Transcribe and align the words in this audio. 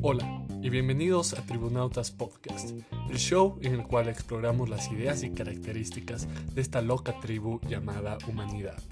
Hola 0.00 0.42
y 0.62 0.70
bienvenidos 0.70 1.34
a 1.34 1.44
Tribunautas 1.44 2.12
Podcast, 2.12 2.70
el 3.10 3.18
show 3.18 3.58
en 3.60 3.74
el 3.74 3.82
cual 3.82 4.08
exploramos 4.08 4.70
las 4.70 4.90
ideas 4.90 5.22
y 5.22 5.30
características 5.32 6.26
de 6.54 6.62
esta 6.62 6.80
loca 6.80 7.20
tribu 7.20 7.60
llamada 7.68 8.16
humanidad. 8.26 8.82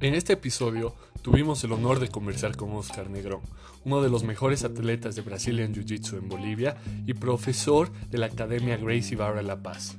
En 0.00 0.14
este 0.14 0.32
episodio 0.32 0.96
tuvimos 1.22 1.62
el 1.62 1.70
honor 1.70 2.00
de 2.00 2.08
conversar 2.08 2.56
con 2.56 2.72
Oscar 2.72 3.10
Negrón, 3.10 3.42
uno 3.84 4.02
de 4.02 4.10
los 4.10 4.24
mejores 4.24 4.64
atletas 4.64 5.14
de 5.14 5.22
Brazilian 5.22 5.72
Jiu-Jitsu 5.72 6.18
en 6.18 6.28
Bolivia 6.28 6.78
y 7.06 7.14
profesor 7.14 7.92
de 8.10 8.18
la 8.18 8.26
Academia 8.26 8.76
Gracie 8.76 9.16
Barra 9.16 9.42
La 9.42 9.62
Paz. 9.62 9.96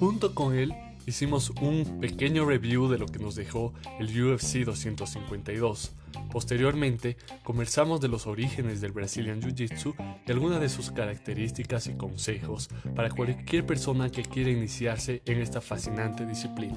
Junto 0.00 0.34
con 0.34 0.56
él 0.56 0.74
hicimos 1.08 1.50
un 1.62 2.00
pequeño 2.00 2.44
review 2.44 2.86
de 2.88 2.98
lo 2.98 3.06
que 3.06 3.18
nos 3.18 3.34
dejó 3.34 3.72
el 3.98 4.08
UFC 4.08 4.58
252. 4.58 5.94
Posteriormente, 6.30 7.16
conversamos 7.44 8.02
de 8.02 8.08
los 8.08 8.26
orígenes 8.26 8.82
del 8.82 8.92
Brazilian 8.92 9.40
Jiu-Jitsu 9.40 9.94
y 10.26 10.30
algunas 10.30 10.60
de 10.60 10.68
sus 10.68 10.90
características 10.90 11.86
y 11.86 11.96
consejos 11.96 12.68
para 12.94 13.08
cualquier 13.08 13.64
persona 13.64 14.10
que 14.10 14.22
quiera 14.22 14.50
iniciarse 14.50 15.22
en 15.24 15.40
esta 15.40 15.62
fascinante 15.62 16.26
disciplina. 16.26 16.76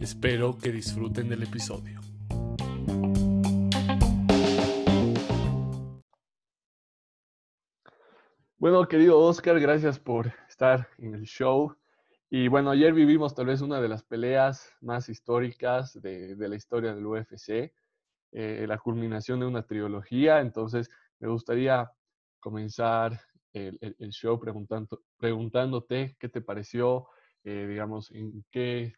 Espero 0.00 0.56
que 0.56 0.70
disfruten 0.70 1.28
del 1.28 1.42
episodio. 1.42 2.00
Bueno, 8.58 8.86
querido 8.86 9.18
Oscar, 9.18 9.58
gracias 9.58 9.98
por 9.98 10.32
estar 10.48 10.88
en 10.98 11.16
el 11.16 11.24
show. 11.24 11.76
Y 12.34 12.48
bueno, 12.48 12.70
ayer 12.70 12.94
vivimos 12.94 13.34
tal 13.34 13.44
vez 13.44 13.60
una 13.60 13.78
de 13.78 13.90
las 13.90 14.04
peleas 14.04 14.72
más 14.80 15.10
históricas 15.10 16.00
de, 16.00 16.34
la 16.38 16.56
historia 16.56 16.94
del 16.94 17.04
UFC, 17.04 17.74
eh, 18.32 18.64
la 18.66 18.78
culminación 18.78 19.40
de 19.40 19.44
una 19.44 19.66
trilogía. 19.66 20.40
Entonces, 20.40 20.88
me 21.18 21.28
gustaría 21.28 21.92
comenzar 22.40 23.20
el, 23.52 23.78
show 24.12 24.40
preguntando, 24.40 25.02
preguntándote 25.18 26.16
qué 26.18 26.30
te 26.30 26.40
pareció, 26.40 27.08
eh, 27.44 27.66
digamos, 27.68 28.10
en 28.12 28.42
qué 28.50 28.94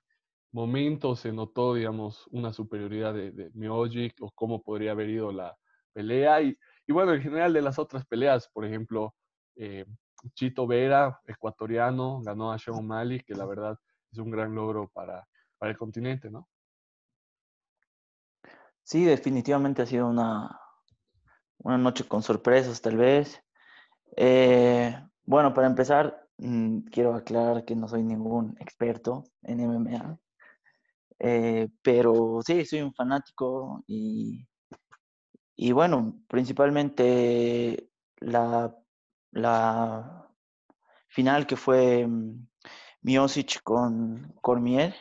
momento 0.52 1.16
se 1.16 1.32
notó, 1.32 1.74
digamos, 1.74 2.28
una 2.30 2.52
superioridad 2.52 3.14
de, 3.14 3.32
de 3.32 3.50
o 4.20 4.30
cómo 4.30 4.62
podría 4.62 4.92
haber 4.92 5.08
ido 5.08 5.32
la 5.32 5.58
pelea. 5.92 6.40
Y, 6.40 6.56
y 6.86 6.92
bueno, 6.92 7.12
en 7.12 7.22
general 7.22 7.52
de 7.52 7.62
las 7.62 7.80
otras 7.80 8.06
peleas, 8.06 8.48
por 8.50 8.64
ejemplo, 8.64 9.12
eh, 9.56 9.86
Chito 10.32 10.66
Vera, 10.66 11.20
ecuatoriano, 11.26 12.20
ganó 12.22 12.52
a 12.52 12.58
Sean 12.58 12.78
O'Malley, 12.78 13.20
que 13.20 13.34
la 13.34 13.44
verdad 13.44 13.78
es 14.10 14.18
un 14.18 14.30
gran 14.30 14.54
logro 14.54 14.88
para, 14.92 15.26
el 15.60 15.76
continente, 15.78 16.30
¿no? 16.30 16.48
Sí, 18.82 19.04
definitivamente 19.04 19.80
ha 19.80 19.86
sido 19.86 20.08
una, 20.08 20.60
una 21.58 21.78
noche 21.78 22.06
con 22.06 22.22
sorpresas, 22.22 22.82
tal 22.82 22.98
vez. 22.98 23.42
Eh, 24.16 24.94
bueno, 25.24 25.54
para 25.54 25.66
empezar, 25.66 26.28
mm, 26.36 26.80
quiero 26.90 27.14
aclarar 27.14 27.64
que 27.64 27.74
no 27.74 27.88
soy 27.88 28.02
ningún 28.02 28.56
experto 28.60 29.24
en 29.42 29.60
MMA, 29.60 30.18
eh, 31.18 31.68
pero 31.82 32.40
sí, 32.44 32.66
soy 32.66 32.82
un 32.82 32.92
fanático 32.92 33.82
y, 33.86 34.46
y 35.56 35.72
bueno, 35.72 36.22
principalmente 36.28 37.88
la 38.18 38.76
la 39.34 40.28
final 41.08 41.46
que 41.46 41.56
fue 41.56 42.06
mm, 42.06 42.46
Miosic 43.02 43.62
con 43.62 44.32
Cormier. 44.40 44.94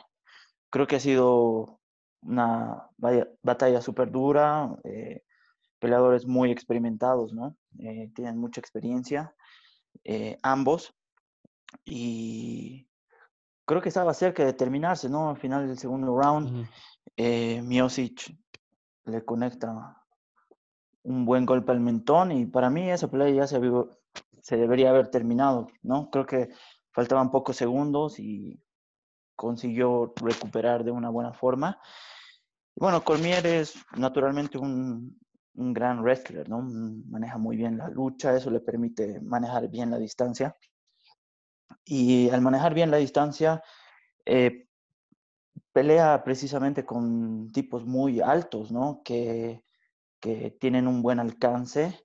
Creo 0.69 0.87
que 0.87 0.97
ha 0.97 0.99
sido 0.99 1.79
una 2.21 2.89
batalla 2.97 3.81
súper 3.81 4.11
dura, 4.11 4.75
eh, 4.83 5.23
peleadores 5.79 6.25
muy 6.25 6.51
experimentados, 6.51 7.33
¿no? 7.33 7.55
Eh, 7.79 8.11
tienen 8.15 8.37
mucha 8.37 8.59
experiencia, 8.59 9.35
eh, 10.03 10.37
ambos. 10.41 10.95
Y 11.85 12.87
creo 13.65 13.81
que 13.81 13.89
estaba 13.89 14.13
cerca 14.13 14.43
de 14.45 14.53
terminarse, 14.53 15.09
¿no? 15.09 15.29
Al 15.29 15.37
final 15.37 15.67
del 15.67 15.77
segundo 15.77 16.17
round, 16.17 16.67
Miosic 17.17 18.35
le 19.05 19.23
conecta 19.23 20.03
un 21.03 21.25
buen 21.25 21.45
golpe 21.45 21.71
al 21.71 21.81
mentón 21.81 22.31
y 22.31 22.45
para 22.45 22.69
mí 22.69 22.89
esa 22.89 23.09
pelea 23.09 23.29
ya 23.29 23.47
se, 23.47 23.59
se 24.43 24.57
debería 24.57 24.89
haber 24.89 25.07
terminado, 25.07 25.67
¿no? 25.83 26.09
Creo 26.09 26.25
que 26.25 26.49
faltaban 26.91 27.31
pocos 27.31 27.55
segundos 27.55 28.19
y 28.19 28.61
consiguió 29.37 30.13
recuperar 30.17 30.83
de 30.83 30.91
una 30.91 31.09
buena 31.09 31.33
forma. 31.33 31.79
Bueno, 32.75 33.03
Cormier 33.03 33.45
es 33.47 33.75
naturalmente 33.95 34.57
un, 34.57 35.17
un 35.55 35.73
gran 35.73 36.01
wrestler, 36.03 36.49
¿no? 36.49 36.61
Maneja 36.61 37.37
muy 37.37 37.55
bien 37.55 37.77
la 37.77 37.87
lucha, 37.87 38.35
eso 38.35 38.51
le 38.51 38.59
permite 38.59 39.21
manejar 39.21 39.69
bien 39.69 39.89
la 39.89 39.97
distancia. 39.97 40.57
Y 41.85 42.29
al 42.29 42.41
manejar 42.41 42.73
bien 42.73 42.91
la 42.91 42.97
distancia, 42.97 43.63
eh, 44.25 44.67
pelea 45.71 46.21
precisamente 46.25 46.85
con 46.85 47.49
tipos 47.53 47.85
muy 47.85 48.19
altos, 48.19 48.73
¿no? 48.73 49.01
Que 49.05 49.63
que 50.23 50.51
tienen 50.51 50.87
un 50.87 51.01
buen 51.01 51.19
alcance 51.19 52.02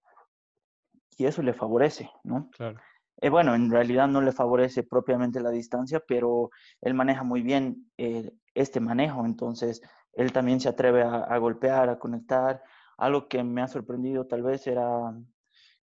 y 1.19 1.27
eso 1.27 1.43
le 1.43 1.53
favorece, 1.53 2.11
¿no? 2.23 2.49
Claro. 2.51 2.81
Eh, 3.21 3.29
bueno, 3.29 3.55
en 3.55 3.71
realidad 3.71 4.07
no 4.07 4.21
le 4.21 4.33
favorece 4.33 4.85
propiamente 4.85 5.41
la 5.41 5.51
distancia, 5.51 6.01
pero 6.07 6.51
él 6.81 6.95
maneja 6.95 7.25
muy 7.25 7.43
bien 7.43 7.91
eh, 7.99 8.31
este 8.55 8.79
manejo, 8.79 9.27
entonces 9.27 9.83
él 10.13 10.33
también 10.33 10.61
se 10.61 10.69
atreve 10.69 11.03
a, 11.03 11.37
golpear, 11.39 11.91
a 11.91 11.99
conectar. 11.99 12.63
Algo 12.97 13.29
que 13.29 13.43
me 13.43 13.61
ha 13.63 13.69
sorprendido 13.69 14.27
tal 14.27 14.43
vez 14.43 14.67
era 14.67 15.13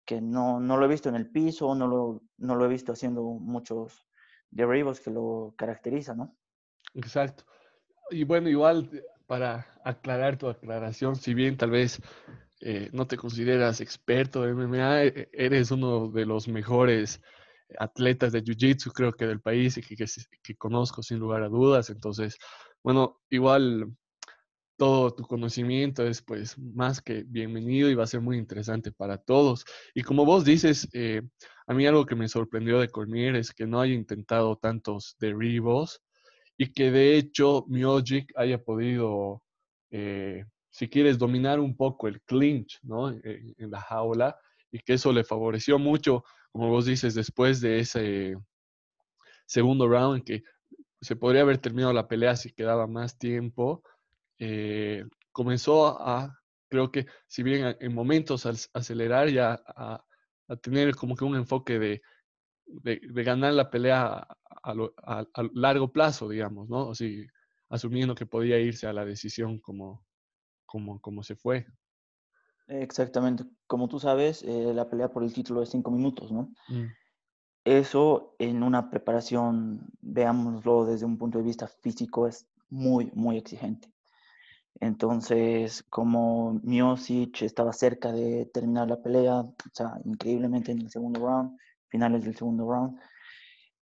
que 0.04 0.20
no, 0.20 0.60
no 0.60 0.76
lo 0.76 0.86
he 0.86 0.88
visto 0.88 1.08
en 1.08 1.16
el 1.16 1.28
piso, 1.28 1.74
no 1.74 1.88
lo, 1.88 2.22
no 2.38 2.54
lo 2.54 2.64
he 2.64 2.68
visto 2.68 2.92
haciendo 2.92 3.22
muchos 3.22 4.06
derribos 4.50 5.00
que 5.00 5.10
lo 5.10 5.54
caracterizan, 5.56 6.18
¿no? 6.18 6.36
Exacto. 6.94 7.44
Y 8.10 8.22
bueno, 8.22 8.48
igual 8.48 8.88
para 9.26 9.66
aclarar 9.84 10.36
tu 10.38 10.48
aclaración, 10.48 11.16
si 11.16 11.34
bien 11.34 11.56
tal 11.56 11.70
vez 11.70 12.00
eh, 12.60 12.90
no 12.92 13.06
te 13.06 13.16
consideras 13.16 13.80
experto 13.80 14.42
de 14.42 14.52
MMA, 14.52 15.02
eres 15.32 15.70
uno 15.70 16.08
de 16.10 16.26
los 16.26 16.48
mejores 16.48 17.20
atletas 17.78 18.32
de 18.32 18.42
Jiu-Jitsu, 18.42 18.92
creo 18.92 19.12
que 19.12 19.26
del 19.26 19.40
país 19.40 19.76
y 19.76 19.82
que, 19.82 19.96
que, 20.42 20.56
conozco 20.56 21.02
sin 21.02 21.18
lugar 21.18 21.42
a 21.42 21.48
dudas. 21.48 21.90
Entonces, 21.90 22.38
bueno, 22.82 23.20
igual 23.30 23.92
todo 24.76 25.14
tu 25.14 25.24
conocimiento 25.24 26.06
es 26.06 26.22
pues 26.22 26.58
más 26.58 27.00
que 27.00 27.24
bienvenido 27.26 27.90
y 27.90 27.94
va 27.94 28.04
a 28.04 28.06
ser 28.06 28.20
muy 28.20 28.38
interesante 28.38 28.92
para 28.92 29.18
todos. 29.18 29.64
Y 29.94 30.02
como 30.02 30.24
vos 30.24 30.44
dices, 30.44 30.88
eh, 30.92 31.22
a 31.66 31.74
mí 31.74 31.86
algo 31.86 32.06
que 32.06 32.14
me 32.14 32.28
sorprendió 32.28 32.78
de 32.78 32.88
Cormier 32.88 33.36
es 33.36 33.52
que 33.52 33.66
no 33.66 33.80
haya 33.80 33.94
intentado 33.94 34.56
tantos 34.56 35.16
derribos 35.18 36.02
y 36.58 36.72
que 36.72 36.90
de 36.90 37.16
hecho 37.16 37.64
Miojic 37.68 38.32
haya 38.36 38.62
podido, 38.62 39.42
eh, 39.90 40.44
si 40.76 40.90
quieres, 40.90 41.16
dominar 41.16 41.58
un 41.58 41.74
poco 41.74 42.06
el 42.06 42.20
clinch 42.20 42.78
¿no? 42.82 43.08
en, 43.08 43.70
la 43.70 43.80
jaula 43.80 44.38
y 44.70 44.78
que 44.80 44.92
eso 44.92 45.10
le 45.10 45.24
favoreció 45.24 45.78
mucho, 45.78 46.22
como 46.52 46.68
vos 46.68 46.84
dices, 46.84 47.14
después 47.14 47.62
de 47.62 47.78
ese 47.78 48.36
segundo 49.46 49.88
round 49.88 50.22
que 50.22 50.42
se 51.00 51.16
podría 51.16 51.40
haber 51.40 51.56
terminado 51.56 51.94
la 51.94 52.06
pelea 52.06 52.36
si 52.36 52.52
quedaba 52.52 52.86
más 52.86 53.18
tiempo, 53.18 53.82
eh, 54.38 55.06
comenzó 55.32 55.98
a, 55.98 56.38
creo 56.68 56.92
que 56.92 57.06
si 57.26 57.42
bien 57.42 57.74
en 57.80 57.94
momentos 57.94 58.44
al 58.44 58.58
acelerar 58.74 59.30
ya 59.30 59.58
a, 59.66 60.04
a 60.46 60.56
tener 60.56 60.94
como 60.94 61.16
que 61.16 61.24
un 61.24 61.36
enfoque 61.36 61.78
de, 61.78 62.02
de, 62.66 62.98
ganar 63.24 63.54
la 63.54 63.70
pelea 63.70 64.28
a, 64.62 65.24
largo 65.54 65.90
plazo, 65.90 66.28
digamos, 66.28 66.68
¿no? 66.68 66.92
Asumiendo 67.70 68.14
que 68.14 68.26
podía 68.26 68.58
irse 68.58 68.86
a 68.86 68.92
la 68.92 69.06
decisión 69.06 69.58
como, 69.58 70.05
como, 70.66 71.00
como 71.00 71.22
se 71.22 71.36
fue. 71.36 71.66
Exactamente. 72.68 73.44
Como 73.66 73.88
tú 73.88 73.98
sabes, 73.98 74.42
eh, 74.42 74.72
la 74.74 74.88
pelea 74.88 75.08
por 75.08 75.22
el 75.22 75.32
título 75.32 75.62
es 75.62 75.70
cinco 75.70 75.90
minutos, 75.90 76.32
¿no? 76.32 76.52
Mm. 76.68 76.86
Eso 77.64 78.34
en 78.38 78.62
una 78.62 78.90
preparación, 78.90 79.88
veámoslo 80.00 80.84
desde 80.84 81.06
un 81.06 81.18
punto 81.18 81.38
de 81.38 81.44
vista 81.44 81.66
físico, 81.66 82.26
es 82.26 82.46
muy, 82.68 83.10
muy 83.14 83.38
exigente. 83.38 83.90
Entonces, 84.80 85.82
como 85.84 86.60
Miosic 86.62 87.42
estaba 87.42 87.72
cerca 87.72 88.12
de 88.12 88.46
terminar 88.46 88.88
la 88.88 89.02
pelea, 89.02 89.40
o 89.40 89.54
sea, 89.72 89.98
increíblemente 90.04 90.72
en 90.72 90.82
el 90.82 90.90
segundo 90.90 91.20
round, 91.20 91.58
finales 91.88 92.24
del 92.24 92.36
segundo 92.36 92.70
round, 92.70 93.00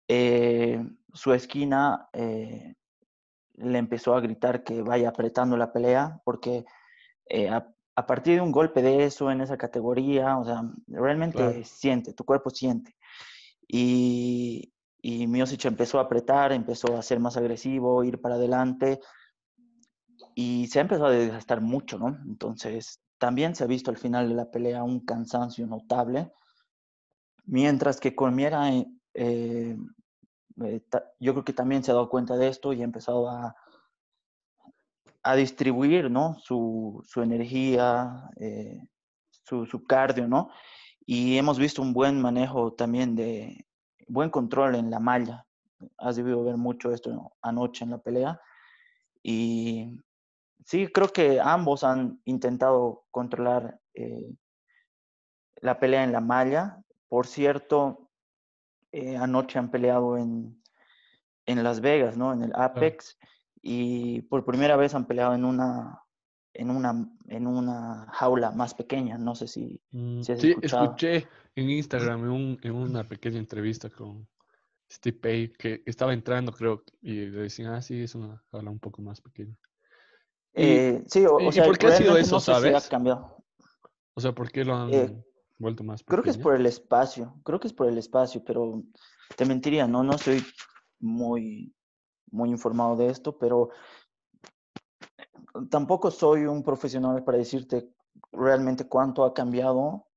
eh, 0.07 0.85
su 1.13 1.33
esquina 1.33 2.09
eh, 2.13 2.75
le 3.55 3.77
empezó 3.77 4.15
a 4.15 4.21
gritar 4.21 4.63
que 4.63 4.81
vaya 4.81 5.09
apretando 5.09 5.57
la 5.57 5.71
pelea, 5.71 6.21
porque 6.23 6.65
eh, 7.27 7.49
a, 7.49 8.05
partir 8.07 8.35
de 8.35 8.41
un 8.41 8.51
golpe 8.51 8.81
de 8.81 9.05
eso 9.05 9.31
en 9.31 9.41
esa 9.41 9.57
categoría, 9.57 10.37
o 10.37 10.45
sea, 10.45 10.63
realmente 10.87 11.63
siente, 11.63 12.13
tu 12.13 12.23
cuerpo 12.23 12.49
siente. 12.49 12.95
Y, 13.67 14.73
y 15.01 15.27
Miosic 15.27 15.65
empezó 15.65 15.99
a 15.99 16.03
apretar, 16.03 16.51
empezó 16.51 16.97
a 16.97 17.01
ser 17.01 17.19
más 17.19 17.37
agresivo, 17.37 18.03
ir 18.03 18.19
para 18.21 18.35
adelante. 18.35 18.99
y 20.35 20.67
se 20.67 20.79
ha 20.79 20.81
empezado 20.81 21.07
a 21.07 21.11
desgastar 21.11 21.61
mucho, 21.61 21.99
¿no? 21.99 22.17
Entonces, 22.25 22.99
también 23.19 23.55
se 23.55 23.63
ha 23.63 23.67
visto 23.67 23.91
al 23.91 23.97
final 23.97 24.27
de 24.27 24.35
la 24.35 24.51
pelea 24.51 24.83
un 24.83 25.05
cansancio 25.05 25.65
notable, 25.67 26.31
mientras 27.45 27.99
que 27.99 28.15
Cormiera, 28.15 28.69
eh, 29.13 29.77
eh, 30.61 30.81
yo 31.19 31.33
creo 31.33 31.43
que 31.45 31.53
también 31.53 31.83
se 31.83 31.91
ha 31.91 31.95
dado 31.95 32.09
cuenta 32.09 32.37
de 32.37 32.47
esto 32.47 32.73
y 32.73 32.81
ha 32.81 32.85
empezado 32.85 33.29
a, 33.29 33.55
a 35.23 35.35
distribuir, 35.35 36.11
¿no? 36.11 36.37
Su, 36.39 37.03
su 37.05 37.21
energía, 37.21 38.29
eh, 38.39 38.79
su, 39.29 39.65
su 39.65 39.85
cardio, 39.85 40.27
¿no? 40.27 40.49
Y 41.05 41.37
hemos 41.37 41.57
visto 41.57 41.81
un 41.81 41.93
buen 41.93 42.21
manejo 42.21 42.73
también 42.73 43.15
de, 43.15 43.65
buen 44.07 44.29
control 44.29 44.75
en 44.75 44.89
la 44.89 44.99
malla. 44.99 45.45
Has 45.97 46.15
debido 46.15 46.43
ver 46.43 46.57
mucho 46.57 46.91
esto 46.91 47.33
anoche 47.41 47.83
en 47.83 47.91
la 47.91 47.97
pelea. 47.97 48.39
Y 49.21 49.99
sí, 50.65 50.87
creo 50.87 51.09
que 51.09 51.39
ambos 51.41 51.83
han 51.83 52.21
intentado 52.25 53.05
controlar 53.11 53.79
eh, 53.93 54.33
la 55.55 55.79
pelea 55.79 56.03
en 56.03 56.11
la 56.11 56.21
malla. 56.21 56.81
Por 57.09 57.27
cierto, 57.27 58.09
eh, 58.93 59.17
anoche 59.17 59.57
han 59.57 59.71
peleado 59.71 60.17
en, 60.17 60.61
en, 61.47 61.63
Las 61.63 61.81
Vegas, 61.81 62.15
¿no? 62.15 62.31
En 62.31 62.43
el 62.43 62.53
Apex. 62.55 63.17
Y 63.61 64.21
por 64.23 64.45
primera 64.45 64.75
vez 64.75 64.93
han 64.93 65.07
peleado 65.07 65.33
en 65.33 65.45
una, 65.45 65.99
en 66.53 66.69
una, 66.69 67.09
en 67.27 67.47
una 67.47 68.07
jaula 68.11 68.51
más 68.51 68.75
pequeña. 68.75 69.17
No 69.17 69.33
sé 69.33 69.47
si, 69.47 69.81
mm, 69.91 70.21
sí, 70.21 70.55
escuché 70.61 71.27
en 71.55 71.69
Instagram 71.71 72.31
en, 72.31 72.59
en, 72.61 72.75
una 72.75 73.07
pequeña 73.07 73.39
entrevista 73.39 73.89
con 73.89 74.27
Steve 74.91 75.17
Pay 75.17 75.53
que 75.53 75.81
estaba 75.87 76.13
entrando, 76.13 76.51
creo, 76.51 76.83
y 77.01 77.25
le 77.25 77.41
decían, 77.41 77.73
ah, 77.73 77.81
sí, 77.81 78.03
es 78.03 78.13
una 78.13 78.43
jaula 78.51 78.69
un 78.69 78.79
poco 78.79 79.01
más 79.01 79.21
pequeña. 79.21 79.57
Eh, 80.53 81.03
sí, 81.07 81.25
o, 81.25 81.51
sea, 81.51 81.65
por 81.65 81.79
qué 81.79 81.87
ha 81.87 81.97
sido 81.97 82.15
eso, 82.15 82.35
no 82.35 82.39
sabes? 82.39 82.79
Si 82.79 82.87
ha 82.87 82.89
cambiado. 82.89 83.43
O 84.13 84.21
sea, 84.21 84.33
¿por 84.33 84.51
qué 84.51 84.63
lo 84.63 84.75
han 84.75 84.93
Eh, 84.93 85.23
vuelto 85.57 85.83
más 85.83 86.03
Creo 86.03 86.23
que 86.23 86.29
es 86.29 86.37
por 86.37 86.55
el 86.55 86.65
espacio, 86.65 87.39
creo 87.43 87.59
que 87.59 87.67
es 87.67 87.73
por 87.73 87.87
el 87.87 87.97
espacio, 87.97 88.43
pero 88.43 88.83
te 89.35 89.45
mentiría, 89.45 89.87
no, 89.87 90.03
no 90.03 90.15
estoy 90.15 90.43
muy, 90.99 91.73
muy 92.31 92.49
informado 92.49 92.95
de 92.95 93.07
esto, 93.07 93.37
pero 93.37 93.69
tampoco 95.69 96.11
soy 96.11 96.45
un 96.45 96.63
profesional 96.63 97.23
para 97.23 97.37
decirte 97.37 97.89
realmente 98.31 98.87
cuánto 98.87 99.23
ha 99.23 99.33
cambiado 99.33 100.07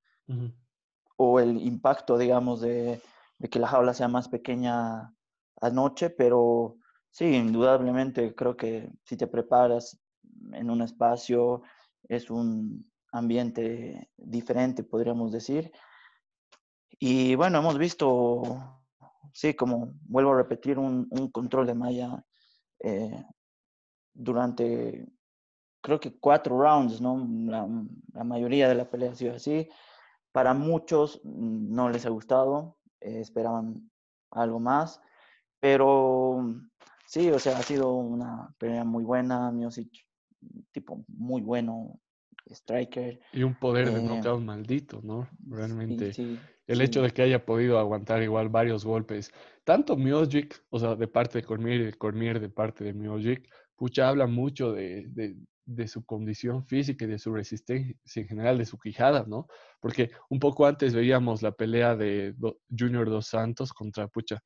o 1.17 1.41
el 1.41 1.63
impacto, 1.63 2.19
digamos, 2.19 2.61
de, 2.61 3.01
de 3.39 3.49
que 3.49 3.59
la 3.59 3.69
jaula 3.69 3.95
sea 3.95 4.09
más 4.09 4.29
pequeña 4.29 5.15
anoche, 5.61 6.11
pero 6.11 6.77
sí, 7.11 7.35
indudablemente 7.35 8.35
creo 8.35 8.57
que 8.57 8.91
si 9.05 9.17
te 9.17 9.27
preparas 9.27 9.99
en 10.53 10.71
un 10.71 10.83
espacio, 10.83 11.63
es 12.09 12.31
un 12.31 12.91
ambiente 13.17 14.11
diferente, 14.17 14.83
podríamos 14.85 15.33
decir. 15.33 15.73
Y 16.99 17.35
bueno, 17.35 17.59
hemos 17.59 17.79
visto, 17.79 18.83
sí, 19.33 19.55
como 19.55 19.93
vuelvo 20.03 20.33
a 20.33 20.37
repetir, 20.37 20.79
un, 20.79 21.07
un 21.11 21.31
control 21.31 21.67
de 21.67 21.75
malla 21.75 22.25
eh, 22.81 23.25
durante, 24.15 25.07
creo 25.83 26.01
que 26.01 26.19
cuatro 26.19 26.59
rounds, 26.59 27.01
¿no? 27.01 27.27
La, 27.51 27.69
la, 28.13 28.25
mayoría 28.25 28.69
de 28.69 28.75
la 28.75 28.91
pelea 28.91 29.13
ha 29.13 29.15
sido 29.15 29.35
así. 29.35 29.69
Para 30.33 30.55
muchos 30.55 31.21
mm, 31.25 31.75
no 31.75 31.91
les 31.91 32.07
ha 32.07 32.11
gustado, 32.11 32.79
eh, 33.01 33.21
esperaban 33.21 33.91
algo 34.31 34.61
más, 34.61 35.01
pero 35.61 36.45
sí, 37.07 37.31
o 37.31 37.39
sea, 37.39 37.59
ha 37.59 37.63
sido 37.63 37.95
una 37.95 38.55
pelea 38.59 38.85
muy 38.85 39.05
buena, 39.05 39.51
Miosic, 39.51 39.91
tipo 40.73 41.05
muy 41.09 41.43
bueno, 41.43 41.99
striker. 42.51 43.21
Y 43.33 43.43
un 43.43 43.55
poder 43.55 43.93
de 43.93 43.99
Eh, 43.99 44.03
knockout 44.03 44.43
maldito, 44.43 45.01
¿no? 45.03 45.29
Realmente. 45.49 46.13
sí, 46.13 46.39
El 46.67 46.81
hecho 46.81 47.03
de 47.03 47.11
que 47.13 47.23
haya 47.23 47.45
podido 47.45 47.79
aguantar 47.79 48.23
igual 48.23 48.49
varios 48.49 48.85
golpes, 48.85 49.33
tanto 49.65 49.97
Miocic, 49.97 50.65
o 50.71 50.79
sea, 50.81 50.97
de 50.97 51.07
parte 51.07 51.39
de 51.41 51.45
Cormier 51.45 51.81
y 51.81 51.85
de 51.87 51.95
Cormier 51.95 52.41
de 52.41 52.49
parte 52.49 52.83
de 52.85 52.93
Miocic, 52.93 53.49
pucha, 53.77 54.09
habla 54.09 54.27
mucho 54.27 54.73
de, 54.73 55.07
de, 55.11 55.37
de 55.65 55.87
su 55.89 56.05
condición 56.05 56.65
física 56.67 57.05
y 57.05 57.09
de 57.09 57.19
su 57.21 57.33
resistencia 57.33 57.95
en 58.17 58.27
general, 58.27 58.59
de 58.59 58.67
su 58.67 58.79
quijada, 58.79 59.25
¿no? 59.29 59.47
Porque 59.81 60.11
un 60.29 60.41
poco 60.41 60.67
antes 60.67 60.93
veíamos 60.95 61.43
la 61.43 61.53
pelea 61.53 61.95
de 61.95 62.33
Do- 62.33 62.59
Junior 62.77 63.09
Dos 63.09 63.29
Santos 63.29 63.73
contra, 63.73 64.09
pucha, 64.09 64.43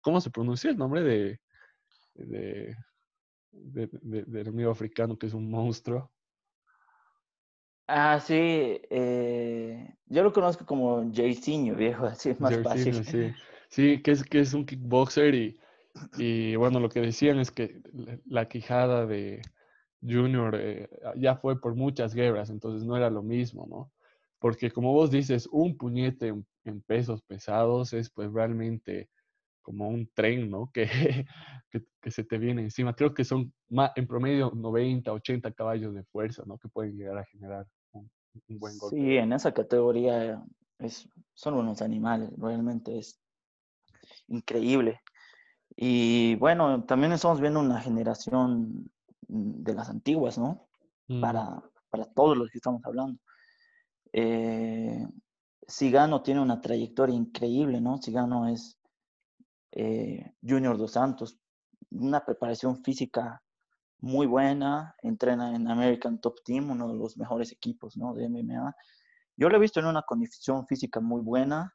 ¿cómo 0.00 0.20
se 0.20 0.30
pronuncia 0.30 0.70
el 0.70 0.76
nombre 0.76 1.02
de, 1.02 1.40
de, 2.14 2.76
de- 3.52 3.90
de- 4.02 4.24
del 4.24 4.48
amigo 4.48 4.70
africano 4.70 5.16
que 5.18 5.26
es 5.26 5.34
un 5.34 5.50
monstruo? 5.50 6.12
Ah, 7.86 8.18
sí, 8.18 8.34
eh, 8.90 9.94
yo 10.06 10.22
lo 10.22 10.32
conozco 10.32 10.64
como 10.64 11.10
Jairzinho, 11.12 11.74
viejo, 11.74 12.06
así 12.06 12.30
es 12.30 12.40
más 12.40 12.56
fácil. 12.58 13.04
Sí. 13.04 13.34
Sí, 13.68 14.02
que 14.02 14.12
es, 14.12 14.24
que 14.24 14.40
es 14.40 14.54
un 14.54 14.64
kickboxer 14.64 15.34
y, 15.34 15.58
y 16.18 16.56
bueno, 16.56 16.80
lo 16.80 16.88
que 16.88 17.00
decían 17.00 17.38
es 17.40 17.50
que 17.50 17.82
la- 17.92 18.18
la 18.26 18.48
quijada 18.48 19.04
de 19.06 19.42
Junior 20.02 20.54
eh, 20.58 20.88
ya 21.16 21.36
fue 21.36 21.60
por 21.60 21.74
muchas 21.74 22.14
guerras, 22.14 22.50
entonces 22.50 22.86
no 22.86 22.96
era 22.96 23.10
lo 23.10 23.22
mismo, 23.22 23.66
¿no? 23.66 23.92
Porque 24.38 24.70
como 24.70 24.92
vos 24.92 25.10
dices, 25.10 25.48
un 25.50 25.76
puñete 25.76 26.28
en, 26.28 26.46
en 26.64 26.80
pesos 26.82 27.22
pesados 27.22 27.92
es 27.92 28.10
pues 28.10 28.32
realmente 28.32 29.10
como 29.64 29.88
un 29.88 30.08
tren, 30.14 30.48
¿no? 30.50 30.70
Que, 30.72 30.86
que, 31.70 31.82
que 32.00 32.10
se 32.12 32.22
te 32.22 32.38
viene 32.38 32.62
encima. 32.62 32.94
Creo 32.94 33.12
que 33.14 33.24
son 33.24 33.52
ma- 33.70 33.92
en 33.96 34.06
promedio 34.06 34.52
90, 34.54 35.12
80 35.12 35.50
caballos 35.52 35.94
de 35.94 36.04
fuerza, 36.04 36.44
¿no? 36.46 36.58
Que 36.58 36.68
pueden 36.68 36.96
llegar 36.96 37.18
a 37.18 37.24
generar 37.24 37.66
un, 37.92 38.08
un 38.48 38.58
buen 38.60 38.78
golpe. 38.78 38.96
Sí, 38.96 39.16
en 39.16 39.32
esa 39.32 39.52
categoría 39.52 40.44
es, 40.78 41.08
son 41.32 41.54
unos 41.54 41.82
animales, 41.82 42.30
realmente 42.36 42.98
es 42.98 43.18
increíble. 44.28 45.00
Y 45.76 46.36
bueno, 46.36 46.84
también 46.84 47.12
estamos 47.12 47.40
viendo 47.40 47.60
una 47.60 47.80
generación 47.80 48.90
mm, 49.28 49.62
de 49.62 49.74
las 49.74 49.88
antiguas, 49.88 50.38
¿no? 50.38 50.68
Mm, 51.08 51.20
Para, 51.20 51.62
para 51.90 52.04
todos 52.04 52.36
los 52.36 52.50
que 52.50 52.58
estamos 52.58 52.82
hablando. 52.84 53.18
Eh, 54.12 55.04
Cigano 55.66 56.22
tiene 56.22 56.40
una 56.40 56.60
trayectoria 56.60 57.16
increíble, 57.16 57.80
¿no? 57.80 57.98
Cigano 57.98 58.46
es 58.48 58.78
eh, 59.76 60.32
Junior 60.40 60.78
Dos 60.78 60.92
Santos, 60.92 61.36
una 61.90 62.24
preparación 62.24 62.82
física 62.84 63.42
muy 63.98 64.26
buena, 64.26 64.94
entrena 65.02 65.54
en 65.56 65.68
American 65.68 66.20
Top 66.20 66.36
Team, 66.44 66.70
uno 66.70 66.88
de 66.88 66.94
los 66.94 67.16
mejores 67.16 67.50
equipos, 67.50 67.96
¿no? 67.96 68.14
De 68.14 68.28
MMA. 68.28 68.76
Yo 69.36 69.48
lo 69.48 69.56
he 69.56 69.60
visto 69.60 69.80
en 69.80 69.86
una 69.86 70.02
condición 70.02 70.66
física 70.66 71.00
muy 71.00 71.22
buena, 71.22 71.74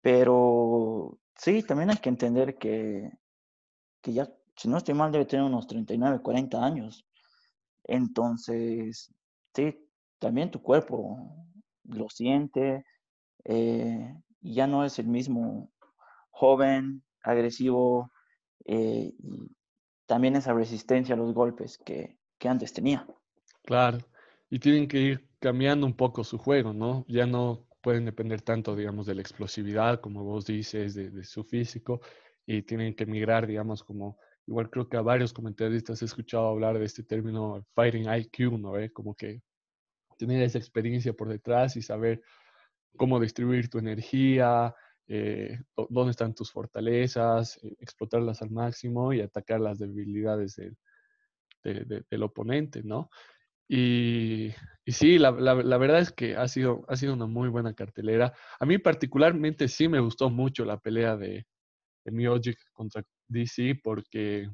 pero 0.00 1.18
sí, 1.34 1.62
también 1.62 1.90
hay 1.90 1.96
que 1.96 2.08
entender 2.08 2.56
que, 2.56 3.10
que 4.00 4.12
ya, 4.12 4.30
si 4.56 4.68
no 4.68 4.76
estoy 4.76 4.94
mal, 4.94 5.10
debe 5.10 5.24
tener 5.24 5.44
unos 5.44 5.66
39, 5.66 6.20
40 6.22 6.64
años. 6.64 7.04
Entonces, 7.84 9.12
sí, 9.54 9.88
también 10.20 10.50
tu 10.50 10.62
cuerpo 10.62 11.18
lo 11.84 12.08
siente, 12.10 12.84
eh, 13.44 14.14
ya 14.40 14.66
no 14.66 14.84
es 14.84 14.98
el 14.98 15.08
mismo 15.08 15.72
joven, 16.30 17.02
agresivo, 17.28 18.10
eh, 18.64 19.12
y 19.18 19.50
también 20.06 20.36
esa 20.36 20.52
resistencia 20.54 21.14
a 21.14 21.18
los 21.18 21.32
golpes 21.34 21.78
que, 21.78 22.18
que 22.38 22.48
antes 22.48 22.72
tenía. 22.72 23.06
Claro, 23.64 23.98
y 24.50 24.58
tienen 24.58 24.88
que 24.88 24.98
ir 24.98 25.28
cambiando 25.38 25.86
un 25.86 25.94
poco 25.94 26.24
su 26.24 26.38
juego, 26.38 26.72
¿no? 26.72 27.04
Ya 27.08 27.26
no 27.26 27.66
pueden 27.80 28.04
depender 28.04 28.42
tanto, 28.42 28.74
digamos, 28.74 29.06
de 29.06 29.14
la 29.14 29.20
explosividad, 29.20 30.00
como 30.00 30.24
vos 30.24 30.46
dices, 30.46 30.94
de, 30.94 31.10
de 31.10 31.24
su 31.24 31.44
físico, 31.44 32.00
y 32.46 32.62
tienen 32.62 32.94
que 32.94 33.06
migrar, 33.06 33.46
digamos, 33.46 33.84
como, 33.84 34.18
igual 34.46 34.70
creo 34.70 34.88
que 34.88 34.96
a 34.96 35.02
varios 35.02 35.32
comentaristas 35.32 36.00
he 36.00 36.06
escuchado 36.06 36.48
hablar 36.48 36.78
de 36.78 36.86
este 36.86 37.02
término 37.02 37.64
Fighting 37.74 38.06
IQ, 38.10 38.58
¿no? 38.58 38.78
¿Eh? 38.78 38.90
Como 38.90 39.14
que 39.14 39.42
tener 40.16 40.42
esa 40.42 40.58
experiencia 40.58 41.12
por 41.12 41.28
detrás 41.28 41.76
y 41.76 41.82
saber 41.82 42.22
cómo 42.96 43.20
distribuir 43.20 43.68
tu 43.68 43.78
energía, 43.78 44.74
eh, 45.08 45.60
dó- 45.76 45.88
dónde 45.90 46.12
están 46.12 46.34
tus 46.34 46.52
fortalezas, 46.52 47.58
eh, 47.64 47.76
explotarlas 47.80 48.42
al 48.42 48.50
máximo 48.50 49.12
y 49.12 49.20
atacar 49.20 49.60
las 49.60 49.78
debilidades 49.78 50.56
del, 50.56 50.76
de- 51.64 51.84
de- 51.84 52.04
del 52.10 52.22
oponente, 52.22 52.82
¿no? 52.82 53.10
Y, 53.68 54.52
sí, 54.86 55.18
la, 55.18 55.30
verdad 55.32 56.00
es 56.00 56.12
que 56.12 56.36
ha 56.36 56.48
sido, 56.48 56.84
ha 56.88 56.96
sido 56.96 57.14
una 57.14 57.26
muy 57.26 57.48
buena 57.50 57.74
cartelera. 57.74 58.32
A 58.60 58.66
mí 58.66 58.78
particularmente 58.78 59.68
sí 59.68 59.88
me 59.88 60.00
gustó 60.00 60.30
mucho 60.30 60.64
la 60.64 60.78
pelea 60.78 61.16
de, 61.16 61.46
de 62.04 62.12
Miocic 62.12 62.58
contra 62.74 63.02
DC 63.28 63.80
porque, 63.82 64.50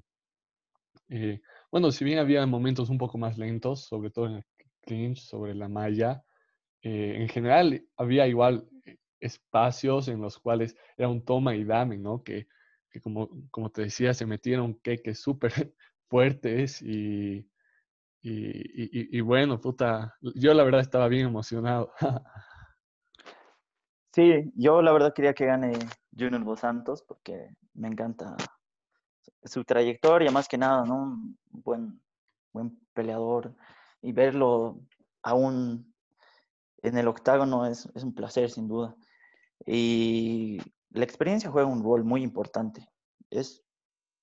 eh, 1.08 1.40
bueno, 1.70 1.90
si 1.92 2.04
bien 2.04 2.18
había 2.18 2.44
momentos 2.46 2.90
un 2.90 2.98
poco 2.98 3.18
más 3.18 3.38
lentos, 3.38 3.84
sobre 3.84 4.10
todo 4.10 4.26
en 4.26 4.32
el 4.36 4.44
clinch, 4.82 5.18
sobre 5.20 5.54
la 5.54 5.68
malla, 5.68 6.22
eh, 6.82 7.16
en 7.20 7.28
general 7.28 7.84
había 7.96 8.26
igual 8.28 8.68
espacios 9.24 10.08
en 10.08 10.20
los 10.20 10.38
cuales 10.38 10.76
era 10.96 11.08
un 11.08 11.24
toma 11.24 11.56
y 11.56 11.64
dame, 11.64 11.96
¿no? 11.96 12.22
Que, 12.22 12.46
que 12.90 13.00
como, 13.00 13.30
como 13.50 13.70
te 13.70 13.82
decía, 13.82 14.12
se 14.12 14.26
metieron 14.26 14.74
queques 14.74 15.20
súper 15.20 15.52
fuertes 16.08 16.82
y, 16.82 17.48
y, 18.22 19.20
bueno, 19.20 19.60
puta, 19.60 20.16
yo 20.20 20.54
la 20.54 20.64
verdad 20.64 20.80
estaba 20.80 21.08
bien 21.08 21.26
emocionado. 21.26 21.92
Sí, 24.12 24.52
yo 24.54 24.80
la 24.80 24.92
verdad 24.92 25.12
quería 25.12 25.34
que 25.34 25.46
gane 25.46 25.72
Junior 26.16 26.44
Dos 26.44 26.60
Santos 26.60 27.02
porque 27.02 27.48
me 27.74 27.88
encanta 27.88 28.36
su 29.42 29.64
trayectoria, 29.64 30.30
más 30.30 30.46
que 30.46 30.56
nada, 30.56 30.84
¿no? 30.84 31.02
Un 31.02 31.38
buen, 31.50 32.00
buen 32.52 32.78
peleador 32.94 33.54
y 34.00 34.12
verlo 34.12 34.78
aún 35.22 35.92
en 36.82 36.96
el 36.96 37.08
octágono 37.08 37.66
es 37.66 37.86
un 38.04 38.14
placer, 38.14 38.50
sin 38.50 38.68
duda. 38.68 38.94
Y 39.66 40.60
la 40.90 41.04
experiencia 41.04 41.50
juega 41.50 41.68
un 41.68 41.82
rol 41.82 42.04
muy 42.04 42.22
importante. 42.22 42.88
Es 43.30 43.64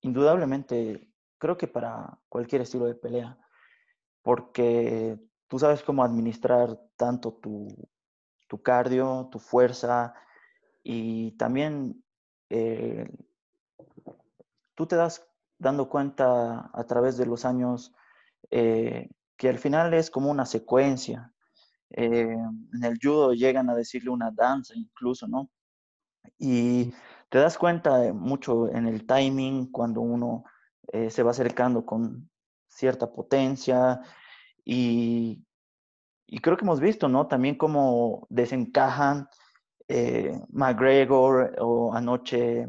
indudablemente, 0.00 1.10
creo 1.38 1.56
que 1.56 1.68
para 1.68 2.18
cualquier 2.28 2.62
estilo 2.62 2.86
de 2.86 2.94
pelea, 2.94 3.38
porque 4.22 5.18
tú 5.48 5.58
sabes 5.58 5.82
cómo 5.82 6.04
administrar 6.04 6.78
tanto 6.96 7.34
tu, 7.34 7.68
tu 8.48 8.62
cardio, 8.62 9.28
tu 9.30 9.38
fuerza 9.38 10.14
y 10.82 11.32
también 11.32 12.04
eh, 12.50 13.08
tú 14.74 14.86
te 14.86 14.96
das 14.96 15.26
dando 15.58 15.88
cuenta 15.88 16.70
a 16.72 16.84
través 16.84 17.16
de 17.16 17.26
los 17.26 17.44
años 17.44 17.94
eh, 18.50 19.10
que 19.36 19.48
al 19.48 19.58
final 19.58 19.94
es 19.94 20.10
como 20.10 20.30
una 20.30 20.44
secuencia. 20.44 21.31
Eh, 21.92 22.36
en 22.74 22.84
el 22.84 22.98
judo 23.00 23.32
llegan 23.34 23.70
a 23.70 23.74
decirle 23.74 24.10
una 24.10 24.30
danza 24.30 24.74
incluso, 24.76 25.26
¿no? 25.28 25.50
Y 26.38 26.92
te 27.28 27.38
das 27.38 27.58
cuenta 27.58 28.12
mucho 28.12 28.68
en 28.68 28.86
el 28.86 29.06
timing 29.06 29.70
cuando 29.70 30.00
uno 30.00 30.44
se 31.08 31.22
va 31.22 31.30
acercando 31.30 31.86
con 31.86 32.28
cierta 32.68 33.10
potencia 33.10 34.00
y, 34.64 35.44
y 36.26 36.38
creo 36.38 36.56
que 36.56 36.64
hemos 36.64 36.80
visto, 36.80 37.08
¿no? 37.08 37.26
También 37.26 37.56
cómo 37.56 38.26
desencajan 38.30 39.28
eh, 39.88 40.40
McGregor 40.48 41.54
o 41.60 41.92
anoche 41.92 42.68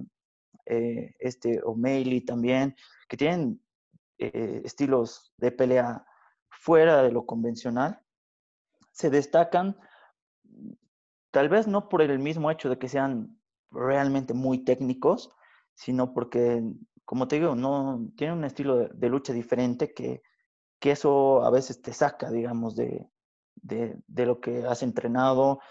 eh, 0.65 1.15
este 1.19 1.61
O'Malley 1.63 2.21
también, 2.21 2.75
que 3.07 3.17
tienen 3.17 3.61
eh, 4.17 4.61
estilos 4.65 5.33
de 5.37 5.51
pelea 5.51 6.05
fuera 6.49 7.03
de 7.03 7.11
lo 7.11 7.25
convencional, 7.25 8.01
se 8.93 9.09
destacan 9.09 9.77
tal 11.31 11.49
vez 11.49 11.67
no 11.67 11.89
por 11.89 12.01
el 12.01 12.19
mismo 12.19 12.49
hecho 12.49 12.69
de 12.69 12.79
que 12.79 12.87
sean 12.87 13.37
realmente 13.69 14.33
muy 14.33 14.63
técnicos, 14.63 15.29
sino 15.75 16.13
porque, 16.13 16.63
como 17.03 17.27
te 17.27 17.35
digo, 17.37 17.55
no 17.55 18.07
tienen 18.15 18.37
un 18.37 18.45
estilo 18.45 18.87
de 18.87 19.09
lucha 19.09 19.33
diferente 19.33 19.93
que 19.93 20.21
que 20.83 20.91
eso 20.91 21.45
a 21.45 21.49
veces 21.49 21.81
te 21.81 21.93
saca, 21.93 22.29
digamos, 22.29 22.75
de, 22.75 23.07
lo 24.09 24.41
que 24.41 24.65
has 24.65 24.83
entrenado. 24.83 25.61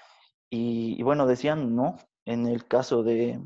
Y, 0.48 1.02
bueno, 1.02 1.26
decían, 1.26 1.76
¿no? 1.76 1.96
En 2.24 2.46
el 2.46 2.66
caso 2.66 3.02
de, 3.02 3.38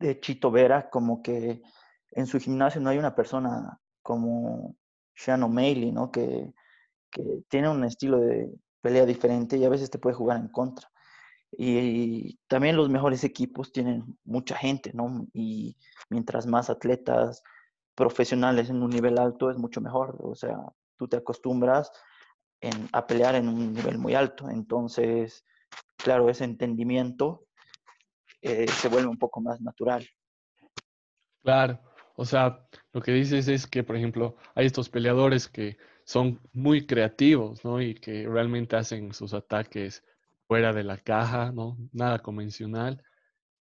de 0.00 0.18
Chito 0.18 0.50
Vera, 0.50 0.90
como 0.90 1.22
que 1.22 1.62
en 2.10 2.26
su 2.26 2.40
gimnasio 2.40 2.80
no 2.80 2.90
hay 2.90 2.98
una 2.98 3.14
persona 3.14 3.80
como 4.02 4.74
Sean 5.14 5.44
O'Malley, 5.44 5.92
¿no? 5.92 6.10
Que, 6.10 6.52
que 7.12 7.22
tiene 7.48 7.68
un 7.68 7.84
estilo 7.84 8.18
de 8.18 8.50
pelea 8.80 9.06
diferente 9.06 9.56
y 9.56 9.64
a 9.64 9.68
veces 9.68 9.90
te 9.90 9.98
puede 9.98 10.16
jugar 10.16 10.38
en 10.38 10.48
contra. 10.48 10.90
Y, 11.52 12.38
también 12.48 12.76
los 12.76 12.88
mejores 12.88 13.24
equipos 13.24 13.72
tienen 13.72 14.18
mucha 14.24 14.56
gente, 14.56 14.90
¿no? 14.94 15.26
Y 15.32 15.76
mientras 16.08 16.46
más 16.46 16.70
atletas, 16.70 17.42
profesionales 17.94 18.70
en 18.70 18.82
un 18.82 18.90
nivel 18.90 19.18
alto 19.18 19.50
es 19.50 19.58
mucho 19.58 19.80
mejor. 19.80 20.16
O 20.20 20.34
sea, 20.34 20.58
tú 20.96 21.06
te 21.06 21.18
acostumbras 21.18 21.92
a 22.92 23.06
pelear 23.06 23.34
en 23.34 23.48
un 23.48 23.72
nivel 23.72 23.98
muy 23.98 24.14
alto. 24.14 24.48
Entonces, 24.48 25.44
claro, 25.96 26.30
ese 26.30 26.44
entendimiento 26.44 27.44
eh, 28.40 28.66
se 28.68 28.88
vuelve 28.88 29.08
un 29.08 29.18
poco 29.18 29.40
más 29.40 29.60
natural. 29.60 30.08
Claro, 31.42 31.80
o 32.14 32.24
sea, 32.24 32.66
lo 32.92 33.02
que 33.02 33.12
dices 33.12 33.48
es 33.48 33.66
que, 33.66 33.82
por 33.82 33.96
ejemplo, 33.96 34.36
hay 34.54 34.66
estos 34.66 34.88
peleadores 34.88 35.48
que 35.48 35.76
son 36.12 36.38
muy 36.52 36.86
creativos, 36.86 37.64
¿no? 37.64 37.80
Y 37.80 37.94
que 37.94 38.28
realmente 38.28 38.76
hacen 38.76 39.14
sus 39.14 39.32
ataques 39.32 40.04
fuera 40.46 40.74
de 40.74 40.84
la 40.84 40.98
caja, 40.98 41.52
¿no? 41.52 41.78
Nada 41.90 42.18
convencional. 42.18 43.02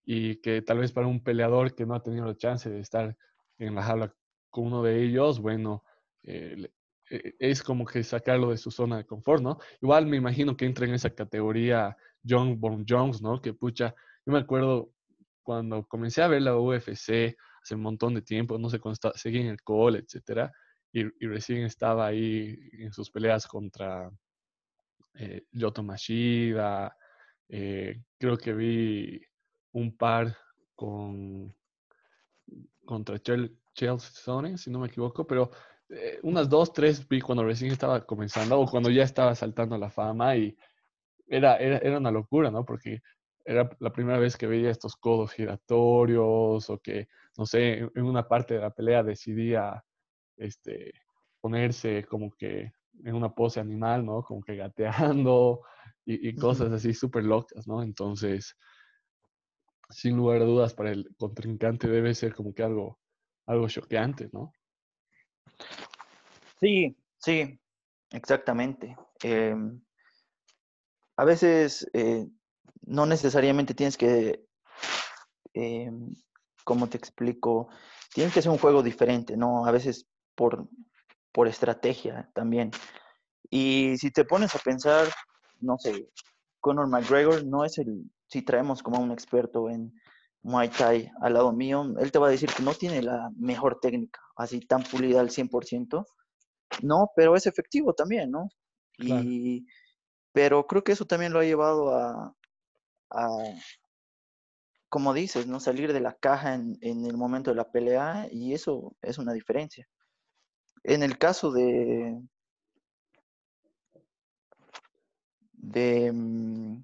Y 0.03 0.35
que 0.41 0.61
tal 0.61 0.79
vez 0.79 0.91
para 0.91 1.07
un 1.07 1.23
peleador 1.23 1.73
que 1.73 1.85
no 1.85 1.95
ha 1.95 2.03
tenido 2.03 2.25
la 2.25 2.35
chance 2.35 2.69
de 2.69 2.81
estar 2.81 3.15
en 3.57 3.73
la 3.73 3.83
jaula 3.83 4.13
con 4.49 4.65
uno 4.65 4.83
de 4.83 5.01
ellos, 5.01 5.39
bueno, 5.39 5.85
eh, 6.23 6.69
eh, 7.09 7.35
es 7.39 7.63
como 7.63 7.85
que 7.85 8.03
sacarlo 8.03 8.49
de 8.49 8.57
su 8.57 8.69
zona 8.69 8.97
de 8.97 9.05
confort, 9.05 9.41
¿no? 9.41 9.57
Igual 9.81 10.07
me 10.07 10.17
imagino 10.17 10.57
que 10.57 10.65
entra 10.65 10.85
en 10.85 10.93
esa 10.93 11.11
categoría 11.11 11.95
John 12.27 12.59
Bon 12.59 12.83
Jones, 12.85 13.21
¿no? 13.21 13.41
Que 13.41 13.53
pucha, 13.53 13.95
yo 14.25 14.33
me 14.33 14.39
acuerdo 14.39 14.91
cuando 15.41 15.87
comencé 15.87 16.21
a 16.21 16.27
ver 16.27 16.41
la 16.41 16.57
UFC 16.57 17.33
hace 17.63 17.75
un 17.75 17.81
montón 17.81 18.13
de 18.13 18.21
tiempo, 18.23 18.57
no 18.57 18.69
sé, 18.69 18.79
cuando 18.79 18.95
estaba, 18.95 19.13
seguía 19.15 19.39
en 19.39 19.47
el 19.47 19.61
cole, 19.61 19.99
etcétera, 19.99 20.51
y, 20.93 21.03
recién 21.27 21.63
estaba 21.63 22.07
ahí 22.07 22.57
en 22.73 22.91
sus 22.91 23.09
peleas 23.09 23.47
contra 23.47 24.11
eh, 25.13 25.45
Mashida, 25.83 26.95
eh, 27.49 28.01
creo 28.17 28.37
que 28.37 28.53
vi 28.53 29.21
un 29.73 29.95
par 29.97 30.35
con 30.75 31.53
contra 32.85 33.19
Chel 33.19 33.57
Chelsea, 33.73 34.57
si 34.57 34.69
no 34.69 34.79
me 34.79 34.87
equivoco, 34.87 35.25
pero 35.25 35.51
eh, 35.89 36.19
unas 36.23 36.49
dos, 36.49 36.73
tres 36.73 37.07
vi 37.07 37.21
cuando 37.21 37.43
recién 37.43 37.71
estaba 37.71 38.05
comenzando 38.05 38.59
o 38.59 38.67
cuando 38.67 38.89
ya 38.89 39.03
estaba 39.03 39.35
saltando 39.35 39.77
la 39.77 39.89
fama 39.89 40.35
y 40.35 40.57
era, 41.27 41.57
era, 41.57 41.77
era 41.77 41.97
una 41.99 42.11
locura, 42.11 42.51
¿no? 42.51 42.65
Porque 42.65 43.01
era 43.45 43.69
la 43.79 43.91
primera 43.91 44.19
vez 44.19 44.37
que 44.37 44.47
veía 44.47 44.69
estos 44.69 44.95
codos 44.95 45.31
giratorios 45.33 46.69
o 46.69 46.79
que, 46.79 47.07
no 47.37 47.45
sé, 47.45 47.79
en 47.79 48.03
una 48.03 48.27
parte 48.27 48.55
de 48.55 48.61
la 48.61 48.71
pelea 48.71 49.03
decidía 49.03 49.83
este, 50.37 50.93
ponerse 51.39 52.05
como 52.05 52.31
que 52.31 52.71
en 53.03 53.15
una 53.15 53.33
pose 53.33 53.59
animal, 53.59 54.05
¿no? 54.05 54.23
Como 54.23 54.41
que 54.41 54.55
gateando 54.55 55.61
y, 56.05 56.29
y 56.29 56.35
cosas 56.35 56.71
así 56.71 56.93
súper 56.93 57.23
locas, 57.23 57.67
¿no? 57.67 57.81
Entonces, 57.83 58.55
sin 59.89 60.17
lugar 60.17 60.41
a 60.41 60.45
dudas, 60.45 60.73
para 60.73 60.91
el 60.91 61.07
contrincante 61.17 61.87
debe 61.87 62.13
ser 62.13 62.33
como 62.33 62.53
que 62.53 62.63
algo 62.63 62.99
algo 63.45 63.67
choqueante, 63.67 64.29
¿no? 64.31 64.53
Sí, 66.59 66.95
sí, 67.17 67.59
exactamente. 68.11 68.95
Em, 69.23 69.81
a 71.17 71.25
veces 71.25 71.89
eh, 71.93 72.27
no 72.81 73.05
necesariamente 73.05 73.73
tienes 73.73 73.97
que, 73.97 74.45
em, 75.53 76.13
como 76.63 76.87
te 76.87 76.97
explico, 76.97 77.69
tienes 78.13 78.33
que 78.33 78.41
ser 78.41 78.51
un 78.51 78.57
juego 78.57 78.83
diferente, 78.83 79.35
¿no? 79.35 79.65
A 79.65 79.71
veces 79.71 80.07
por, 80.41 80.67
por 81.31 81.47
estrategia 81.47 82.27
también. 82.33 82.71
Y 83.51 83.95
si 83.99 84.09
te 84.09 84.25
pones 84.25 84.55
a 84.55 84.59
pensar, 84.59 85.07
no 85.59 85.77
sé, 85.77 86.09
Conor 86.59 86.87
McGregor 86.87 87.45
no 87.45 87.63
es 87.63 87.77
el, 87.77 88.09
si 88.25 88.41
traemos 88.41 88.81
como 88.81 88.99
un 88.99 89.11
experto 89.11 89.69
en, 89.69 89.93
Muay 90.43 90.69
Thai 90.69 91.11
al 91.21 91.33
lado 91.33 91.53
mío, 91.53 91.93
él 91.99 92.11
te 92.11 92.17
va 92.17 92.27
a 92.27 92.31
decir 92.31 92.49
que 92.51 92.63
no 92.63 92.73
tiene 92.73 93.03
la 93.03 93.29
mejor 93.37 93.79
técnica, 93.79 94.19
así 94.35 94.59
tan 94.59 94.81
pulida 94.81 95.19
al 95.19 95.29
100%. 95.29 96.03
No, 96.81 97.11
pero 97.15 97.35
es 97.35 97.45
efectivo 97.45 97.93
también, 97.93 98.31
¿no? 98.31 98.49
Y, 98.97 99.67
pero 100.31 100.65
creo 100.65 100.83
que 100.83 100.93
eso 100.93 101.05
también 101.05 101.31
lo 101.31 101.39
ha 101.39 101.43
llevado 101.43 101.95
a, 101.95 102.33
como 104.89 105.13
dices, 105.13 105.45
¿no? 105.45 105.59
Salir 105.59 105.93
de 105.93 105.99
la 105.99 106.15
caja 106.15 106.55
en, 106.55 106.77
el 106.81 107.17
momento 107.17 107.51
de 107.51 107.57
la 107.57 107.71
pelea 107.71 108.27
y 108.31 108.53
eso 108.53 108.95
es 109.03 109.19
una 109.19 109.33
diferencia. 109.33 109.87
En 110.83 111.03
el 111.03 111.17
caso 111.17 111.51
de, 111.51 112.21
de, 115.53 116.11
mm, 116.11 116.83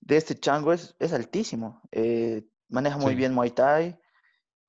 de 0.00 0.16
este 0.16 0.34
chango 0.38 0.72
es, 0.72 0.94
es 0.98 1.12
altísimo. 1.12 1.82
Eh, 1.92 2.44
maneja 2.68 2.96
muy 2.98 3.14
bien 3.14 3.34
Muay 3.34 3.50
Thai 3.50 3.98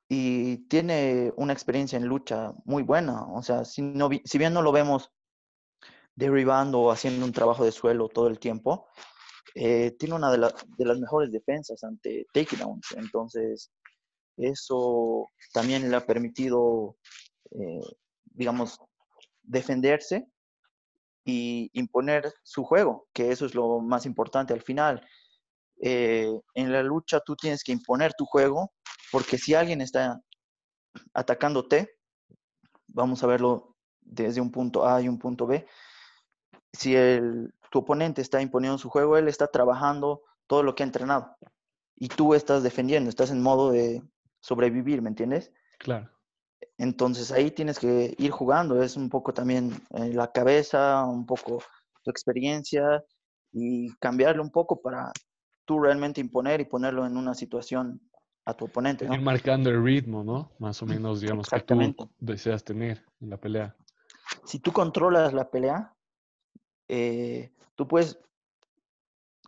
y 0.08 0.68
tiene 0.68 1.34
una 1.38 1.54
experiencia 1.54 1.98
en 1.98 2.06
lucha 2.06 2.54
muy 2.66 2.84
buena. 2.84 3.26
O 3.34 3.42
sea, 3.42 3.66
si, 3.66 3.82
no, 3.82 4.10
si 4.24 4.38
bien 4.38 4.54
no 4.54 4.62
lo 4.62 4.72
vemos 4.72 5.12
derribando 6.16 6.82
o 6.82 6.92
haciendo 6.92 7.26
un 7.26 7.34
trabajo 7.34 7.66
de 7.66 7.72
suelo 7.72 8.08
todo 8.08 8.28
el 8.28 8.40
tiempo, 8.40 8.88
eh, 9.56 9.92
tiene 9.98 10.16
una 10.16 10.32
de, 10.32 10.38
de, 10.78 10.86
las 10.86 11.00
mejores 11.00 11.32
defensas 11.32 11.84
ante 11.84 12.26
takedowns. 12.34 12.92
Entonces, 12.98 13.72
eso 14.38 15.30
también 15.54 15.90
le 15.90 15.96
ha 15.96 16.06
permitido, 16.06 16.98
eh, 17.52 17.82
digamos, 18.36 18.80
defenderse 19.42 20.28
y 21.24 21.70
imponer 21.74 22.32
su 22.44 22.64
juego, 22.64 23.08
que 23.14 23.32
eso 23.32 23.46
es 23.46 23.56
lo 23.56 23.80
más 23.80 24.06
importante 24.06 24.54
al 24.54 24.62
final. 24.62 25.06
Eh, 25.82 26.32
en 26.54 26.72
la 26.72 26.84
lucha 26.84 27.20
tú 27.20 27.36
tienes 27.36 27.64
que 27.64 27.72
imponer 27.72 28.14
tu 28.14 28.26
juego, 28.26 28.72
porque 29.12 29.38
si 29.38 29.54
alguien 29.54 29.82
está 29.82 30.22
atacándote, 31.14 31.98
vamos 32.88 33.24
a 33.24 33.28
verlo 33.28 33.76
desde 34.02 34.42
un 34.42 34.52
punto 34.52 34.88
A 34.88 35.02
y 35.02 35.10
un 35.10 35.18
punto 35.18 35.48
B. 35.48 35.66
Si 36.74 36.96
el, 36.96 37.54
tu 37.72 37.80
oponente 37.80 38.22
está 38.22 38.42
imponiendo 38.42 38.78
su 38.78 38.90
juego, 38.90 39.18
él 39.18 39.28
está 39.28 39.48
trabajando 39.48 40.24
todo 40.48 40.64
lo 40.64 40.76
que 40.76 40.84
ha 40.84 40.86
entrenado 40.86 41.36
y 41.96 42.10
tú 42.10 42.34
estás 42.34 42.62
defendiendo, 42.64 43.10
estás 43.10 43.32
en 43.32 43.42
modo 43.42 43.72
de 43.72 44.04
sobrevivir, 44.42 45.02
¿me 45.02 45.10
entiendes? 45.10 45.52
Claro. 45.80 46.15
Entonces 46.78 47.32
ahí 47.32 47.52
tienes 47.52 47.80
que 47.80 48.16
ir 48.18 48.32
jugando, 48.32 48.82
es 48.84 48.98
un 48.98 49.10
poco 49.10 49.34
también 49.34 49.72
eh, 49.92 50.14
la 50.14 50.32
cabeza, 50.32 51.06
un 51.06 51.26
poco 51.26 51.64
tu 52.04 52.12
experiencia 52.12 53.04
y 53.52 53.90
cambiarlo 53.96 54.44
un 54.44 54.52
poco 54.52 54.82
para 54.82 55.12
tú 55.64 55.80
realmente 55.80 56.20
imponer 56.20 56.60
y 56.62 56.66
ponerlo 56.66 57.06
en 57.06 57.18
una 57.18 57.34
situación 57.34 58.02
a 58.46 58.54
tu 58.54 58.66
oponente. 58.66 59.08
¿no? 59.08 59.16
Ir 59.16 59.22
marcando 59.22 59.70
el 59.70 59.84
ritmo, 59.84 60.24
¿no? 60.24 60.52
Más 60.60 60.82
o 60.84 60.86
menos, 60.86 61.22
digamos, 61.22 61.50
que 61.50 61.62
tú 61.62 62.10
deseas 62.20 62.64
tener 62.64 63.04
en 63.22 63.30
la 63.30 63.38
pelea. 63.38 63.76
Si 64.44 64.60
tú 64.60 64.72
controlas 64.72 65.34
la 65.34 65.50
pelea, 65.50 65.96
eh, 66.88 67.52
tú 67.76 67.88
puedes, 67.88 68.20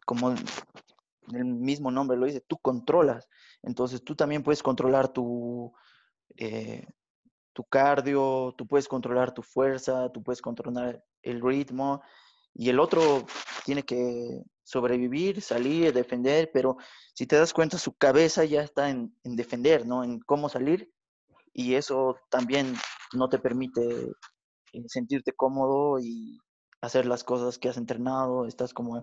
como 0.06 0.32
el 0.32 1.46
mismo 1.46 1.92
nombre 1.92 2.18
lo 2.18 2.26
dice, 2.26 2.42
tú 2.42 2.58
controlas. 2.58 3.28
Entonces 3.62 4.04
tú 4.04 4.16
también 4.16 4.44
puedes 4.44 4.64
controlar 4.64 5.10
tu, 5.10 5.74
eh, 6.38 6.88
tu 7.58 7.64
cardio, 7.64 8.54
tú 8.56 8.68
puedes 8.68 8.88
controlar 8.88 9.34
tu 9.34 9.42
fuerza, 9.42 10.12
tú 10.12 10.22
puedes 10.22 10.44
controlar 10.44 11.04
el 11.24 11.42
ritmo 11.42 12.04
y 12.54 12.70
el 12.70 12.80
otro 12.80 13.26
tiene 13.66 13.82
que 13.82 14.44
sobrevivir, 14.62 15.42
salir, 15.42 15.92
defender, 15.92 16.52
pero 16.54 16.78
si 17.16 17.26
te 17.26 17.36
das 17.36 17.54
cuenta, 17.54 17.80
su 17.80 17.98
cabeza 17.98 18.46
ya 18.46 18.62
está 18.62 18.92
en, 18.92 19.12
defender, 19.24 19.88
¿no? 19.88 20.04
En 20.04 20.20
cómo 20.20 20.50
salir 20.50 20.94
y 21.52 21.74
eso 21.74 22.18
también 22.30 22.76
no 23.14 23.28
te 23.28 23.40
permite 23.40 23.82
eh, 24.74 24.84
sentirte 24.86 25.32
cómodo 25.32 25.98
y 26.00 26.40
hacer 26.82 27.08
las 27.08 27.24
cosas 27.24 27.58
que 27.58 27.70
has 27.70 27.78
entrenado, 27.78 28.46
estás 28.46 28.72
como 28.72 29.02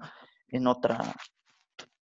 en 0.51 0.67
otra, 0.69 1.13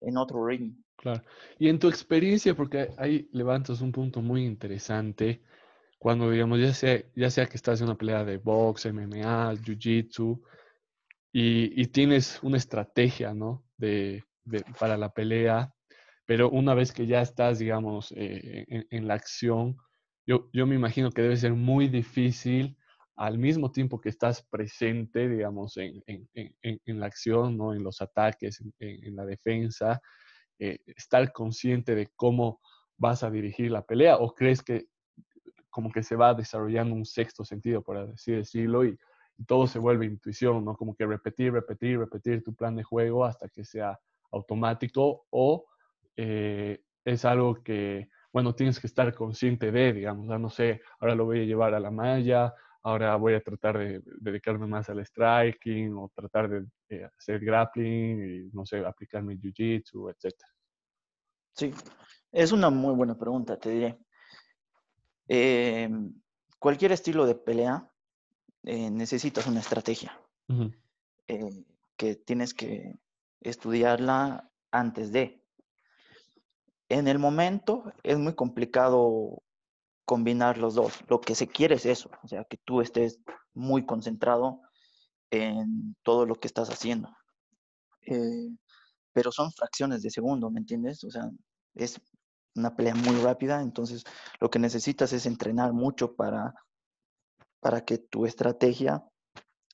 en 0.02 0.18
otro 0.18 0.44
ritmo. 0.46 0.76
Claro. 0.96 1.22
Y 1.58 1.70
en 1.70 1.78
tu 1.78 1.88
experiencia, 1.88 2.54
porque 2.54 2.90
ahí 2.98 3.26
levantas 3.32 3.80
un 3.80 3.90
punto 3.90 4.20
muy 4.20 4.44
interesante, 4.44 5.40
cuando 6.02 6.28
digamos, 6.32 6.58
ya 6.58 6.74
sea, 6.74 7.00
ya 7.14 7.30
sea 7.30 7.46
que 7.46 7.56
estás 7.56 7.80
en 7.80 7.86
una 7.86 7.96
pelea 7.96 8.24
de 8.24 8.36
box, 8.36 8.86
MMA, 8.86 9.54
jiu-jitsu, 9.54 10.42
y, 11.32 11.86
tienes 11.86 12.42
una 12.42 12.56
estrategia, 12.56 13.32
¿no? 13.34 13.64
De, 13.76 14.24
para 14.80 14.96
la 14.96 15.14
pelea, 15.14 15.72
pero 16.26 16.50
una 16.50 16.74
vez 16.74 16.90
que 16.90 17.06
ya 17.06 17.22
estás, 17.22 17.60
digamos, 17.60 18.12
eh, 18.16 18.66
en, 18.90 19.06
la 19.06 19.14
acción, 19.14 19.76
yo, 20.26 20.50
yo 20.52 20.66
me 20.66 20.74
imagino 20.74 21.12
que 21.12 21.22
debe 21.22 21.36
ser 21.36 21.52
muy 21.52 21.86
difícil 21.86 22.76
al 23.14 23.38
mismo 23.38 23.70
tiempo 23.70 24.00
que 24.00 24.08
estás 24.08 24.44
presente, 24.50 25.28
digamos, 25.28 25.76
en, 25.76 26.02
en, 26.08 26.80
en 26.84 26.98
la 26.98 27.06
acción, 27.06 27.56
¿no? 27.56 27.74
En 27.74 27.84
los 27.84 28.02
ataques, 28.02 28.60
en, 28.80 29.14
la 29.14 29.24
defensa, 29.24 30.00
eh, 30.58 30.80
estar 30.84 31.30
consciente 31.32 31.94
de 31.94 32.08
cómo 32.16 32.60
vas 32.96 33.22
a 33.22 33.30
dirigir 33.30 33.70
la 33.70 33.86
pelea 33.86 34.16
o 34.16 34.34
crees 34.34 34.64
que 34.64 34.88
como 35.72 35.90
que 35.90 36.02
se 36.02 36.14
va 36.14 36.34
desarrollando 36.34 36.94
un 36.94 37.06
sexto 37.06 37.44
sentido, 37.44 37.82
por 37.82 37.96
así 37.96 38.30
decirlo, 38.32 38.84
y, 38.84 38.96
todo 39.46 39.66
se 39.66 39.80
vuelve 39.80 40.06
intuición, 40.06 40.64
¿no? 40.64 40.76
Como 40.76 40.94
que 40.94 41.04
repetir, 41.04 41.52
repetir, 41.52 41.98
repetir 41.98 42.44
tu 42.44 42.54
plan 42.54 42.76
de 42.76 42.84
juego 42.84 43.24
hasta 43.24 43.48
que 43.48 43.64
sea 43.64 43.98
automático 44.30 45.26
o 45.30 45.66
eh, 46.16 46.80
es 47.04 47.24
algo 47.24 47.60
que, 47.62 48.08
bueno, 48.32 48.54
tienes 48.54 48.78
que 48.78 48.86
estar 48.86 49.12
consciente 49.14 49.72
de, 49.72 49.94
digamos, 49.94 50.26
no 50.26 50.50
sé, 50.50 50.82
ahora 51.00 51.16
lo 51.16 51.24
voy 51.24 51.40
a 51.40 51.44
llevar 51.44 51.74
a 51.74 51.80
la 51.80 51.90
malla, 51.90 52.54
ahora 52.82 53.16
voy 53.16 53.34
a 53.34 53.42
tratar 53.42 53.78
de, 53.78 54.02
dedicarme 54.20 54.66
más 54.66 54.88
al 54.90 55.04
striking 55.04 55.96
o 55.96 56.12
tratar 56.14 56.48
de, 56.48 56.66
de 56.88 57.04
hacer 57.06 57.40
grappling 57.40 58.20
y, 58.22 58.50
no 58.52 58.64
sé, 58.64 58.84
aplicarme 58.84 59.38
jiu-jitsu, 59.38 60.10
etc. 60.10 60.34
Sí, 61.54 61.74
es 62.30 62.52
una 62.52 62.70
muy 62.70 62.94
buena 62.94 63.18
pregunta, 63.18 63.58
te 63.58 63.70
diré. 63.70 63.98
Eh, 65.28 65.88
cualquier 66.58 66.92
estilo 66.92 67.26
de 67.26 67.34
pelea 67.34 67.90
eh, 68.64 68.90
necesitas 68.90 69.46
una 69.46 69.60
estrategia 69.60 70.18
eh, 71.28 71.64
que 71.96 72.16
tienes 72.16 72.54
que 72.54 72.98
estudiarla 73.40 74.50
antes 74.70 75.12
de. 75.12 75.42
En 76.88 77.08
el 77.08 77.18
momento 77.18 77.92
es 78.02 78.18
muy 78.18 78.34
complicado 78.34 79.42
combinar 80.04 80.58
los 80.58 80.74
dos. 80.74 81.02
Lo 81.08 81.20
que 81.20 81.34
se 81.34 81.48
quiere 81.48 81.76
es 81.76 81.86
eso, 81.86 82.10
o 82.22 82.28
sea, 82.28 82.44
que 82.44 82.58
tú 82.58 82.80
estés 82.80 83.20
muy 83.54 83.86
concentrado 83.86 84.60
en 85.30 85.96
todo 86.02 86.26
lo 86.26 86.34
que 86.34 86.48
estás 86.48 86.68
haciendo. 86.68 87.08
pero 89.14 89.30
son 89.30 89.52
fracciones 89.52 90.02
de 90.02 90.10
segundo, 90.10 90.50
¿me 90.50 90.60
entiendes? 90.60 91.04
O 91.04 91.10
sea, 91.10 91.30
es 91.74 92.00
una 92.54 92.74
pelea 92.76 92.94
muy 92.94 93.16
rápida, 93.16 93.62
entonces 93.62 94.04
lo 94.40 94.50
que 94.50 94.58
necesitas 94.58 95.12
es 95.12 95.26
entrenar 95.26 95.72
mucho 95.72 96.14
para, 96.14 96.54
para 97.60 97.84
que 97.84 97.98
tu 97.98 98.26
estrategia 98.26 99.04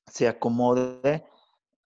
se 0.07 0.27
acomode 0.27 1.25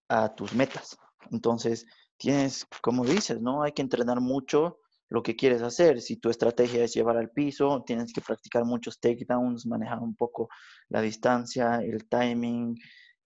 a 0.08 0.34
tus 0.36 0.53
metas. 0.53 0.97
Entonces, 1.32 1.86
tienes, 2.17 2.67
como 2.82 3.06
dices, 3.06 3.41
¿no? 3.41 3.63
Hay 3.63 3.71
que 3.71 3.82
entrenar 3.82 4.21
mucho 4.21 4.79
lo 5.10 5.21
que 5.21 5.36
quieres 5.36 5.62
hacer. 5.62 6.01
Si 6.01 6.17
tu 6.17 6.29
estrategia 6.29 6.84
es 6.84 6.93
llevar 6.93 7.17
al 7.17 7.29
piso, 7.29 7.84
tienes 7.86 8.12
que 8.13 8.21
practicar 8.21 8.65
muchos 8.65 8.99
takedowns, 8.99 9.65
manejar 9.65 9.99
un 9.99 10.15
poco 10.15 10.49
la 10.89 11.01
distancia, 11.01 11.82
el 11.84 12.08
timing. 12.08 12.75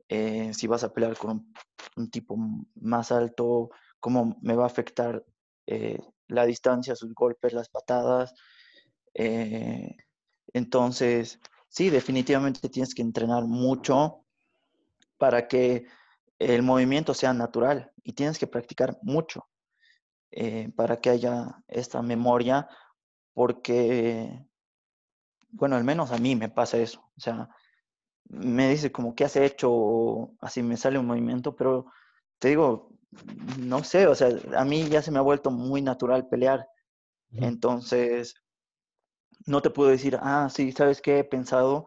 Eh, 0.10 0.54
si 0.54 0.68
vas 0.68 0.84
a 0.84 0.94
pelear 0.94 1.18
con 1.18 1.54
un, 1.96 2.10
tipo 2.10 2.38
más 2.76 3.12
alto, 3.12 3.70
cómo 4.00 4.38
me 4.42 4.56
va 4.56 4.64
a 4.64 4.68
afectar 4.68 5.24
eh, 5.66 6.00
la 6.28 6.46
distancia, 6.46 6.96
sus 6.96 7.14
golpes, 7.14 7.54
las 7.54 7.70
patadas. 7.70 8.34
Eh, 9.14 9.96
entonces, 10.54 11.40
sí, 11.70 11.90
definitivamente 11.90 12.70
tienes 12.70 12.94
que 12.94 13.02
entrenar 13.02 13.46
mucho 13.46 14.26
para 15.18 15.48
que 15.48 15.86
el 16.40 16.64
movimiento 16.64 17.14
sea 17.14 17.34
natural 17.34 17.92
y 18.04 18.14
tienes 18.14 18.38
que 18.38 18.48
practicar 18.48 18.98
mucho 19.02 19.48
eh, 20.32 20.72
para 20.76 20.98
que 20.98 21.10
haya 21.10 21.64
esta 21.68 22.02
memoria, 22.02 22.68
porque, 23.34 24.46
bueno, 25.50 25.76
al 25.76 25.84
menos 25.84 26.12
a 26.12 26.18
mí 26.18 26.36
me 26.36 26.50
pasa 26.50 26.78
eso. 26.78 27.02
O 27.18 27.20
sea, 27.20 27.50
me 28.26 28.70
dice 28.70 28.92
como, 28.92 29.16
¿qué 29.16 29.26
has 29.26 29.36
hecho? 29.36 30.32
así 30.42 30.62
me 30.64 30.78
sale 30.78 31.00
un 31.00 31.08
movimiento, 31.08 31.56
pero 31.56 31.88
te 32.40 32.50
digo, 32.50 32.97
no 33.58 33.84
sé, 33.84 34.08
o 34.08 34.16
sea, 34.16 34.30
a 34.56 34.66
mí 34.66 34.88
ya 34.90 35.02
se 35.02 35.12
me 35.12 35.20
ha 35.20 35.24
vuelto 35.24 35.52
muy 35.52 35.82
natural 35.82 36.28
pelear. 36.28 36.68
Entonces, 37.32 38.36
no 39.46 39.62
te 39.62 39.70
puedo 39.70 39.90
decir, 39.90 40.18
ah, 40.22 40.50
sí, 40.50 40.72
¿sabes 40.72 41.02
qué? 41.02 41.20
He 41.20 41.24
pensado 41.24 41.86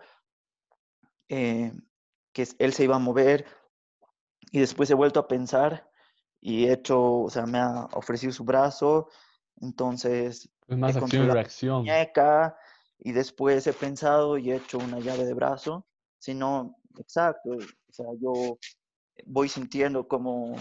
eh, 1.29 1.73
que 2.33 2.47
él 2.59 2.73
se 2.73 2.85
iba 2.85 2.97
a 2.97 3.01
mover 3.01 3.47
y 4.51 4.61
después 4.61 4.91
he 4.91 4.95
vuelto 4.95 5.21
a 5.21 5.29
pensar 5.29 5.91
y 6.41 6.67
he 6.67 6.73
hecho, 6.73 7.01
o 7.01 7.31
sea, 7.31 7.47
me 7.47 7.59
ha 7.59 7.87
ofrecido 7.93 8.33
su 8.33 8.45
brazo, 8.45 9.09
entonces... 9.61 10.51
Es 10.69 10.79
más 10.79 10.97
acción 10.97 11.27
y 11.27 11.31
reacción. 11.31 11.87
y 12.99 13.13
después 13.13 13.67
he 13.67 13.73
pensado 13.73 14.39
y 14.39 14.51
he 14.51 14.57
hecho 14.57 14.79
una 14.79 15.01
llave 15.01 15.25
de 15.25 15.35
brazo, 15.35 15.87
sino, 16.19 16.77
exacto, 16.99 17.51
o 17.51 17.93
sea, 17.93 18.07
yo 18.21 18.59
voy 19.27 19.49
sintiendo 19.49 20.07
cómo 20.07 20.57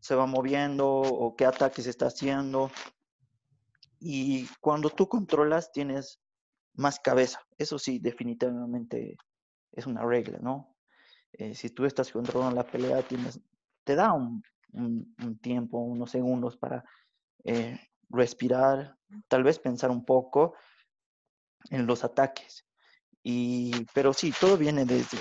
se 0.00 0.14
va 0.14 0.26
moviendo 0.26 0.88
o 0.88 1.34
qué 1.36 1.46
ataques 1.46 1.86
está 1.86 2.06
haciendo. 2.06 2.70
Y 4.00 4.46
cuando 4.60 4.90
tú 4.90 5.08
controlas, 5.08 5.72
tienes 5.72 6.20
más 6.74 7.00
cabeza. 7.00 7.40
Eso 7.58 7.78
sí, 7.78 7.98
definitivamente 7.98 9.16
es 9.72 9.86
una 9.86 10.04
regla, 10.04 10.38
¿no? 10.40 10.76
Eh, 11.32 11.54
si 11.54 11.70
tú 11.70 11.84
estás 11.84 12.10
controlando 12.10 12.54
la 12.54 12.66
pelea, 12.66 13.02
tienes, 13.02 13.40
te 13.84 13.94
da 13.94 14.12
un, 14.12 14.42
tiempo, 15.40 15.78
unos 15.78 16.10
segundos 16.10 16.56
para 16.56 16.84
eh, 17.44 17.78
respirar, 18.10 18.96
tal 19.26 19.42
vez 19.42 19.58
pensar 19.58 19.90
un 19.90 20.04
poco 20.04 20.54
en 21.70 21.86
los 21.86 22.04
ataques. 22.04 22.64
Y, 23.22 23.72
pero 23.94 24.12
sí, 24.12 24.32
todo 24.40 24.56
viene 24.56 24.84
desde, 24.84 25.18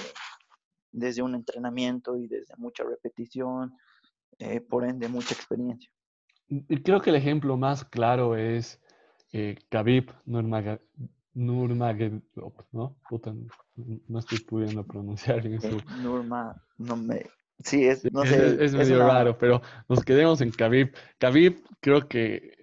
desde 0.91 1.21
un 1.21 1.35
entrenamiento 1.35 2.17
y 2.17 2.27
desde 2.27 2.55
mucha 2.57 2.83
repetición, 2.83 3.75
eh, 4.39 4.61
por 4.61 4.85
ende 4.85 5.07
mucha 5.07 5.33
experiencia. 5.33 5.89
Y 6.47 6.81
creo 6.81 7.01
que 7.01 7.09
el 7.09 7.17
ejemplo 7.17 7.57
más 7.57 7.83
claro 7.83 8.37
es 8.37 8.81
eh, 9.33 9.57
Khabib 9.69 10.11
Nurmagomedov, 10.25 12.21
¿no? 12.71 12.95
no 14.07 14.19
estoy 14.19 14.39
pudiendo 14.39 14.85
pronunciar 14.85 15.41
bien 15.41 15.61
su... 15.61 15.81
Nurma, 16.01 16.55
no 16.77 16.95
me... 16.95 17.25
Sí, 17.59 17.85
es, 17.85 18.11
no 18.13 18.23
sé, 18.23 18.63
es, 18.63 18.73
medio 18.75 18.99
raro, 18.99 19.37
pero 19.37 19.61
nos 19.89 20.03
quedemos 20.03 20.41
en 20.41 20.51
Khabib. 20.51 20.93
Khabib 21.17 21.63
creo 21.81 22.07
que 22.07 22.57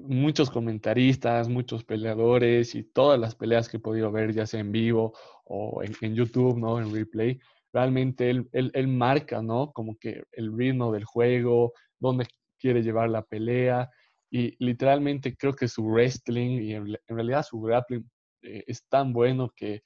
muchos 0.00 0.50
comentaristas, 0.50 1.48
muchos 1.48 1.84
peleadores 1.84 2.74
y 2.74 2.82
todas 2.82 3.18
las 3.18 3.34
peleas 3.34 3.68
que 3.68 3.78
he 3.78 3.80
podido 3.80 4.10
ver, 4.12 4.32
ya 4.32 4.46
sea 4.46 4.60
en 4.60 4.72
vivo 4.72 5.14
o 5.44 5.82
en, 5.82 6.14
YouTube, 6.14 6.58
¿no? 6.58 6.80
En 6.80 6.92
replay, 6.92 7.40
realmente 7.72 8.30
él, 8.30 8.48
él, 8.52 8.88
marca, 8.88 9.42
¿no? 9.42 9.72
Como 9.72 9.96
que 9.96 10.24
el 10.32 10.56
ritmo 10.56 10.92
del 10.92 11.04
juego, 11.04 11.72
dónde 11.98 12.26
quiere 12.58 12.82
llevar 12.82 13.10
la 13.10 13.22
pelea 13.22 13.90
y 14.30 14.56
literalmente 14.64 15.36
creo 15.36 15.54
que 15.54 15.68
su 15.68 15.84
wrestling 15.84 16.62
y 16.62 16.74
en, 16.74 16.96
realidad 17.08 17.42
su 17.42 17.60
grappling 17.60 18.08
eh, 18.42 18.64
es 18.66 18.86
tan 18.88 19.12
bueno 19.12 19.50
que 19.54 19.82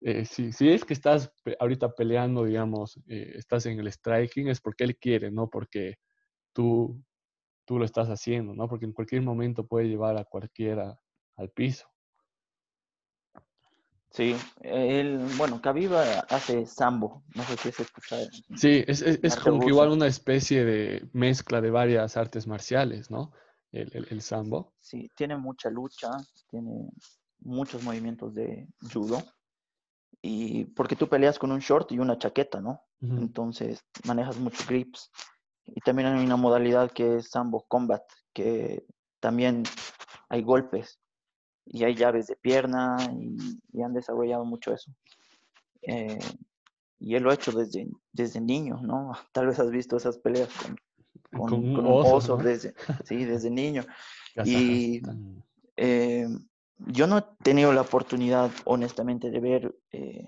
eh, 0.00 0.24
si, 0.24 0.52
si, 0.52 0.68
es 0.68 0.84
que 0.84 0.94
estás 0.94 1.32
ahorita 1.60 1.94
peleando, 1.94 2.44
digamos, 2.44 2.98
eh, 3.06 3.34
estás 3.36 3.66
en 3.66 3.78
el 3.78 3.90
striking, 3.90 4.48
es 4.48 4.60
porque 4.60 4.82
él 4.84 4.96
quiere, 4.98 5.30
no 5.30 5.48
porque 5.48 5.96
tú, 6.52 7.00
tú 7.64 7.78
lo 7.78 7.84
estás 7.84 8.08
haciendo, 8.08 8.54
¿no? 8.54 8.68
Porque 8.68 8.86
en 8.86 8.92
cualquier 8.92 9.22
momento 9.22 9.66
puede 9.66 9.88
llevar 9.88 10.16
a 10.16 10.24
cualquiera 10.24 10.98
al 11.36 11.50
piso. 11.50 11.91
Sí, 14.12 14.36
él, 14.60 15.26
bueno, 15.38 15.62
Kaviva 15.62 16.02
hace 16.28 16.66
sambo, 16.66 17.22
no 17.34 17.42
sé 17.44 17.56
si 17.56 17.68
es 17.70 17.80
escuchado. 17.80 18.26
Sí, 18.56 18.84
es, 18.86 19.00
es, 19.00 19.36
como 19.36 19.60
que 19.60 19.68
igual 19.68 19.90
una 19.90 20.06
especie 20.06 20.64
de 20.64 21.08
mezcla 21.14 21.62
de 21.62 21.70
varias 21.70 22.18
artes 22.18 22.46
marciales, 22.46 23.10
¿no? 23.10 23.32
El, 23.70 23.90
el, 23.94 24.06
el, 24.10 24.20
sambo. 24.20 24.74
Sí, 24.80 25.10
tiene 25.16 25.38
mucha 25.38 25.70
lucha, 25.70 26.10
tiene 26.50 26.90
muchos 27.40 27.82
movimientos 27.82 28.34
de 28.34 28.68
judo, 28.92 29.22
y 30.22 30.66
porque 30.66 30.94
tú 30.94 31.08
peleas 31.08 31.38
con 31.38 31.50
un 31.50 31.58
short 31.58 31.90
y 31.90 31.98
una 31.98 32.16
chaqueta, 32.16 32.60
¿no? 32.60 32.84
Entonces 33.00 33.84
manejas 34.04 34.38
muchos 34.38 34.64
grips. 34.68 35.10
Y 35.66 35.80
también 35.80 36.08
hay 36.08 36.24
una 36.24 36.36
modalidad 36.36 36.92
que 36.92 37.16
es 37.16 37.30
Sambo 37.30 37.64
Combat, 37.66 38.04
que 38.32 38.86
también 39.18 39.64
hay 40.28 40.42
golpes 40.42 41.00
y 41.64 41.84
hay 41.84 41.94
llaves 41.94 42.26
de 42.26 42.36
pierna 42.36 42.96
y, 43.12 43.82
han 43.82 43.94
desarrollado 43.94 44.44
mucho 44.44 44.72
eso. 44.72 44.92
Eh, 45.82 46.18
y 46.98 47.16
él 47.16 47.24
lo 47.24 47.30
ha 47.30 47.34
hecho 47.34 47.52
desde, 47.52 47.88
desde 48.12 48.40
niño, 48.40 48.80
¿no? 48.82 49.12
Tal 49.32 49.46
vez 49.46 49.58
has 49.58 49.70
visto 49.70 49.96
esas 49.96 50.18
peleas 50.18 50.48
con, 51.32 51.48
con, 51.48 51.86
un 51.86 51.86
oso, 51.86 52.36
desde, 52.36 52.74
sí, 53.04 53.24
desde 53.24 53.50
niño. 53.50 53.84
y 54.44 55.02
eh, 55.76 56.26
yo 56.78 57.06
no 57.06 57.18
he 57.18 57.24
tenido 57.42 57.72
la 57.72 57.82
oportunidad, 57.82 58.50
honestamente, 58.64 59.30
de 59.30 59.40
ver 59.40 59.74
eh, 59.92 60.26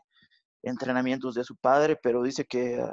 entrenamientos 0.62 1.34
de 1.34 1.44
su 1.44 1.56
padre, 1.56 1.96
pero 1.96 2.22
dice 2.22 2.44
que 2.44 2.84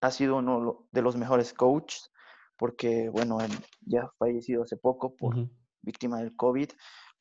ha 0.00 0.10
sido 0.10 0.36
uno 0.36 0.86
de 0.90 1.02
los 1.02 1.16
mejores 1.16 1.52
coaches, 1.52 2.10
porque, 2.56 3.08
bueno, 3.08 3.40
él 3.40 3.50
ya 3.80 4.02
ha 4.02 4.12
fallecido 4.18 4.62
hace 4.62 4.76
poco 4.76 5.16
por 5.16 5.48
víctima 5.80 6.18
del 6.18 6.36
COVID, 6.36 6.70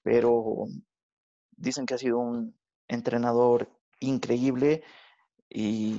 pero 0.03 0.65
dicen 1.51 1.85
que 1.85 1.93
ha 1.93 1.97
sido 1.97 2.19
un 2.19 2.57
entrenador 2.87 3.69
increíble 3.99 4.83
y, 5.49 5.97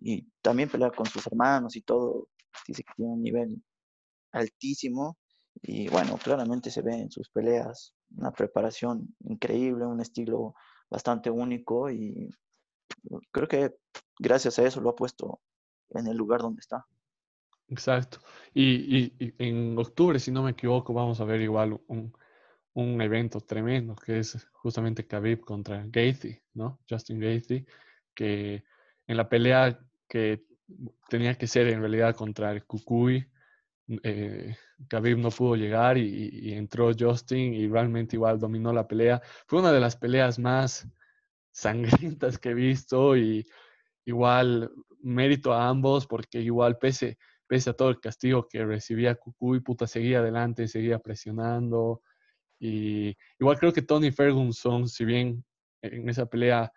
y 0.00 0.28
también 0.42 0.68
pelea 0.68 0.90
con 0.90 1.06
sus 1.06 1.26
hermanos 1.26 1.76
y 1.76 1.82
todo. 1.82 2.28
Dice 2.66 2.82
que 2.82 2.92
tiene 2.96 3.12
un 3.12 3.22
nivel 3.22 3.62
altísimo 4.32 5.18
y 5.62 5.88
bueno, 5.88 6.18
claramente 6.22 6.70
se 6.70 6.82
ve 6.82 6.94
en 6.94 7.10
sus 7.10 7.28
peleas 7.30 7.94
una 8.16 8.30
preparación 8.32 9.14
increíble, 9.20 9.86
un 9.86 10.00
estilo 10.00 10.54
bastante 10.90 11.30
único 11.30 11.90
y 11.90 12.30
creo 13.32 13.48
que 13.48 13.74
gracias 14.18 14.58
a 14.58 14.66
eso 14.66 14.80
lo 14.80 14.90
ha 14.90 14.96
puesto 14.96 15.40
en 15.90 16.06
el 16.06 16.16
lugar 16.16 16.40
donde 16.40 16.60
está. 16.60 16.86
Exacto. 17.68 18.18
Y, 18.54 19.12
en 19.38 19.76
octubre, 19.78 20.20
si 20.20 20.30
no 20.30 20.42
me 20.42 20.52
equivoco, 20.52 20.92
vamos 20.92 21.20
a 21.20 21.24
ver 21.24 21.40
igual 21.40 21.80
un, 21.88 22.12
evento 23.00 23.40
tremendo 23.40 23.96
que 23.96 24.18
es 24.18 24.48
justamente 24.52 25.06
Khabib 25.06 25.40
contra 25.40 25.84
Gaethje, 25.86 26.42
¿no? 26.54 26.78
Justin 26.88 27.20
Gaethje, 27.20 27.64
que 28.14 28.64
en 29.06 29.16
la 29.16 29.28
pelea 29.28 29.78
que 30.08 30.44
tenía 31.08 31.36
que 31.36 31.46
ser 31.46 31.68
en 31.68 31.80
realidad 31.80 32.14
contra 32.14 32.52
el 32.52 32.64
Kukui, 32.64 33.26
eh, 34.02 34.56
no 35.16 35.30
pudo 35.30 35.56
llegar 35.56 35.96
y, 35.96 36.52
entró 36.52 36.90
Justin 36.98 37.54
y 37.54 37.68
realmente 37.68 38.16
igual 38.16 38.38
dominó 38.38 38.72
la 38.72 38.86
pelea. 38.86 39.22
Fue 39.46 39.60
una 39.60 39.72
de 39.72 39.80
las 39.80 39.96
peleas 39.96 40.38
más 40.38 40.86
sangrientas 41.52 42.38
que 42.38 42.50
he 42.50 42.54
visto 42.54 43.16
y 43.16 43.46
igual 44.04 44.70
mérito 45.00 45.52
a 45.52 45.68
ambos 45.68 46.06
porque 46.06 46.40
igual 46.40 46.78
pese, 46.78 47.18
pese 47.46 47.70
a 47.70 47.74
todo 47.74 47.90
el 47.90 48.00
castigo 48.00 48.48
que 48.48 48.64
recibía 48.64 49.14
Cucuy, 49.14 49.60
puta, 49.60 49.86
seguía 49.86 50.18
adelante, 50.18 50.68
seguía 50.68 50.98
presionando. 50.98 52.02
Y 52.58 53.16
igual 53.38 53.58
creo 53.58 53.72
que 53.72 53.82
Tony 53.82 54.10
Ferguson, 54.10 54.88
si 54.88 55.04
bien 55.04 55.44
en 55.82 56.08
esa 56.08 56.26
pelea 56.26 56.72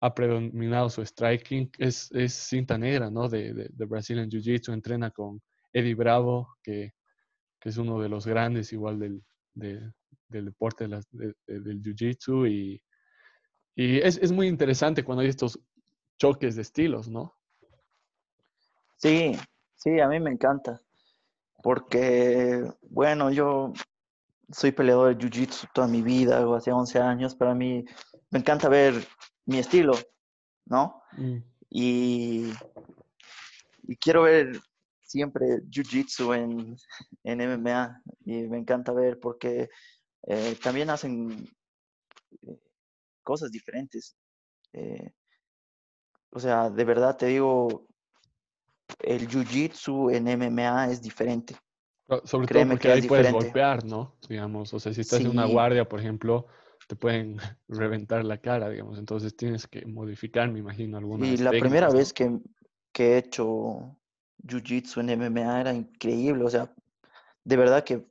ha 0.00 0.14
predominado 0.14 0.88
su 0.88 1.04
striking, 1.04 1.70
es, 1.78 2.10
es 2.12 2.32
cinta 2.32 2.78
negra, 2.78 3.10
¿no? 3.10 3.28
De, 3.28 3.52
de, 3.52 3.68
de 3.70 3.84
Brazilian 3.84 4.30
Jiu-Jitsu, 4.30 4.72
entrena 4.72 5.10
con 5.10 5.42
Eddie 5.72 5.94
Bravo, 5.94 6.56
que, 6.62 6.92
es 7.62 7.76
uno 7.76 8.00
de 8.00 8.08
los 8.08 8.26
grandes 8.26 8.72
igual 8.72 8.98
del, 8.98 9.22
del 9.52 10.44
deporte 10.46 10.88
del 10.88 11.82
Jiu-Jitsu 11.82 12.48
y, 12.50 12.82
y 13.74 13.98
es, 13.98 14.16
es, 14.16 14.32
muy 14.32 14.46
interesante 14.46 15.04
cuando 15.04 15.20
hay 15.20 15.28
estos 15.28 15.60
choques 16.18 16.56
de 16.56 16.62
estilos, 16.62 17.08
¿no? 17.10 17.36
Sí, 18.96 19.32
sí, 19.76 20.00
a 20.00 20.08
mí 20.08 20.18
me 20.20 20.30
encanta, 20.30 20.80
porque, 21.62 22.64
bueno, 22.82 23.30
yo 23.30 23.74
soy 24.52 24.72
peleador 24.72 25.16
de 25.16 25.24
Jiu-Jitsu 25.24 25.68
toda 25.72 25.86
mi 25.86 26.02
vida, 26.02 26.46
o 26.46 26.54
hace 26.54 26.72
11 26.72 26.98
años, 27.00 27.34
para 27.34 27.54
mí 27.54 27.84
me 28.30 28.38
encanta 28.38 28.68
ver 28.68 28.94
mi 29.46 29.58
estilo, 29.58 29.92
¿no? 30.66 31.02
Mm. 31.12 31.38
Y, 31.70 32.52
y 33.84 33.96
quiero 33.96 34.22
ver 34.22 34.60
siempre 35.02 35.62
jiu-jitsu 35.68 36.34
en, 36.34 36.76
en, 37.24 37.40
MMA 37.40 38.02
y 38.24 38.42
me 38.48 38.58
encanta 38.58 38.92
ver 38.92 39.18
porque 39.18 39.68
eh, 40.22 40.56
también 40.62 40.90
hacen 40.90 41.48
eh, 42.42 42.60
cosas 43.22 43.50
diferentes. 43.50 44.16
Eh, 44.72 45.12
o 46.30 46.38
sea, 46.38 46.70
de 46.70 46.84
verdad 46.84 47.16
te 47.16 47.26
digo, 47.26 47.88
el 49.00 49.28
jiu-jitsu 49.28 50.14
en 50.14 50.28
MMA 50.28 50.90
es 50.90 51.02
diferente. 51.02 51.56
Sobre 52.24 52.46
todo 52.46 52.66
porque 52.66 52.90
ahí 52.90 53.02
puedes 53.02 53.32
golpear, 53.32 53.84
¿no? 53.84 54.16
Digamos, 54.28 54.74
o 54.74 54.80
sea, 54.80 54.92
si 54.92 55.00
estás 55.00 55.20
en 55.20 55.28
una 55.28 55.46
guardia, 55.46 55.88
por 55.88 56.00
ejemplo, 56.00 56.46
te 56.88 56.96
pueden 56.96 57.36
reventar 57.68 58.24
la 58.24 58.38
cara, 58.38 58.68
digamos. 58.68 58.98
Entonces 58.98 59.36
tienes 59.36 59.66
que 59.66 59.86
modificar, 59.86 60.50
me 60.50 60.58
imagino, 60.58 60.98
algunas. 60.98 61.28
Y 61.28 61.36
la 61.36 61.50
primera 61.50 61.88
vez 61.90 62.12
que, 62.12 62.40
que 62.92 63.14
he 63.14 63.18
hecho 63.18 63.96
Jiu-Jitsu 64.46 65.00
en 65.00 65.10
MMA 65.20 65.60
era 65.60 65.72
increíble, 65.72 66.44
o 66.44 66.50
sea, 66.50 66.72
de 67.44 67.56
verdad 67.56 67.84
que 67.84 68.06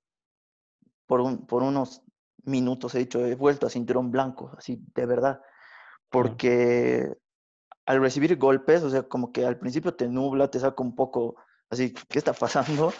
por, 1.05 1.21
un, 1.21 1.45
por 1.45 1.63
unos 1.63 2.01
minutos 2.43 2.95
he 2.95 2.99
dicho, 2.99 3.25
he 3.25 3.35
vuelto 3.35 3.67
a 3.67 3.69
cinturón 3.69 4.11
blanco, 4.11 4.51
así, 4.57 4.81
de 4.95 5.05
verdad, 5.05 5.41
porque 6.09 7.17
al 7.85 8.01
recibir 8.01 8.37
golpes, 8.37 8.83
o 8.83 8.89
sea, 8.89 9.03
como 9.03 9.31
que 9.31 9.45
al 9.45 9.57
principio 9.57 9.95
te 9.95 10.07
nubla, 10.07 10.49
te 10.49 10.59
saca 10.59 10.83
un 10.83 10.95
poco, 10.95 11.35
así, 11.69 11.93
¿qué 12.09 12.17
está 12.19 12.33
pasando? 12.33 12.93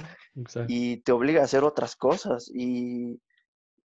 Y 0.68 0.98
te 0.98 1.12
obliga 1.12 1.42
a 1.42 1.46
hacer 1.46 1.64
otras 1.64 1.96
cosas 1.96 2.50
y, 2.54 3.22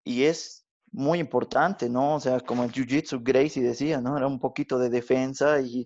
y 0.04 0.24
es 0.24 0.66
muy 0.92 1.20
importante, 1.20 1.90
¿no? 1.90 2.16
O 2.16 2.20
sea, 2.20 2.40
como 2.40 2.64
el 2.64 2.72
Jiu-Jitsu, 2.72 3.22
Gracie 3.22 3.62
decía, 3.62 4.02
¿no? 4.02 4.18
Era 4.18 4.28
un 4.28 4.40
poquito 4.40 4.80
de 4.80 4.90
defensa 4.90 5.62
y, 5.62 5.86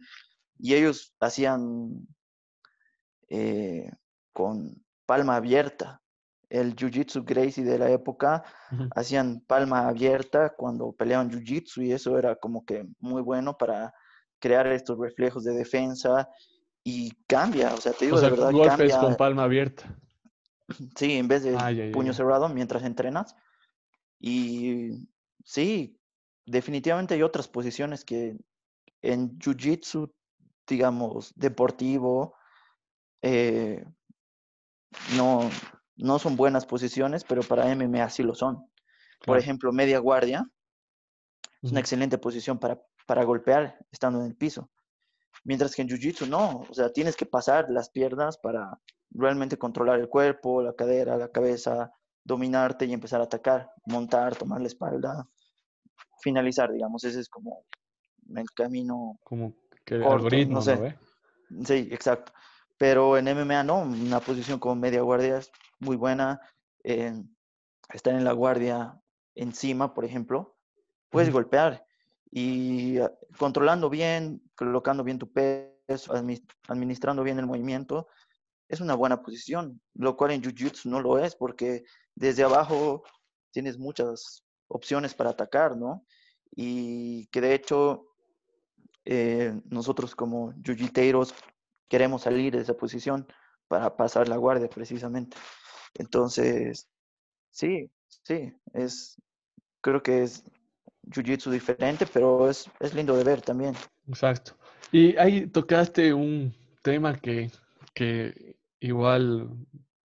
y 0.60 0.74
ellos 0.74 1.14
hacían 1.20 2.08
eh, 3.30 3.92
con 4.32 4.84
palma 5.06 5.36
abierta. 5.36 6.02
El 6.50 6.76
Jiu-Jitsu 6.76 7.24
Gracie 7.26 7.64
de 7.64 7.80
la 7.80 7.90
época 7.90 8.44
hacían 8.96 9.42
palma 9.42 9.88
abierta 9.88 10.54
cuando 10.56 10.92
peleaban 10.94 11.32
Jiu-Jitsu 11.32 11.84
y 11.84 11.92
eso 11.92 12.18
era 12.18 12.36
como 12.36 12.64
que 12.64 12.86
muy 13.00 13.22
bueno 13.24 13.58
para 13.58 13.92
crear 14.40 14.68
estos 14.68 15.00
reflejos 15.00 15.44
de 15.44 15.54
defensa 15.54 16.30
y 16.84 17.12
cambia, 17.28 17.74
o 17.74 17.78
sea, 17.78 17.94
te 17.94 18.06
digo 18.06 18.20
de 18.20 18.30
verdad 18.30 18.52
golpes 18.52 18.96
con 18.98 19.16
palma 19.16 19.44
abierta. 19.44 19.98
Sí, 20.96 21.18
en 21.18 21.28
vez 21.28 21.44
de 21.44 21.92
puño 21.94 22.14
cerrado 22.14 22.48
mientras 22.48 22.84
entrenas. 22.84 23.36
Y 24.18 25.10
sí, 25.44 26.00
definitivamente 26.46 27.14
hay 27.14 27.22
otras 27.22 27.50
posiciones 27.50 28.06
que 28.06 28.38
en 29.02 29.38
Jiu-Jitsu, 29.38 30.12
digamos, 30.66 31.34
deportivo, 31.36 32.36
eh, 33.22 33.86
no, 35.16 35.50
no 35.98 36.18
son 36.18 36.38
buenas 36.38 36.66
posiciones, 36.66 37.24
pero 37.26 37.44
para 37.44 37.76
MMA 37.76 38.10
sí 38.10 38.24
lo 38.24 38.34
son. 38.34 38.66
Por 39.26 39.38
ejemplo, 39.38 39.72
media 39.72 40.00
guardia 40.00 40.50
es 41.62 41.72
una 41.72 41.82
excelente 41.82 42.18
posición 42.18 42.58
para, 42.58 42.82
para 43.06 43.24
golpear 43.26 43.78
estando 43.92 44.20
en 44.22 44.28
el 44.28 44.36
piso. 44.36 44.70
Mientras 45.44 45.76
que 45.76 45.82
en 45.82 45.90
Jiu-Jitsu 45.90 46.28
no, 46.28 46.66
o 46.70 46.74
sea, 46.74 46.92
tienes 46.92 47.16
que 47.16 47.26
pasar 47.26 47.70
las 47.70 47.90
piernas 47.90 48.38
para 48.38 48.80
realmente 49.12 49.58
controlar 49.58 50.00
el 50.00 50.10
cuerpo, 50.10 50.62
la 50.62 50.74
cadera, 50.74 51.18
la 51.18 51.30
cabeza, 51.30 51.92
dominarte 52.24 52.86
y 52.86 52.94
empezar 52.94 53.20
a 53.20 53.26
atacar, 53.26 53.70
montar, 53.86 54.36
tomar 54.36 54.62
la 54.62 54.68
espalda, 54.68 55.28
finalizar, 56.22 56.72
digamos, 56.72 57.04
ese 57.04 57.20
es 57.20 57.30
como 57.30 57.66
el 58.36 58.50
camino. 58.52 59.20
Como 59.24 59.54
que 59.86 59.96
el 59.96 60.04
algoritmo, 60.04 60.56
no 60.56 60.62
sé. 60.62 60.98
Sí, 61.66 61.90
exacto. 61.92 62.32
Pero 62.78 63.18
en 63.18 63.28
MMA 63.28 63.64
no, 63.64 63.82
una 63.82 64.20
posición 64.20 64.60
como 64.60 64.76
media 64.76 65.02
guardia 65.02 65.38
es 65.38 65.52
muy 65.80 65.96
buena. 65.96 66.40
Eh, 66.84 67.14
estar 67.94 68.14
en 68.16 68.24
la 68.24 68.32
guardia 68.32 69.00
encima, 69.36 69.94
por 69.94 70.06
ejemplo, 70.06 70.58
puedes 71.10 71.32
golpear 71.32 71.86
y 72.32 72.98
ah, 72.98 73.12
controlando 73.38 73.90
bien, 73.90 74.42
colocando 74.56 75.04
bien 75.04 75.20
tu 75.20 75.32
peso, 75.32 76.14
administrando 76.68 77.24
bien 77.24 77.40
el 77.40 77.46
movimiento, 77.46 78.08
es 78.70 78.82
una 78.82 78.96
buena 78.96 79.22
posición, 79.22 79.82
lo 79.94 80.16
cual 80.16 80.32
en 80.32 80.42
Jiu-Jitsu 80.42 80.86
no 80.86 81.02
lo 81.02 81.20
es 81.20 81.36
porque 81.36 81.84
desde 82.16 82.44
abajo 82.44 83.04
tienes 83.52 83.78
muchas 83.78 84.44
opciones 84.68 85.14
para 85.14 85.32
atacar, 85.32 85.78
¿no? 85.78 86.06
Y 86.56 87.28
que 87.28 87.42
de 87.42 87.54
hecho 87.54 88.08
eh, 89.06 89.60
nosotros 89.66 90.16
como 90.16 90.54
jiu 90.64 90.76
queremos 91.90 92.22
salir 92.24 92.54
de 92.56 92.62
esa 92.62 92.74
posición 92.74 93.28
para 93.68 93.96
pasar 93.96 94.28
la 94.28 94.38
guardia 94.38 94.70
precisamente. 94.70 95.38
Entonces, 95.94 96.90
sí, 97.52 97.92
sí, 98.08 98.52
es, 98.74 99.22
creo 99.82 100.02
que 100.02 100.24
es 100.24 100.44
jiu-jitsu 101.08 101.52
diferente, 101.52 102.06
pero 102.06 102.50
es, 102.50 102.70
es 102.80 102.94
lindo 102.94 103.16
de 103.16 103.24
ver 103.24 103.42
también. 103.42 103.76
Exacto. 104.08 104.56
Y 104.92 105.16
ahí 105.18 105.48
tocaste 105.48 106.14
un 106.14 106.54
tema 106.82 107.16
que, 107.18 107.50
que 107.94 108.56
igual 108.80 109.50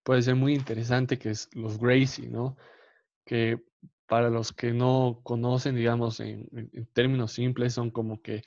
puede 0.02 0.22
ser 0.22 0.36
muy 0.36 0.54
interesante, 0.54 1.18
que 1.18 1.30
es 1.30 1.48
los 1.52 1.78
Gracie, 1.78 2.28
¿no? 2.28 2.56
Que 3.24 3.58
para 4.06 4.30
los 4.30 4.52
que 4.52 4.72
no 4.72 5.20
conocen, 5.24 5.74
digamos, 5.74 6.20
en, 6.20 6.48
términos 6.92 7.32
simples, 7.32 7.74
son 7.74 7.90
como 7.90 8.22
que 8.22 8.42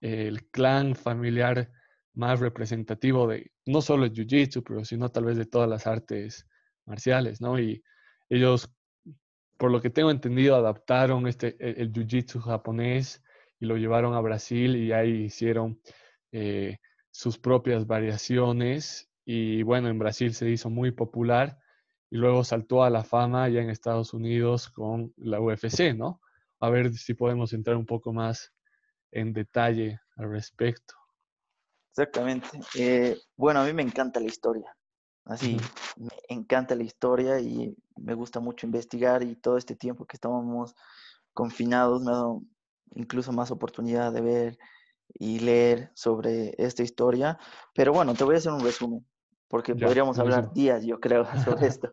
el 0.00 0.48
clan 0.50 0.94
familiar 0.94 1.70
más 2.14 2.40
representativo 2.40 3.26
de 3.26 3.50
no 3.64 3.80
solo 3.80 4.04
el 4.04 4.12
Jiu-Jitsu, 4.12 4.62
pero 4.62 4.84
sino 4.84 5.08
tal 5.08 5.24
vez 5.24 5.38
de 5.38 5.46
todas 5.46 5.68
las 5.68 5.86
artes 5.86 6.46
marciales, 6.84 7.40
¿no? 7.40 7.58
Y 7.58 7.82
ellos, 8.28 8.70
por 9.58 9.70
lo 9.70 9.82
que 9.82 9.90
tengo 9.90 10.10
entendido, 10.10 10.56
adaptaron 10.56 11.26
este, 11.26 11.56
e, 11.58 11.82
el, 11.82 11.92
Jiu-Jitsu 11.92 12.40
japonés 12.40 13.22
y 13.60 13.66
lo 13.66 13.76
llevaron 13.76 14.14
a 14.14 14.20
Brasil 14.20 14.76
y 14.76 14.92
ahí 14.92 15.24
hicieron 15.24 15.80
eh, 16.32 16.78
sus 17.10 17.38
propias 17.38 17.86
variaciones 17.86 19.10
y 19.24 19.62
bueno, 19.62 19.88
en 19.88 19.98
Brasil 19.98 20.32
se 20.32 20.48
hizo 20.48 20.70
muy 20.70 20.92
popular 20.92 21.58
y 22.08 22.16
luego 22.16 22.44
saltó 22.44 22.84
a 22.84 22.90
la 22.90 23.04
fama 23.04 23.48
ya 23.48 23.60
en 23.60 23.68
Estados 23.68 24.14
Unidos 24.14 24.70
con 24.70 25.12
la 25.16 25.40
UFC, 25.40 25.94
¿no? 25.94 26.20
A 26.60 26.70
ver 26.70 26.92
si 26.94 27.14
podemos 27.14 27.52
entrar 27.52 27.76
un 27.76 27.84
poco 27.84 28.12
más 28.12 28.54
en 29.10 29.32
detalle 29.32 30.00
al 30.16 30.30
respecto. 30.30 30.94
Exactamente. 31.90 32.48
Eh, 32.76 33.16
bueno, 33.36 33.60
a 33.60 33.64
mí 33.64 33.72
me 33.72 33.82
encanta 33.82 34.20
la 34.20 34.26
historia. 34.26 34.77
Así, 35.28 35.58
me 35.98 36.08
encanta 36.30 36.74
la 36.74 36.84
historia 36.84 37.38
y 37.38 37.76
me 37.96 38.14
gusta 38.14 38.40
mucho 38.40 38.64
investigar 38.64 39.22
y 39.22 39.36
todo 39.36 39.58
este 39.58 39.76
tiempo 39.76 40.06
que 40.06 40.16
estábamos 40.16 40.74
confinados 41.34 42.02
me 42.02 42.10
ha 42.10 42.14
dado 42.14 42.42
incluso 42.94 43.30
más 43.30 43.50
oportunidad 43.50 44.10
de 44.10 44.22
ver 44.22 44.58
y 45.12 45.38
leer 45.40 45.92
sobre 45.94 46.54
esta 46.56 46.82
historia. 46.82 47.38
Pero 47.74 47.92
bueno, 47.92 48.14
te 48.14 48.24
voy 48.24 48.36
a 48.36 48.38
hacer 48.38 48.52
un 48.52 48.64
resumen 48.64 49.06
porque 49.48 49.74
podríamos 49.74 50.18
hablar 50.18 50.52
días, 50.54 50.84
yo 50.84 50.98
creo, 50.98 51.24
sobre 51.44 51.66
esto. 51.66 51.92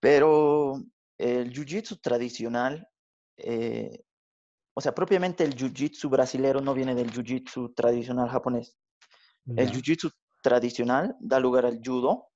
Pero 0.00 0.82
el 1.18 1.52
jiu-jitsu 1.52 2.00
tradicional, 2.00 2.88
eh, 3.36 4.02
o 4.74 4.80
sea, 4.80 4.94
propiamente 4.94 5.44
el 5.44 5.54
jiu-jitsu 5.54 6.08
brasilero 6.08 6.62
no 6.62 6.72
viene 6.72 6.94
del 6.94 7.12
jiu-jitsu 7.12 7.74
tradicional 7.74 8.30
japonés. 8.30 8.78
El 9.44 9.70
jiu-jitsu 9.70 10.10
tradicional 10.42 11.16
da 11.20 11.38
lugar 11.38 11.66
al 11.66 11.80
judo. 11.84 12.28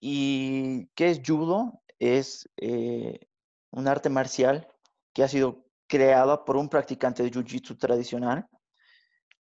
¿Y 0.00 0.86
qué 0.94 1.10
es 1.10 1.22
judo? 1.24 1.82
Es 1.98 2.48
eh, 2.56 3.28
un 3.70 3.88
arte 3.88 4.08
marcial 4.08 4.68
que 5.12 5.24
ha 5.24 5.28
sido 5.28 5.64
creada 5.86 6.44
por 6.44 6.56
un 6.56 6.68
practicante 6.68 7.22
de 7.22 7.30
jiu-jitsu 7.30 7.76
tradicional. 7.78 8.48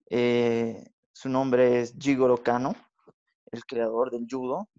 Eh, 0.09 0.91
su 1.11 1.29
nombre 1.29 1.81
es 1.81 1.95
Jigoro 1.97 2.37
Kano, 2.37 2.75
el 3.51 3.65
creador 3.65 4.11
del 4.11 4.27
judo, 4.29 4.69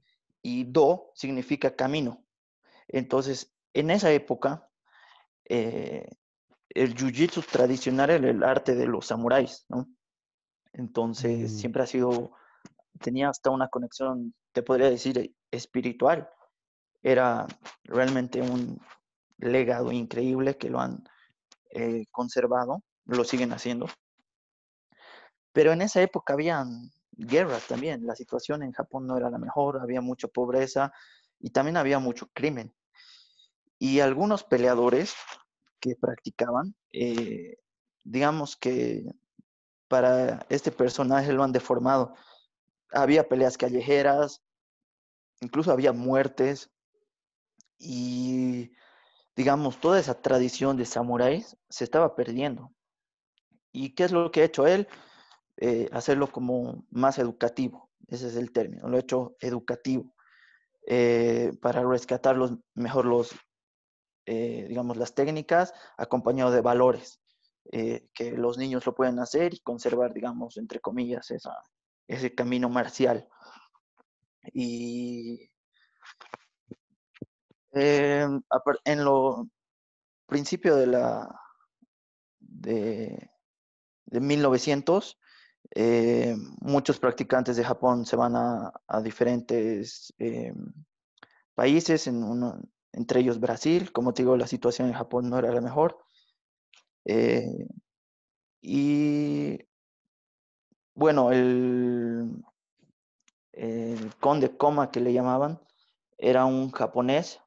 y 0.43 0.65
do 0.65 1.11
significa 1.15 1.75
camino. 1.75 2.25
Entonces, 2.87 3.53
en 3.73 3.91
esa 3.91 4.13
época, 4.13 4.69
eh, 5.47 6.07
el 6.69 6.95
jiu-jitsu 6.95 7.45
tradicional 7.45 8.11
era 8.11 8.31
el 8.31 8.43
arte 8.43 8.75
de 8.75 8.87
los 8.87 9.07
samuráis, 9.07 9.65
¿no? 9.69 9.89
Entonces, 10.73 11.53
mm. 11.53 11.57
siempre 11.57 11.83
ha 11.83 11.87
sido, 11.87 12.33
tenía 13.01 13.29
hasta 13.29 13.51
una 13.51 13.69
conexión, 13.69 14.35
te 14.53 14.63
podría 14.63 14.91
decir, 14.91 15.35
espiritual. 15.55 16.29
Era 17.03 17.47
realmente 17.85 18.40
un 18.40 18.81
legado 19.38 19.93
increíble 19.93 20.57
que 20.57 20.71
lo 20.71 20.81
han 20.81 21.05
eh, 21.71 22.07
conservado, 22.11 22.83
lo 23.05 23.25
siguen 23.25 23.53
haciendo. 23.53 23.87
Pero 25.53 25.73
en 25.73 25.83
esa 25.83 26.03
época 26.03 26.33
habían 26.33 26.90
guerras 27.12 27.67
también. 27.67 28.07
La 28.07 28.17
situación 28.17 28.62
en 28.62 28.73
Japón 28.73 29.07
no 29.07 29.17
era 29.17 29.31
la 29.31 29.38
mejor, 29.38 29.81
había 29.81 30.01
mucha 30.01 30.29
pobreza 30.29 30.93
y 31.38 31.51
también 31.51 31.77
había 31.77 31.99
mucho 31.99 32.29
crimen. 32.33 32.75
Y 33.79 34.01
algunos 34.01 34.45
peleadores 34.45 35.14
que 35.81 35.97
practicaban, 35.97 36.75
eh, 36.93 37.59
digamos 38.03 38.57
que 38.57 39.05
para 39.88 40.47
este 40.49 40.71
personaje 40.71 41.33
lo 41.33 41.45
han 41.45 41.53
deformado. 41.53 42.14
Había 42.90 43.29
peleas 43.29 43.59
callejeras, 43.59 44.43
incluso 45.40 45.73
había 45.73 45.92
muertes 45.92 46.70
y 47.79 48.70
digamos, 49.37 49.81
toda 49.81 49.99
esa 49.99 50.20
tradición 50.20 50.77
de 50.77 50.85
samuráis 50.85 51.57
se 51.68 51.85
estaba 51.85 52.14
perdiendo. 52.14 52.73
¿Y 53.73 53.94
qué 53.94 54.05
es 54.05 54.12
lo 54.12 54.31
que 54.31 54.42
ha 54.42 54.44
hecho 54.44 54.66
él? 54.66 54.88
Eh, 55.57 55.88
hacerlo 55.92 56.31
como 56.31 56.85
más 56.90 57.18
educativo, 57.18 57.90
ese 58.09 58.29
es 58.29 58.37
el 58.37 58.53
término, 58.53 58.88
lo 58.88 58.97
he 58.97 59.01
hecho 59.01 59.37
educativo, 59.40 60.14
eh, 60.87 61.53
para 61.62 61.83
rescatar 61.85 62.37
los, 62.37 62.59
mejor 62.75 63.07
los, 63.07 63.33
eh, 64.27 64.66
digamos, 64.68 64.97
las 64.97 65.14
técnicas 65.14 65.73
acompañado 65.97 66.51
de 66.51 66.61
valores, 66.61 67.20
que 67.70 68.33
los 68.37 68.59
niños 68.59 68.85
lo 68.85 68.94
pueden 68.94 69.18
hacer 69.18 69.55
y 69.55 69.61
conservar, 69.61 70.12
digamos, 70.12 70.59
entre 70.59 70.81
comillas, 70.81 71.31
esa, 71.31 71.57
ese 72.07 72.35
camino 72.35 72.68
marcial. 72.68 73.27
Y 74.52 75.50
en 78.85 79.04
lo 79.04 79.48
principio 80.26 80.76
de 80.76 80.87
la 80.87 81.40
de, 82.40 83.30
de 84.07 84.20
1900 84.20 85.18
eh, 85.74 86.37
muchos 86.61 86.98
practicantes 86.98 87.57
de 87.57 87.64
Japón 87.64 88.07
se 88.07 88.16
van 88.16 88.37
a, 88.37 88.72
diferentes 89.02 90.14
eh, 90.18 90.52
países, 91.54 92.07
en 92.07 92.22
uno, 92.22 92.61
entre 92.92 93.20
ellos 93.20 93.40
Brasil. 93.40 93.92
Como 93.92 94.14
te 94.14 94.22
digo, 94.22 94.37
la 94.37 94.46
situación 94.46 94.88
en 94.88 94.94
Japón 94.94 95.28
no 95.28 95.38
era 95.38 95.52
la 95.52 95.61
mejor. 95.61 95.98
Eh, 97.04 97.66
y 98.61 99.59
bueno, 100.94 101.33
el, 101.33 102.30
el 103.57 104.14
conde 104.17 104.57
Koma 104.57 104.90
que 104.90 105.01
le 105.01 105.12
llamaban 105.12 105.61
era 106.19 106.45
un 106.45 106.71
japonés 106.71 107.40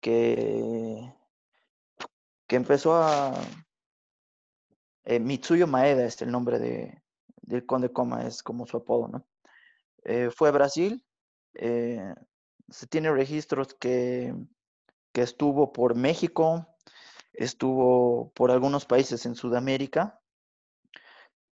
que, 0.00 1.12
que 2.46 2.56
empezó 2.56 2.94
a... 2.94 3.34
Mitsuyo 5.06 5.66
Maeda 5.66 6.06
es 6.06 6.22
el 6.22 6.30
nombre 6.30 6.58
de, 6.58 7.02
del 7.42 7.66
Conde 7.66 7.92
Coma, 7.92 8.26
es 8.26 8.42
como 8.42 8.66
su 8.66 8.78
apodo, 8.78 9.08
¿no? 9.08 9.26
Eh, 10.04 10.30
fue 10.34 10.48
a 10.48 10.52
Brasil, 10.52 11.04
eh, 11.54 12.14
se 12.68 12.86
tiene 12.86 13.10
registros 13.12 13.74
que, 13.74 14.34
que 15.12 15.22
estuvo 15.22 15.72
por 15.72 15.94
México, 15.94 16.66
estuvo 17.32 18.30
por 18.34 18.50
algunos 18.50 18.84
países 18.84 19.26
en 19.26 19.34
Sudamérica 19.34 20.20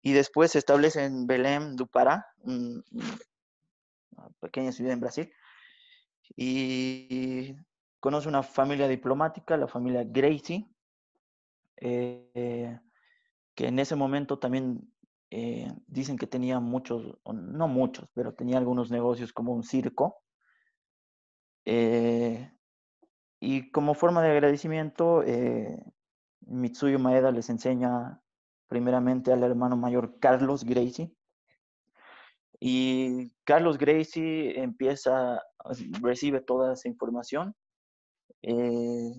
y 0.01 0.13
después 0.13 0.51
se 0.51 0.59
establece 0.59 1.03
en 1.03 1.27
Belém 1.27 1.75
do 1.75 1.87
Pará, 1.87 2.27
pequeña 4.39 4.71
ciudad 4.71 4.93
en 4.93 4.99
Brasil, 4.99 5.33
y 6.35 7.55
conoce 7.99 8.27
una 8.27 8.43
familia 8.43 8.87
diplomática, 8.87 9.57
la 9.57 9.67
familia 9.67 10.03
Gracie, 10.03 10.67
eh, 11.77 12.79
que 13.55 13.67
en 13.67 13.79
ese 13.79 13.95
momento 13.95 14.39
también 14.39 14.91
eh, 15.29 15.71
dicen 15.87 16.17
que 16.17 16.27
tenía 16.27 16.59
muchos, 16.59 17.17
no 17.25 17.67
muchos, 17.67 18.09
pero 18.13 18.33
tenía 18.33 18.57
algunos 18.57 18.91
negocios 18.91 19.33
como 19.33 19.53
un 19.53 19.63
circo. 19.63 20.23
Eh, 21.65 22.51
y 23.39 23.71
como 23.71 23.93
forma 23.93 24.21
de 24.21 24.31
agradecimiento, 24.31 25.23
Mitsuyo 26.41 26.99
Maeda 26.99 27.31
les 27.31 27.49
enseña 27.49 28.21
primeramente 28.67 29.31
al 29.31 29.43
hermano 29.43 29.77
mayor 29.77 30.19
Carlos 30.19 30.63
Gracie. 30.63 31.15
Y 32.63 33.31
Carlos 33.43 33.79
Gracie 33.79 34.61
empieza, 34.61 35.41
recibe 35.99 36.41
toda 36.41 36.73
esa 36.73 36.87
información. 36.87 37.55
Eh, 38.43 39.13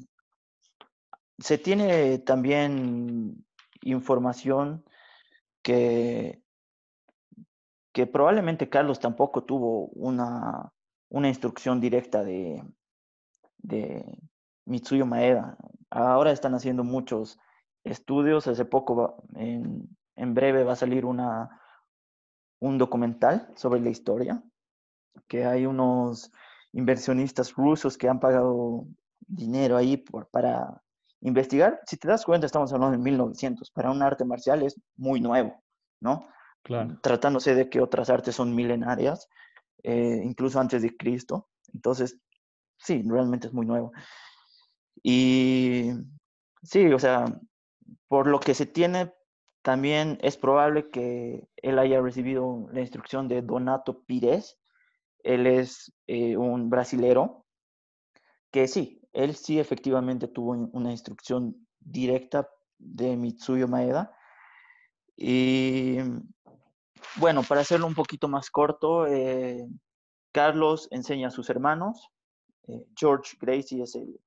se 1.39 1.59
tiene 1.59 2.21
también 2.21 3.45
información 3.83 4.85
que, 5.61 6.41
que 7.93 8.07
probablemente 8.07 8.69
Carlos 8.69 9.01
tampoco 9.01 9.43
tuvo 9.43 9.87
una, 9.89 10.73
una 11.09 11.27
instrucción 11.27 11.81
directa 11.81 12.23
de, 12.23 12.63
de 13.59 14.21
Mitsuyo 14.67 15.05
Maeda. 15.05 15.57
Ahora 15.91 16.31
están 16.31 16.55
haciendo 16.55 16.85
muchos 16.85 17.41
estudios, 17.83 18.47
hace 18.47 18.65
poco, 18.65 19.25
en, 19.35 19.97
en 20.15 20.33
breve 20.33 20.63
va 20.63 20.75
a 20.75 20.77
salir 20.77 21.05
una, 21.05 21.59
un 22.63 22.79
documental 22.79 23.49
sobre 23.57 23.81
la 23.81 23.91
historia, 23.91 24.41
que 25.27 25.45
hay 25.45 25.67
unos 25.67 26.31
inversionistas 26.73 27.55
rusos 27.55 27.99
que 27.99 28.09
han 28.09 28.21
pagado 28.21 28.87
dinero 29.19 29.77
ahí 29.77 29.97
por, 29.97 30.29
para 30.29 30.81
investigar. 31.23 31.81
Si 31.87 31.97
te 31.97 32.07
das 32.07 32.25
cuenta, 32.25 32.47
estamos 32.47 32.73
hablando 32.73 32.97
de 32.97 33.03
1900. 33.03 33.69
Para 33.73 33.91
un 33.91 34.01
arte 34.01 34.25
marcial 34.25 34.63
es 34.63 34.81
muy 34.97 35.21
nuevo, 35.21 35.61
¿no? 36.01 36.29
Claro. 36.63 37.01
Tratándose 37.03 37.57
de 37.57 37.69
que 37.69 37.81
otras 37.81 38.09
artes 38.11 38.37
son 38.37 38.55
milenarias, 38.55 39.29
eh, 39.83 40.21
incluso 40.23 40.61
antes 40.61 40.83
de 40.83 40.97
Cristo. 40.97 41.49
Entonces, 41.75 42.17
sí, 42.79 43.03
realmente 43.05 43.49
es 43.49 43.53
muy 43.53 43.67
nuevo. 43.67 43.91
Y 45.03 45.91
sí, 46.63 46.87
o 46.93 46.99
sea, 47.01 47.25
por 48.07 48.29
lo 48.29 48.39
que 48.39 48.55
se 48.55 48.67
tiene, 48.67 49.13
también 49.63 50.19
es 50.23 50.37
probable 50.37 50.91
que 50.91 51.49
él 51.57 51.79
haya 51.79 52.01
recibido 52.01 52.69
la 52.73 52.81
instrucción 52.81 53.29
de 53.29 53.43
Donato 53.43 54.03
Pires. 54.03 54.59
Él 55.23 55.47
es 55.47 55.93
eh, 56.09 56.37
un 56.37 56.69
brasilero 56.69 57.47
que 58.51 58.69
sí, 58.69 59.01
él 59.13 59.35
sí 59.35 59.59
efectivamente 59.59 60.29
tuvo 60.29 60.53
una 60.73 60.91
instrucción 60.91 61.67
directa 61.81 62.49
de 62.79 63.17
Mitsuyo 63.17 63.69
Maeda. 63.69 64.15
Y 65.17 65.99
bueno, 67.17 67.43
para 67.43 67.61
hacerlo 67.61 67.87
un 67.87 67.95
poquito 67.95 68.29
más 68.29 68.51
corto, 68.51 69.07
eh, 69.07 69.67
Carlos 70.33 70.89
enseña 70.91 71.29
a 71.29 71.31
sus 71.31 71.49
hermanos. 71.51 72.11
Eh, 72.67 72.85
George 72.97 73.37
Gracie 73.41 73.83
es 73.83 73.95
el 73.95 74.21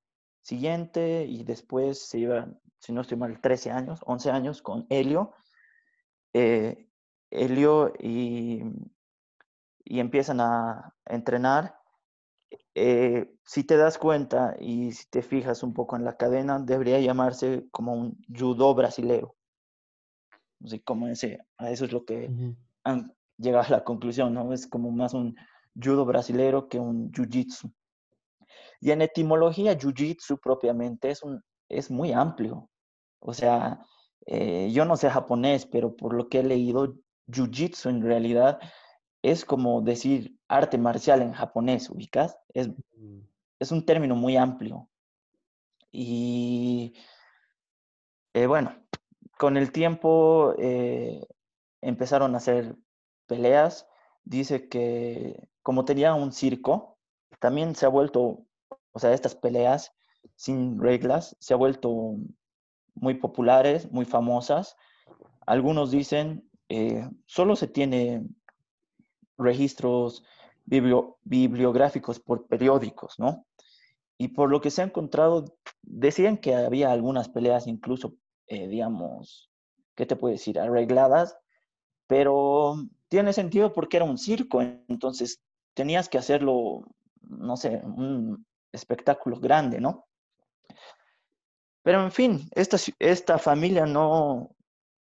siguiente 0.46 1.24
y 1.24 1.44
después 1.44 2.06
se 2.08 2.20
lleva, 2.20 2.48
si 2.78 2.92
no 2.92 3.00
estoy 3.00 3.18
mal, 3.18 3.40
13 3.40 3.70
años, 3.70 4.00
11 4.06 4.30
años 4.30 4.62
con 4.62 4.86
Helio. 4.88 5.34
Eh, 6.32 6.88
Helio 7.30 7.92
y, 7.98 8.62
y 9.84 10.00
empiezan 10.00 10.40
a 10.40 10.94
entrenar 11.04 11.74
eh, 12.74 13.32
si 13.44 13.64
te 13.64 13.76
das 13.76 13.98
cuenta 13.98 14.54
y 14.60 14.92
si 14.92 15.08
te 15.08 15.22
fijas 15.22 15.62
un 15.62 15.72
poco 15.72 15.96
en 15.96 16.04
la 16.04 16.16
cadena, 16.16 16.58
debería 16.58 17.00
llamarse 17.00 17.66
como 17.70 17.94
un 17.94 18.18
judo 18.28 18.74
brasilero. 18.74 19.34
Así 20.62 20.80
como 20.80 21.08
ese, 21.08 21.38
a 21.58 21.70
eso 21.70 21.86
es 21.86 21.92
lo 21.92 22.04
que 22.04 22.30
han 22.84 23.14
llegado 23.38 23.64
a 23.64 23.70
la 23.70 23.84
conclusión, 23.84 24.34
¿no? 24.34 24.52
Es 24.52 24.66
como 24.66 24.90
más 24.90 25.14
un 25.14 25.36
judo 25.74 26.04
brasilero 26.04 26.68
que 26.68 26.78
un 26.78 27.10
jiu-jitsu. 27.12 27.72
Y 28.80 28.90
en 28.90 29.02
etimología, 29.02 29.78
jiu-jitsu 29.78 30.38
propiamente 30.40 31.10
es, 31.10 31.22
un, 31.22 31.42
es 31.68 31.90
muy 31.90 32.12
amplio. 32.12 32.70
O 33.20 33.32
sea, 33.34 33.80
eh, 34.26 34.70
yo 34.72 34.84
no 34.84 34.96
sé 34.96 35.10
japonés, 35.10 35.66
pero 35.66 35.96
por 35.96 36.14
lo 36.14 36.28
que 36.28 36.40
he 36.40 36.44
leído, 36.44 36.94
jiu-jitsu 37.28 37.90
en 37.90 38.02
realidad 38.02 38.58
es 39.22 39.44
como 39.44 39.80
decir 39.82 40.38
arte 40.48 40.78
marcial 40.78 41.22
en 41.22 41.32
japonés, 41.32 41.90
ubicas. 41.90 42.38
Es, 42.54 42.70
es 43.58 43.72
un 43.72 43.84
término 43.84 44.14
muy 44.14 44.36
amplio. 44.36 44.88
Y 45.90 46.94
eh, 48.34 48.46
bueno, 48.46 48.76
con 49.38 49.56
el 49.56 49.72
tiempo 49.72 50.54
eh, 50.58 51.26
empezaron 51.80 52.34
a 52.34 52.38
hacer 52.38 52.76
peleas. 53.26 53.88
Dice 54.24 54.68
que 54.68 55.48
como 55.62 55.84
tenía 55.84 56.14
un 56.14 56.32
circo, 56.32 56.98
también 57.40 57.74
se 57.74 57.86
ha 57.86 57.88
vuelto, 57.88 58.45
o 58.96 58.98
sea, 58.98 59.12
estas 59.12 59.34
peleas 59.34 59.92
sin 60.36 60.80
reglas, 60.80 61.36
se 61.38 61.52
ha 61.52 61.58
vuelto 61.58 62.16
muy 62.94 63.12
populares, 63.12 63.92
muy 63.92 64.06
famosas. 64.06 64.74
Algunos 65.46 65.90
dicen, 65.90 66.48
eh, 66.70 67.06
solo 67.26 67.56
se 67.56 67.68
tiene 67.68 68.26
registros 69.36 70.24
bibliográficos 70.64 72.20
por 72.20 72.46
periódicos, 72.46 73.18
¿no? 73.18 73.44
Y 74.16 74.28
por 74.28 74.48
lo 74.50 74.62
que 74.62 74.70
se 74.70 74.80
ha 74.80 74.86
encontrado, 74.86 75.44
decían 75.82 76.38
que 76.38 76.54
había 76.54 76.90
algunas 76.90 77.28
peleas 77.28 77.66
incluso, 77.66 78.14
eh, 78.46 78.66
digamos, 78.66 79.50
¿qué 79.94 80.06
te 80.06 80.16
puedo 80.16 80.32
decir? 80.32 80.58
Arregladas, 80.58 81.36
pero 82.06 82.76
tiene 83.08 83.34
sentido 83.34 83.74
porque 83.74 83.98
era 83.98 84.06
un 84.06 84.16
circo, 84.16 84.62
entonces 84.62 85.42
tenías 85.74 86.08
que 86.08 86.16
hacerlo, 86.16 86.88
no 87.20 87.58
sé, 87.58 87.82
un 87.84 88.46
espectáculo 88.76 89.40
grande, 89.40 89.80
¿no? 89.80 90.06
Pero 91.82 92.02
en 92.02 92.12
fin, 92.12 92.48
esta, 92.52 92.76
esta 92.98 93.38
familia 93.38 93.86
no, 93.86 94.50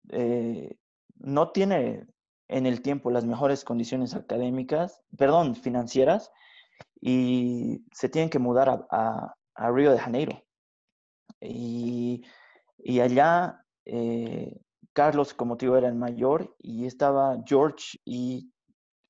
eh, 0.10 0.78
no 1.18 1.52
tiene 1.52 2.08
en 2.48 2.66
el 2.66 2.82
tiempo 2.82 3.12
las 3.12 3.26
mejores 3.26 3.64
condiciones 3.64 4.14
académicas, 4.14 5.02
perdón, 5.18 5.56
financieras, 5.56 6.32
y 7.00 7.86
se 7.94 8.10
tienen 8.10 8.30
que 8.30 8.40
mudar 8.40 8.88
a, 8.90 9.36
Río 9.56 9.92
de 9.92 10.00
Janeiro. 10.00 10.44
Y, 11.40 12.24
allá, 13.00 13.64
eh, 13.86 14.60
Carlos, 14.94 15.34
como 15.34 15.56
digo, 15.56 15.78
era 15.78 15.88
el 15.88 15.96
mayor, 15.96 16.56
y 16.60 16.88
estaba 16.88 17.38
George 17.46 18.00
y 18.04 18.52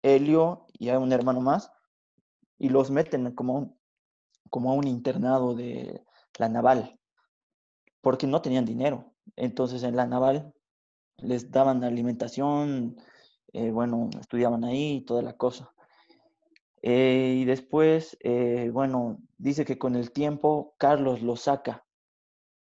Helio, 0.03 0.65
y 0.73 0.89
hay 0.89 0.97
un 0.97 1.13
hermano 1.13 1.41
más, 1.41 1.71
y 2.57 2.69
los 2.69 2.91
meten 2.91 3.31
como, 3.33 3.77
como 4.51 4.69
a 4.69 4.75
un 4.75 4.87
internado 4.87 5.55
de 5.55 6.03
la 6.37 6.49
naval, 6.49 6.99
porque 8.01 8.27
no 8.27 8.43
tenían 8.43 8.65
dinero. 8.65 9.13
Entonces 9.35 9.81
en 9.81 9.95
la 9.95 10.05
naval 10.05 10.53
les 11.17 11.49
daban 11.49 11.83
alimentación, 11.83 12.97
eh, 13.53 13.71
bueno, 13.71 14.09
estudiaban 14.19 14.63
ahí 14.63 14.97
y 14.97 15.05
toda 15.05 15.23
la 15.23 15.33
cosa. 15.33 15.73
Eh, 16.83 17.37
y 17.39 17.45
después, 17.45 18.17
eh, 18.21 18.69
bueno, 18.73 19.19
dice 19.37 19.65
que 19.65 19.77
con 19.77 19.95
el 19.95 20.11
tiempo 20.11 20.75
Carlos 20.77 21.21
lo 21.21 21.35
saca 21.35 21.85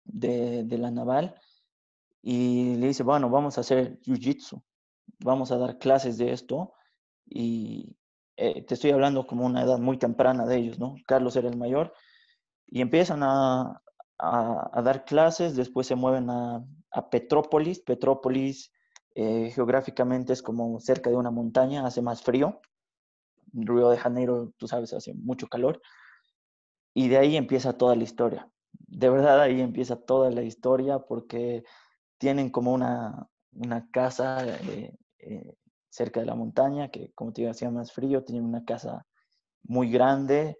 de, 0.04 0.66
la 0.78 0.92
naval 0.92 1.36
y 2.22 2.76
le 2.76 2.88
dice, 2.88 3.04
bueno, 3.04 3.30
vamos 3.30 3.58
a 3.58 3.62
hacer 3.62 4.00
jiu-jitsu, 4.02 4.62
vamos 5.20 5.52
a 5.52 5.58
dar 5.58 5.78
clases 5.78 6.18
de 6.18 6.34
esto 6.34 6.74
y 7.26 7.96
te 8.68 8.74
estoy 8.74 8.92
hablando 8.92 9.28
como 9.28 9.46
una 9.46 9.64
edad 9.64 9.80
muy 9.80 9.98
temprana 9.98 10.46
de 10.46 10.58
ellos, 10.58 10.80
¿no? 10.80 10.96
Carlos 11.06 11.36
era 11.36 11.50
el 11.50 11.58
mayor 11.58 11.94
y 12.68 12.82
empiezan 12.82 13.22
a, 13.24 13.82
dar 14.18 15.06
clases, 15.06 15.56
después 15.56 15.88
se 15.88 15.96
mueven 15.96 16.30
a, 16.30 16.66
a 16.92 17.10
Petrópolis, 17.10 17.80
Petrópolis 17.80 18.72
eh, 19.16 19.52
geográficamente 19.52 20.34
es 20.34 20.42
como 20.42 20.80
cerca 20.80 21.10
de 21.10 21.18
una 21.18 21.32
montaña, 21.32 21.86
hace 21.86 22.02
más 22.02 22.22
frío. 22.22 22.62
Río 23.52 23.90
de 23.90 23.98
Janeiro, 23.98 24.54
tú 24.58 24.68
sabes, 24.68 24.94
hace 24.94 25.14
mucho 25.14 25.48
calor. 25.48 25.82
Y 26.94 27.10
de 27.10 27.18
ahí 27.18 27.36
empieza 27.36 27.78
toda 27.78 27.96
la 27.96 28.04
historia. 28.04 28.50
De 28.72 29.10
verdad, 29.10 29.42
ahí 29.42 29.62
empieza 29.62 29.98
toda 29.98 30.30
la 30.32 30.44
historia 30.44 31.00
porque 31.00 31.64
tienen 32.18 32.50
como 32.50 32.74
una, 32.74 33.28
una 33.52 33.90
casa 33.92 34.46
eh, 34.48 34.96
eh, 35.20 35.54
cerca 35.90 36.20
de 36.20 36.26
la 36.26 36.36
montaña, 36.36 36.90
que 36.90 37.12
como 37.14 37.34
te 37.34 37.42
digo, 37.42 37.52
hacía 37.52 37.72
más 37.72 37.92
frío, 37.92 38.24
tienen 38.24 38.46
una 38.46 38.64
casa 38.66 39.06
muy 39.64 39.92
grande. 39.92 40.58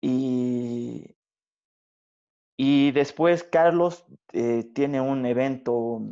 Y, 0.00 1.16
y 2.56 2.92
después 2.92 3.42
Carlos 3.44 4.04
tiene 4.74 5.00
un 5.00 5.26
evento 5.26 6.02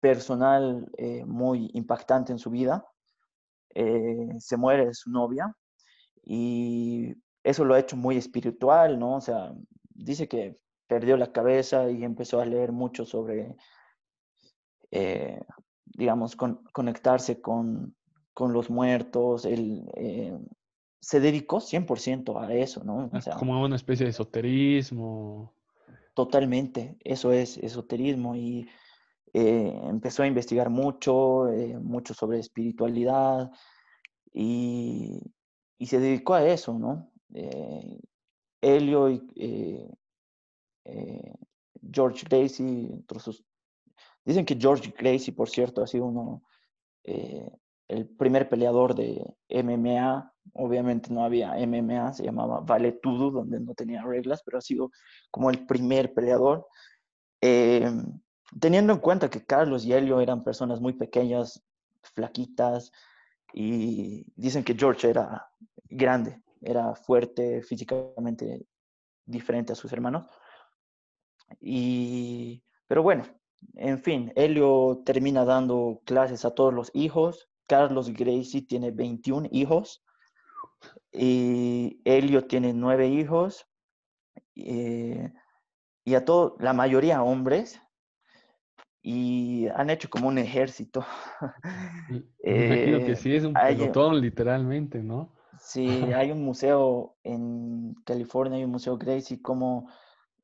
personal 0.00 0.90
eh, 0.96 1.24
muy 1.24 1.70
impactante 1.74 2.32
en 2.32 2.38
su 2.38 2.50
vida. 2.50 2.84
Eh, 3.74 4.28
se 4.38 4.56
muere 4.56 4.94
su 4.94 5.10
novia 5.10 5.54
y 6.22 7.14
eso 7.44 7.64
lo 7.64 7.74
ha 7.74 7.80
hecho 7.80 7.96
muy 7.96 8.16
espiritual, 8.16 8.98
¿no? 8.98 9.16
O 9.16 9.20
sea, 9.20 9.52
dice 9.90 10.28
que 10.28 10.58
perdió 10.86 11.16
la 11.16 11.32
cabeza 11.32 11.90
y 11.90 12.04
empezó 12.04 12.40
a 12.40 12.46
leer 12.46 12.72
mucho 12.72 13.04
sobre, 13.04 13.56
eh, 14.90 15.40
digamos, 15.96 16.36
conectarse 16.36 17.40
con, 17.40 17.94
con, 18.34 18.52
los 18.52 18.70
muertos, 18.70 19.44
el, 19.44 19.84
se 21.00 21.20
dedicó 21.20 21.58
100% 21.60 22.40
a 22.40 22.52
eso, 22.52 22.82
¿no? 22.84 23.08
O 23.12 23.20
sea, 23.20 23.36
como 23.36 23.62
una 23.62 23.76
especie 23.76 24.04
de 24.04 24.10
esoterismo. 24.10 25.54
Totalmente, 26.14 26.96
eso 27.04 27.30
es 27.30 27.58
esoterismo 27.58 28.34
y 28.34 28.68
eh, 29.32 29.80
empezó 29.84 30.22
a 30.22 30.26
investigar 30.26 30.70
mucho, 30.70 31.48
eh, 31.52 31.78
mucho 31.78 32.14
sobre 32.14 32.38
espiritualidad 32.38 33.50
y, 34.32 35.20
y, 35.78 35.86
se 35.86 36.00
dedicó 36.00 36.34
a 36.34 36.48
eso, 36.48 36.78
¿no? 36.78 37.12
Eh, 37.34 38.00
Helio 38.62 39.10
y 39.10 39.90
George 41.92 42.24
Gracie, 42.28 43.02
dicen 44.26 44.44
que 44.44 44.58
George 44.60 44.92
Gracie, 44.98 45.32
por 45.32 45.48
cierto, 45.48 45.82
ha 45.82 45.86
sido 45.86 46.04
uno, 46.04 46.42
el 47.04 48.08
primer 48.18 48.48
peleador 48.48 48.94
de 48.94 49.24
MMA. 49.48 50.32
Obviamente 50.52 51.12
no 51.12 51.24
había 51.24 51.56
MMA, 51.56 52.12
se 52.12 52.24
llamaba 52.24 52.60
Vale 52.60 52.92
Tudo, 52.92 53.30
donde 53.30 53.58
no 53.60 53.74
tenía 53.74 54.02
reglas, 54.02 54.42
pero 54.44 54.58
ha 54.58 54.60
sido 54.60 54.90
como 55.30 55.50
el 55.50 55.66
primer 55.66 56.12
peleador. 56.12 56.66
Teniendo 57.40 58.92
en 58.92 58.98
cuenta 59.00 59.30
que 59.30 59.44
Carlos 59.44 59.84
y 59.84 59.92
Helio 59.92 60.20
eran 60.20 60.44
personas 60.44 60.80
muy 60.80 60.92
pequeñas, 60.92 61.64
flaquitas, 62.14 62.92
y 63.52 64.26
dicen 64.36 64.62
que 64.64 64.74
George 64.74 65.08
era 65.08 65.48
grande, 65.88 66.42
era 66.60 66.94
fuerte, 66.94 67.62
físicamente 67.62 68.66
diferente 69.24 69.72
a 69.72 69.76
sus 69.76 69.92
hermanos. 69.92 70.26
Y, 71.60 72.62
pero 72.86 73.02
bueno, 73.02 73.24
en 73.74 73.98
fin, 73.98 74.32
Helio 74.36 75.02
termina 75.04 75.44
dando 75.44 76.00
clases 76.04 76.44
a 76.44 76.54
todos 76.54 76.72
los 76.72 76.90
hijos. 76.94 77.48
Carlos 77.66 78.10
Gracie 78.12 78.62
tiene 78.62 78.90
21 78.90 79.48
hijos 79.50 80.04
y 81.12 82.00
Helio 82.04 82.46
tiene 82.46 82.72
9 82.72 83.08
hijos. 83.08 83.66
Eh, 84.54 85.32
y 86.04 86.14
a 86.14 86.24
todos, 86.24 86.54
la 86.60 86.72
mayoría 86.72 87.22
hombres, 87.22 87.80
y 89.02 89.68
han 89.68 89.90
hecho 89.90 90.10
como 90.10 90.28
un 90.28 90.38
ejército. 90.38 91.04
Me 92.42 92.66
imagino 92.66 93.06
que 93.06 93.14
sí, 93.14 93.34
es 93.34 93.44
un 93.44 93.54
pelotón 93.54 94.20
literalmente, 94.20 95.02
¿no? 95.02 95.32
Sí, 95.60 95.86
hay 96.14 96.32
un 96.32 96.44
museo 96.44 97.16
en 97.22 97.94
California, 98.04 98.58
hay 98.58 98.64
un 98.64 98.72
museo 98.72 98.98
Gracie, 98.98 99.40
como 99.40 99.88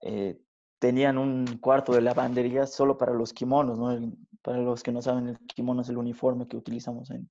eh, 0.01 0.41
tenían 0.83 1.17
un 1.17 1.47
cuarto 1.61 1.93
de 1.93 2.01
lavandería 2.01 2.67
solo 2.67 2.99
para 2.99 3.15
los 3.15 3.33
kimonos, 3.33 3.79
¿no? 3.79 4.13
para 4.43 4.59
los 4.59 4.83
que 4.83 4.91
no 4.91 5.01
saben, 5.01 5.29
el 5.29 5.39
kimono 5.39 5.83
es 5.83 5.89
el 5.89 5.97
uniforme 5.97 6.49
que 6.49 6.57
utilizamos 6.57 7.09
en 7.13 7.31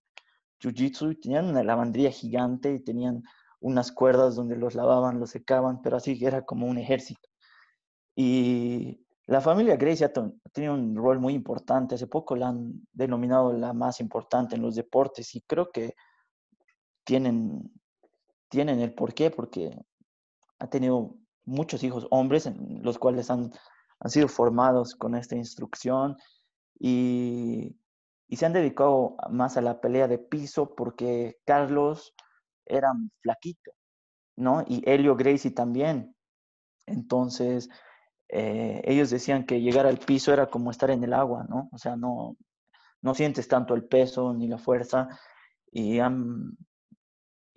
Jiu-Jitsu, 0.62 1.20
tenían 1.20 1.50
una 1.50 1.62
lavandería 1.62 2.12
gigante 2.12 2.74
y 2.74 2.80
tenían 2.80 3.24
unas 3.60 3.92
cuerdas 3.92 4.38
donde 4.38 4.56
los 4.56 4.74
lavaban, 4.74 5.20
los 5.20 5.32
secaban, 5.32 5.82
pero 5.82 5.98
así 5.98 6.18
era 6.24 6.46
como 6.46 6.66
un 6.66 6.78
ejército. 6.78 7.28
Y 8.16 9.06
la 9.26 9.42
familia 9.42 9.76
Gracie 9.76 10.06
ha 10.06 10.14
tenido 10.54 10.74
un 10.74 10.96
rol 10.96 11.20
muy 11.20 11.34
importante. 11.34 11.96
Hace 11.96 12.08
poco 12.08 12.38
la 12.38 12.48
han 12.48 12.88
denominado 12.94 13.52
la 13.52 13.74
más 13.74 14.00
importante 14.00 14.56
en 14.56 14.62
los 14.62 14.76
deportes 14.76 15.36
y 15.36 15.42
creo 15.42 15.72
que 15.72 15.96
tienen, 17.04 17.70
tienen 18.48 18.80
el 18.80 18.94
porqué, 18.94 19.30
porque 19.30 19.78
ha 20.58 20.70
tenido 20.70 21.18
muchos 21.46 21.84
hijos 21.84 22.08
hombres, 22.12 22.50
los 22.82 22.98
cuales 22.98 23.30
han, 23.30 23.52
han 24.00 24.12
sido 24.12 24.28
formados 24.28 24.96
con 24.96 25.16
esta 25.16 25.36
instrucción 25.36 26.18
y, 26.80 27.76
y 28.28 28.36
se 28.36 28.46
han 28.46 28.54
dedicado 28.54 29.16
más 29.30 29.58
a 29.58 29.62
la 29.62 29.82
pelea 29.82 30.08
de 30.08 30.18
piso 30.18 30.76
porque 30.76 31.38
Carlos 31.46 32.14
era 32.66 32.94
flaquito, 33.22 33.72
¿no? 34.38 34.64
Y 34.68 34.82
Helio 34.90 35.16
Gracie 35.16 35.52
también. 35.52 36.16
Entonces, 36.86 37.70
eh, 38.30 38.82
ellos 38.86 39.10
decían 39.10 39.46
que 39.46 39.62
llegar 39.62 39.86
al 39.86 39.98
piso 39.98 40.32
era 40.32 40.48
como 40.50 40.72
estar 40.72 40.90
en 40.90 41.04
el 41.04 41.14
agua, 41.14 41.46
¿no? 41.50 41.70
O 41.72 41.78
sea, 41.78 41.96
no, 41.96 42.38
no 43.02 43.14
sientes 43.14 43.48
tanto 43.48 43.74
el 43.76 43.84
peso 43.84 44.34
ni 44.34 44.48
la 44.48 44.58
fuerza 44.58 45.10
y 45.72 46.00
han, 46.00 46.58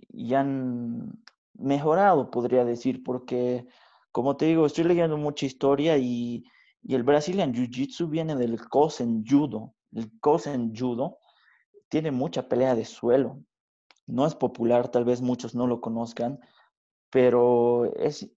y 0.09 0.35
han 0.35 1.23
mejorado, 1.55 2.31
podría 2.31 2.65
decir, 2.65 3.03
porque, 3.03 3.67
como 4.13 4.37
te 4.37 4.47
digo, 4.47 4.67
estoy 4.67 4.85
leyendo 4.85 5.17
mucha 5.17 5.47
historia 5.47 5.97
y, 5.99 6.45
y 6.83 6.95
el 6.95 7.03
Brazilian 7.03 7.53
Jiu-Jitsu 7.55 8.09
viene 8.09 8.37
del 8.37 8.61
Kosen 8.69 9.25
Judo. 9.27 9.75
El 9.93 10.11
Kosen 10.21 10.75
Judo 10.75 11.19
tiene 11.89 12.11
mucha 12.11 12.49
pelea 12.49 12.75
de 12.75 12.85
suelo. 12.85 13.41
No 14.07 14.27
es 14.27 14.35
popular, 14.35 14.89
tal 14.89 15.05
vez 15.05 15.21
muchos 15.23 15.55
no 15.55 15.67
lo 15.67 15.81
conozcan, 15.81 16.41
pero 17.11 17.87
es 17.97 18.29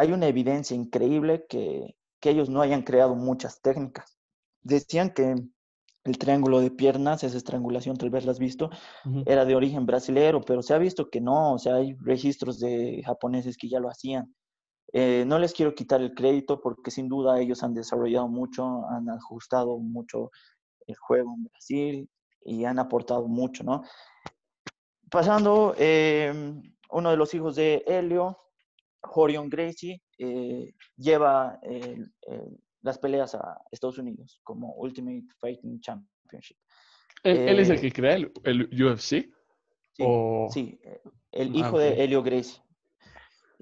hay 0.00 0.12
una 0.12 0.28
evidencia 0.28 0.74
increíble 0.74 1.46
que, 1.46 1.94
ellos 2.22 2.50
no 2.50 2.60
hayan 2.60 2.82
creado 2.82 3.14
muchas 3.14 3.62
técnicas. 3.62 4.18
Decían 4.62 5.10
que 5.14 5.36
el 6.04 6.18
triángulo 6.18 6.60
de 6.60 6.70
piernas, 6.70 7.24
esa 7.24 7.36
estrangulación, 7.36 7.96
tal 7.96 8.10
vez 8.10 8.24
la 8.24 8.32
has 8.32 8.38
visto, 8.38 8.70
era 9.26 9.44
de 9.44 9.54
origen 9.54 9.84
brasilero, 9.84 10.40
pero 10.40 10.62
se 10.62 10.72
ha 10.72 10.78
visto 10.78 11.10
que 11.10 11.20
no, 11.20 11.54
o 11.54 11.58
sea, 11.58 11.74
hay 11.74 11.94
registros 12.00 12.58
de 12.58 13.02
japoneses 13.04 13.56
que 13.56 13.68
ya 13.68 13.80
lo 13.80 13.90
hacían. 13.90 14.34
Eh, 14.92 15.24
no 15.26 15.38
les 15.38 15.52
quiero 15.52 15.74
quitar 15.74 16.00
el 16.00 16.14
crédito 16.14 16.60
porque 16.60 16.90
sin 16.90 17.08
duda 17.08 17.40
ellos 17.40 17.62
han 17.62 17.74
desarrollado 17.74 18.28
mucho, 18.28 18.88
han 18.88 19.08
ajustado 19.10 19.78
mucho 19.78 20.30
el 20.86 20.96
juego 20.96 21.34
en 21.34 21.44
Brasil 21.44 22.10
y 22.44 22.64
han 22.64 22.78
aportado 22.78 23.28
mucho, 23.28 23.62
¿no? 23.62 23.82
Pasando, 25.10 25.74
eh, 25.76 26.32
uno 26.90 27.10
de 27.10 27.16
los 27.16 27.34
hijos 27.34 27.56
de 27.56 27.84
Helio, 27.86 28.38
Horion 29.02 29.48
Gracie 29.48 30.02
eh, 30.18 30.72
lleva 30.96 31.60
las 32.82 32.98
peleas 32.98 33.34
a 33.34 33.60
Estados 33.70 33.98
Unidos 33.98 34.40
como 34.42 34.74
Ultimate 34.74 35.26
Fighting 35.38 35.80
Championship. 35.80 36.56
¿Él, 37.22 37.58
es 37.58 37.68
el 37.68 37.78
eh, 37.78 37.80
que 37.80 37.92
crea 37.92 38.16
el, 38.16 38.84
UFC? 38.84 39.28
Sí, 40.52 40.78
eh, 40.82 41.02
el 41.32 41.52
ah, 41.52 41.56
hijo 41.56 41.78
de 41.78 42.02
Helio 42.02 42.22
Gracie. 42.22 42.62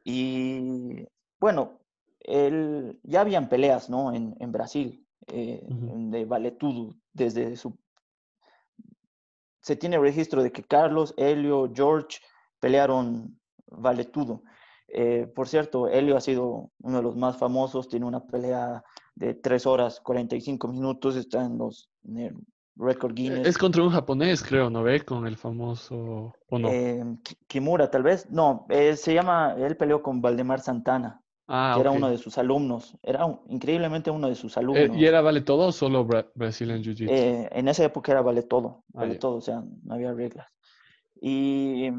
Y 0.04 1.04
bueno, 1.40 1.80
él, 2.20 2.98
ya 3.02 3.22
habían 3.22 3.48
peleas 3.48 3.90
¿no? 3.90 4.14
en, 4.14 4.52
Brasil, 4.52 5.04
de 5.26 6.24
Valetudo, 6.24 6.94
desde 7.12 7.56
su... 7.56 7.76
Se 9.60 9.76
tiene 9.76 9.98
registro 9.98 10.42
de 10.42 10.52
que 10.52 10.62
Carlos, 10.62 11.12
Helio, 11.16 11.70
George 11.74 12.20
pelearon 12.60 13.38
Valetudo. 13.66 14.42
Eh, 14.88 15.30
por 15.34 15.48
cierto, 15.48 15.88
Helio 15.88 16.16
ha 16.16 16.20
sido 16.20 16.70
uno 16.80 16.96
de 16.96 17.02
los 17.02 17.16
más 17.16 17.36
famosos, 17.36 17.88
tiene 17.88 18.06
una 18.06 18.26
pelea 18.26 18.82
de 19.18 19.34
3 19.34 19.66
horas 19.66 20.00
45 20.00 20.68
minutos, 20.68 21.16
está 21.16 21.44
en 21.44 21.58
los 21.58 21.90
Record 22.76 23.14
Guinness. 23.14 23.46
Es 23.46 23.58
contra 23.58 23.82
un 23.82 23.90
japonés, 23.90 24.42
creo, 24.42 24.70
¿no 24.70 24.82
ve? 24.82 25.04
Con 25.04 25.26
el 25.26 25.36
famoso, 25.36 26.34
¿o 26.48 26.58
no? 26.58 26.68
Eh, 26.68 27.04
Kimura, 27.46 27.90
tal 27.90 28.04
vez. 28.04 28.30
No, 28.30 28.66
eh, 28.68 28.96
se 28.96 29.14
llama, 29.14 29.54
él 29.58 29.76
peleó 29.76 30.02
con 30.02 30.20
Valdemar 30.20 30.60
Santana, 30.60 31.20
ah, 31.48 31.72
que 31.74 31.80
era 31.80 31.90
uno 31.90 32.08
de 32.08 32.18
sus 32.18 32.38
alumnos. 32.38 32.96
Era 33.02 33.26
increíblemente 33.48 34.10
uno 34.10 34.28
de 34.28 34.36
sus 34.36 34.56
alumnos. 34.56 34.96
¿Y 34.96 35.04
era 35.04 35.20
vale 35.20 35.40
todo 35.40 35.68
o 35.68 35.72
solo 35.72 36.06
Brazilian 36.34 36.82
Jiu-Jitsu? 36.82 37.48
en 37.50 37.68
esa 37.68 37.84
época 37.84 38.12
era 38.12 38.22
vale 38.22 38.42
todo, 38.42 38.84
ah, 38.94 39.00
vale 39.00 39.16
todo, 39.16 39.36
o 39.36 39.40
sea, 39.40 39.62
no 39.82 39.94
había 39.94 40.12
reglas. 40.12 40.46
Y 41.20 41.90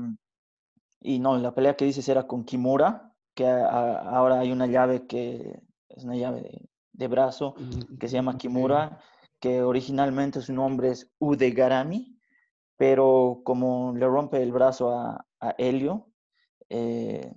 y 1.01 1.19
no, 1.19 1.37
la 1.37 1.53
pelea 1.53 1.75
que 1.75 1.85
dices 1.85 2.07
era 2.09 2.27
con 2.27 2.43
Kimura, 2.43 3.13
que 3.33 3.47
ahora 3.47 4.39
hay 4.39 4.51
una 4.51 4.67
llave 4.67 5.07
que 5.07 5.61
es 5.87 6.03
una 6.03 6.15
llave 6.15 6.41
de, 6.41 6.68
brazo 7.07 7.55
que 7.99 8.07
se 8.07 8.15
llama 8.15 8.37
Kimura, 8.37 8.99
que 9.39 9.61
originalmente 9.61 10.41
su 10.41 10.53
nombre 10.53 10.91
es 10.91 11.11
Udegarami, 11.19 12.19
pero 12.77 13.41
como 13.43 13.93
le 13.95 14.05
rompe 14.05 14.41
el 14.41 14.51
brazo 14.51 14.91
a, 14.91 15.25
Helio, 15.57 16.09
eh, 16.69 17.33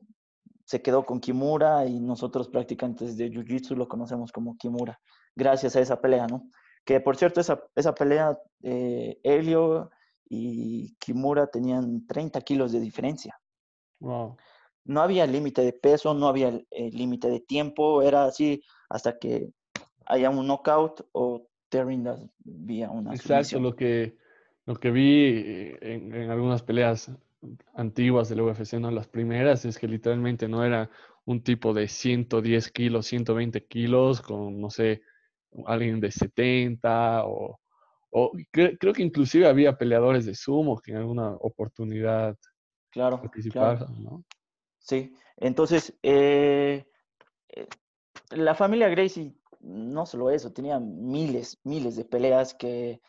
se 0.64 0.82
quedó 0.82 1.04
con 1.04 1.20
Kimura 1.20 1.86
y 1.86 2.00
nosotros 2.00 2.48
practicantes 2.48 3.16
de 3.16 3.30
Jiu-Jitsu 3.30 3.76
lo 3.76 3.86
conocemos 3.86 4.32
como 4.32 4.56
Kimura, 4.56 5.00
gracias 5.36 5.76
a 5.76 5.80
esa 5.80 6.00
pelea, 6.00 6.26
¿no? 6.26 6.48
Que 6.84 7.00
por 7.00 7.16
cierto, 7.16 7.40
esa, 7.40 7.62
esa 7.76 7.94
pelea, 7.94 8.36
eh, 8.62 9.20
Helio 9.22 9.90
y 10.28 10.96
Kimura 10.96 11.46
tenían 11.46 12.06
30 12.06 12.40
kilos 12.40 12.72
de 12.72 12.80
diferencia. 12.80 13.38
No 14.00 15.00
había 15.00 15.26
límite 15.26 15.62
de 15.62 15.72
peso, 15.72 16.14
no 16.14 16.26
había 16.26 16.48
eh, 16.70 16.90
límite 16.90 17.28
de 17.28 17.40
tiempo, 17.40 18.02
era 18.02 18.24
así 18.24 18.62
hasta 18.92 19.18
que 19.18 19.50
haya 20.06 20.28
un 20.28 20.46
knockout 20.46 21.06
o 21.12 21.48
te 21.70 21.82
rindas 21.82 22.20
vía 22.44 22.90
una 22.90 23.14
Exacto, 23.14 23.58
lo 23.58 23.74
que, 23.74 24.16
lo 24.66 24.76
que 24.76 24.90
vi 24.90 25.24
eh, 25.28 25.78
en, 25.80 26.30
algunas 26.30 26.62
peleas 26.62 27.10
antiguas 27.74 28.28
del 28.28 28.42
UFC, 28.42 28.74
¿no? 28.74 28.90
Las 28.90 29.08
primeras 29.08 29.64
es 29.64 29.78
que 29.78 29.88
literalmente 29.88 30.46
no 30.46 30.62
era 30.62 30.90
un 31.24 31.42
tipo 31.42 31.72
de 31.72 31.88
110 31.88 32.70
kilos, 32.70 33.06
120 33.06 33.64
kilos 33.64 34.20
con, 34.20 34.60
no 34.60 34.68
sé, 34.68 35.00
alguien 35.66 35.98
de 35.98 36.10
70 36.10 37.24
o, 37.24 37.58
o 38.10 38.32
creo 38.50 38.92
que 38.92 39.02
inclusive 39.02 39.46
había 39.46 39.78
peleadores 39.78 40.26
de 40.26 40.34
sumo 40.34 40.78
que 40.78 40.92
en 40.92 40.98
alguna 40.98 41.30
oportunidad 41.30 42.36
claro, 42.90 43.22
participar, 43.22 43.78
claro. 43.78 43.94
¿no? 43.98 44.24
Sí, 44.78 45.14
entonces, 45.36 45.96
eh, 46.02 46.84
eh, 47.48 47.66
la 48.34 48.54
familia 48.54 48.88
Gracie, 48.88 49.34
no 49.60 50.06
solo 50.06 50.30
eso, 50.30 50.52
tenía 50.52 50.80
miles, 50.80 51.60
miles 51.64 51.96
de 51.96 52.04
peleas 52.04 52.54
que 52.54 53.00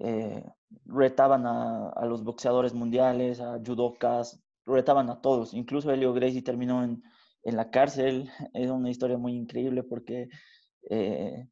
eh, 0.00 0.44
retaban 0.84 1.46
a, 1.46 2.04
los 2.06 2.22
boxeadores 2.22 2.74
mundiales, 2.74 3.40
a 3.40 3.58
judokas, 3.64 4.40
retaban 4.64 5.10
a 5.10 5.20
todos. 5.20 5.54
Incluso 5.54 5.90
Helio 5.90 6.12
Gracie 6.12 6.42
terminó 6.42 6.84
en, 6.84 7.02
en 7.42 7.56
la 7.56 7.70
cárcel. 7.70 8.30
Es 8.54 8.70
una 8.70 8.90
historia 8.90 9.18
muy 9.18 9.34
increíble 9.34 9.82
porque 9.82 10.28
eh, 10.90 11.48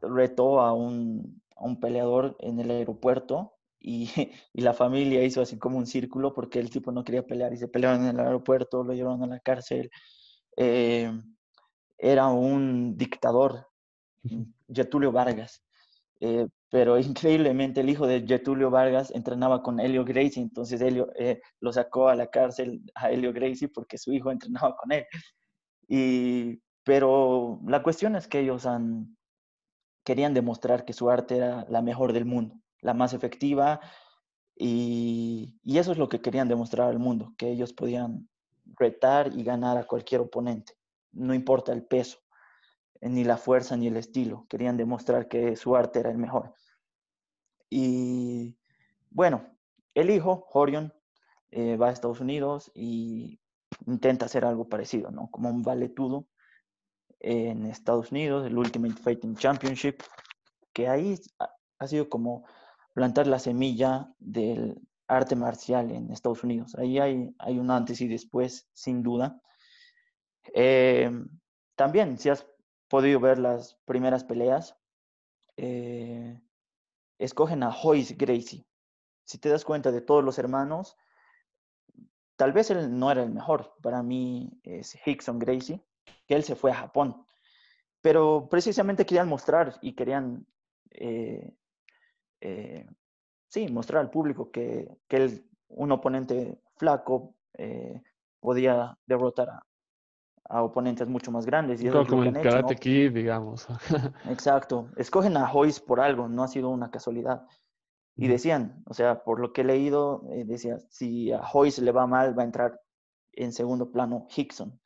retó 0.00 0.60
a 0.60 0.72
un, 0.72 1.42
a 1.56 1.64
un 1.64 1.80
peleador 1.80 2.36
en 2.40 2.60
el 2.60 2.70
aeropuerto 2.70 3.54
y, 3.80 4.08
y, 4.52 4.60
la 4.62 4.74
familia 4.74 5.24
hizo 5.24 5.42
así 5.42 5.58
como 5.58 5.78
un 5.78 5.86
círculo 5.86 6.32
porque 6.32 6.58
el 6.60 6.70
tipo 6.70 6.92
no 6.92 7.04
quería 7.04 7.26
pelear 7.26 7.52
y 7.52 7.58
se 7.58 7.68
pelearon 7.68 8.02
en 8.06 8.18
el 8.18 8.20
aeropuerto, 8.20 8.84
lo 8.84 8.94
llevaron 8.94 9.22
a 9.24 9.26
la 9.26 9.40
cárcel. 9.40 9.90
Eh, 10.56 11.12
era 11.98 12.28
un 12.28 12.96
dictador, 12.96 13.66
Getulio 14.72 15.12
Vargas. 15.12 15.62
Eh, 16.20 16.46
pero 16.70 16.98
increíblemente 16.98 17.80
el 17.80 17.88
hijo 17.88 18.06
de 18.06 18.24
Getulio 18.26 18.70
Vargas 18.70 19.10
entrenaba 19.14 19.62
con 19.62 19.80
Helio 19.80 20.04
Gracie, 20.04 20.42
entonces 20.42 20.80
Helio 20.80 21.10
eh, 21.16 21.40
lo 21.60 21.72
sacó 21.72 22.08
a 22.08 22.16
la 22.16 22.26
cárcel 22.26 22.82
a 22.94 23.10
Helio 23.10 23.32
Gracie 23.32 23.68
porque 23.68 23.98
su 23.98 24.12
hijo 24.12 24.30
entrenaba 24.30 24.76
con 24.76 24.92
él. 24.92 25.04
Y, 25.88 26.60
pero 26.84 27.60
la 27.66 27.82
cuestión 27.82 28.16
es 28.16 28.28
que 28.28 28.40
ellos 28.40 28.66
han, 28.66 29.16
querían 30.04 30.34
demostrar 30.34 30.84
que 30.84 30.92
su 30.92 31.10
arte 31.10 31.36
era 31.36 31.66
la 31.68 31.82
mejor 31.82 32.12
del 32.12 32.26
mundo, 32.26 32.56
la 32.82 32.94
más 32.94 33.14
efectiva, 33.14 33.80
y, 34.56 35.58
y 35.62 35.78
eso 35.78 35.92
es 35.92 35.98
lo 35.98 36.08
que 36.08 36.20
querían 36.20 36.48
demostrar 36.48 36.88
al 36.88 36.98
mundo, 36.98 37.32
que 37.38 37.50
ellos 37.50 37.72
podían 37.72 38.28
retar 38.76 39.32
y 39.34 39.44
ganar 39.44 39.78
a 39.78 39.86
cualquier 39.86 40.20
oponente, 40.20 40.74
no 41.12 41.34
importa 41.34 41.72
el 41.72 41.84
peso 41.84 42.18
ni 43.00 43.24
la 43.24 43.36
fuerza 43.36 43.76
ni 43.76 43.86
el 43.86 43.96
estilo. 43.96 44.46
Querían 44.48 44.76
demostrar 44.76 45.28
que 45.28 45.56
su 45.56 45.76
arte 45.76 46.00
era 46.00 46.10
el 46.10 46.18
mejor. 46.18 46.54
Y 47.70 48.58
bueno, 49.10 49.46
el 49.94 50.10
hijo, 50.10 50.46
Horion, 50.52 50.92
eh, 51.50 51.76
va 51.76 51.88
a 51.88 51.92
Estados 51.92 52.20
Unidos 52.20 52.70
y 52.74 53.40
intenta 53.86 54.26
hacer 54.26 54.44
algo 54.44 54.68
parecido, 54.68 55.10
¿no? 55.10 55.30
Como 55.30 55.50
un 55.50 55.62
valetudo 55.62 56.26
en 57.20 57.66
Estados 57.66 58.12
Unidos, 58.12 58.46
el 58.46 58.56
Ultimate 58.56 58.94
Fighting 58.94 59.36
Championship, 59.36 60.02
que 60.72 60.88
ahí 60.88 61.18
ha 61.78 61.86
sido 61.86 62.08
como 62.08 62.44
plantar 62.94 63.26
la 63.26 63.38
semilla 63.38 64.12
del 64.18 64.80
arte 65.06 65.36
marcial 65.36 65.90
en 65.90 66.10
Estados 66.12 66.44
Unidos. 66.44 66.74
Ahí 66.76 66.98
hay, 66.98 67.34
hay 67.38 67.58
un 67.58 67.70
antes 67.70 68.00
y 68.00 68.08
después, 68.08 68.68
sin 68.72 69.02
duda. 69.02 69.40
Eh, 70.54 71.10
también, 71.74 72.18
si 72.18 72.28
has 72.28 72.46
podido 72.88 73.20
ver 73.20 73.38
las 73.38 73.74
primeras 73.84 74.24
peleas, 74.24 74.76
eh, 75.56 76.40
escogen 77.18 77.62
a 77.62 77.70
Hoyce 77.70 78.14
Gracie. 78.14 78.66
Si 79.24 79.38
te 79.38 79.48
das 79.48 79.64
cuenta 79.64 79.92
de 79.92 80.00
todos 80.00 80.24
los 80.24 80.38
hermanos, 80.38 80.96
tal 82.36 82.52
vez 82.52 82.70
él 82.70 82.98
no 82.98 83.10
era 83.10 83.22
el 83.22 83.30
mejor. 83.30 83.74
Para 83.82 84.02
mí 84.02 84.58
es 84.62 84.98
Hickson 85.04 85.38
Gracie, 85.38 85.84
que 86.26 86.34
él 86.34 86.44
se 86.44 86.56
fue 86.56 86.70
a 86.70 86.76
Japón. 86.76 87.24
Pero 88.00 88.48
precisamente 88.48 89.04
querían 89.04 89.28
mostrar 89.28 89.78
y 89.82 89.94
querían, 89.94 90.46
eh, 90.90 91.52
sí, 93.48 93.68
mostrar 93.68 94.00
al 94.00 94.10
público 94.10 94.50
que, 94.50 94.98
que 95.08 95.16
él, 95.16 95.50
un 95.68 95.92
oponente 95.92 96.58
flaco 96.76 97.34
podía 98.40 98.96
derrotar 99.04 99.50
a, 99.50 99.67
a 100.48 100.62
oponentes 100.62 101.06
mucho 101.08 101.30
más 101.30 101.44
grandes. 101.44 101.82
Y 101.82 101.88
como 101.88 102.22
el 102.22 102.32
Karate 102.32 102.72
hecho, 102.72 102.80
Kid, 102.80 103.12
digamos. 103.12 103.66
Exacto. 104.28 104.88
Escogen 104.96 105.36
a 105.36 105.50
Hoyce 105.52 105.80
por 105.80 106.00
algo, 106.00 106.28
no 106.28 106.42
ha 106.42 106.48
sido 106.48 106.70
una 106.70 106.90
casualidad. 106.90 107.46
Y 108.16 108.26
decían, 108.26 108.82
o 108.86 108.94
sea, 108.94 109.22
por 109.22 109.38
lo 109.38 109.52
que 109.52 109.60
he 109.60 109.64
leído, 109.64 110.24
eh, 110.32 110.44
decía, 110.44 110.78
si 110.88 111.30
a 111.30 111.40
Hoyce 111.40 111.82
le 111.82 111.92
va 111.92 112.06
mal, 112.06 112.36
va 112.36 112.42
a 112.42 112.46
entrar 112.46 112.80
en 113.32 113.52
segundo 113.52 113.92
plano 113.92 114.26
Hickson. 114.34 114.80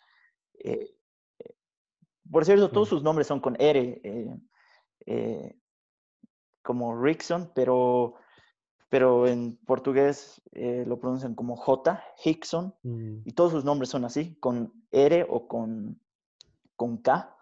Eh, 0.59 0.95
eh, 1.39 1.55
por 2.31 2.45
cierto, 2.45 2.69
todos 2.69 2.89
sus 2.89 3.03
nombres 3.03 3.27
son 3.27 3.41
con 3.41 3.57
R, 3.59 4.03
como 6.63 7.01
Rickson, 7.01 7.51
pero 7.55 8.15
pero 8.93 9.27
en 9.27 9.57
portugués 9.65 10.43
eh, 10.53 10.85
lo 10.87 10.99
pronuncian 11.01 11.35
como 11.35 11.57
J, 11.57 12.05
Hickson, 12.23 12.75
mm. 12.83 13.21
y 13.25 13.33
todos 13.33 13.53
sus 13.53 13.65
nombres 13.65 13.89
son 13.89 14.05
así, 14.05 14.37
con 14.39 14.71
R 14.91 15.27
o 15.31 15.49
con, 15.49 15.99
con 16.77 16.99
K, 16.99 17.35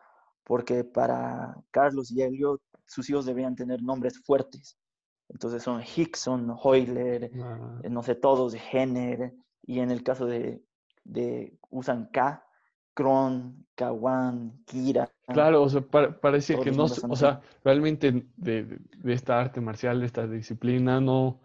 porque 0.45 0.85
para 0.85 1.61
Carlos 1.73 2.13
y 2.13 2.23
Helio 2.23 2.61
sus 2.87 3.11
hijos 3.11 3.27
debían 3.27 3.57
tener 3.57 3.83
nombres 3.83 4.21
fuertes. 4.25 4.79
Entonces 5.29 5.65
son 5.65 5.83
Hickson, 5.83 6.55
Hoyler, 6.57 7.33
ah. 7.43 7.81
no 7.91 8.05
sé, 8.05 8.15
todos, 8.15 8.55
Jenner, 8.55 9.35
y 9.67 9.81
en 9.81 9.91
el 9.91 10.05
caso 10.05 10.27
de, 10.27 10.63
de 11.03 11.59
usan 11.69 12.11
K, 12.13 12.47
Kron, 12.95 13.67
Kawan, 13.75 14.63
Kira. 14.67 15.11
Claro, 15.33 15.63
o 15.63 15.69
sea, 15.69 15.83
parece 15.83 16.59
que 16.61 16.71
no, 16.71 16.85
o 16.85 17.17
sea, 17.17 17.41
realmente 17.65 18.27
de, 18.37 18.65
de, 18.65 19.13
esta 19.13 19.41
arte 19.41 19.61
marcial, 19.61 20.01
de 20.01 20.07
esta 20.07 20.27
disciplina, 20.27 21.01
no 21.01 21.41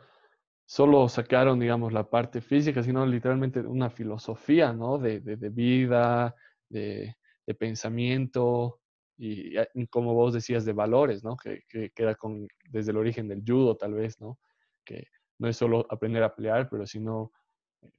solo 0.65 1.07
sacaron, 1.07 1.59
digamos, 1.59 1.93
la 1.93 2.09
parte 2.09 2.41
física, 2.41 2.81
sino 2.83 3.05
literalmente 3.05 3.59
una 3.61 3.89
filosofía, 3.89 4.73
¿no? 4.73 4.97
De, 4.97 5.19
de, 5.19 5.37
de 5.37 5.49
vida, 5.49 6.35
de, 6.69 7.15
pensamiento 7.59 8.79
y, 9.17 9.55
como 9.87 10.13
vos 10.13 10.33
decías, 10.33 10.65
de 10.65 10.73
valores, 10.73 11.23
¿no? 11.23 11.37
Que, 11.37 11.63
que, 11.67 11.91
que, 11.91 12.15
con, 12.15 12.47
desde 12.69 12.91
el 12.91 12.97
origen 12.97 13.27
del 13.27 13.43
judo, 13.45 13.77
tal 13.77 13.93
vez, 13.93 14.19
¿no? 14.19 14.39
Que 14.83 15.07
no 15.37 15.47
es 15.47 15.57
solo 15.57 15.85
aprender 15.89 16.23
a 16.23 16.35
pelear, 16.35 16.69
pero 16.69 16.85
sino 16.85 17.31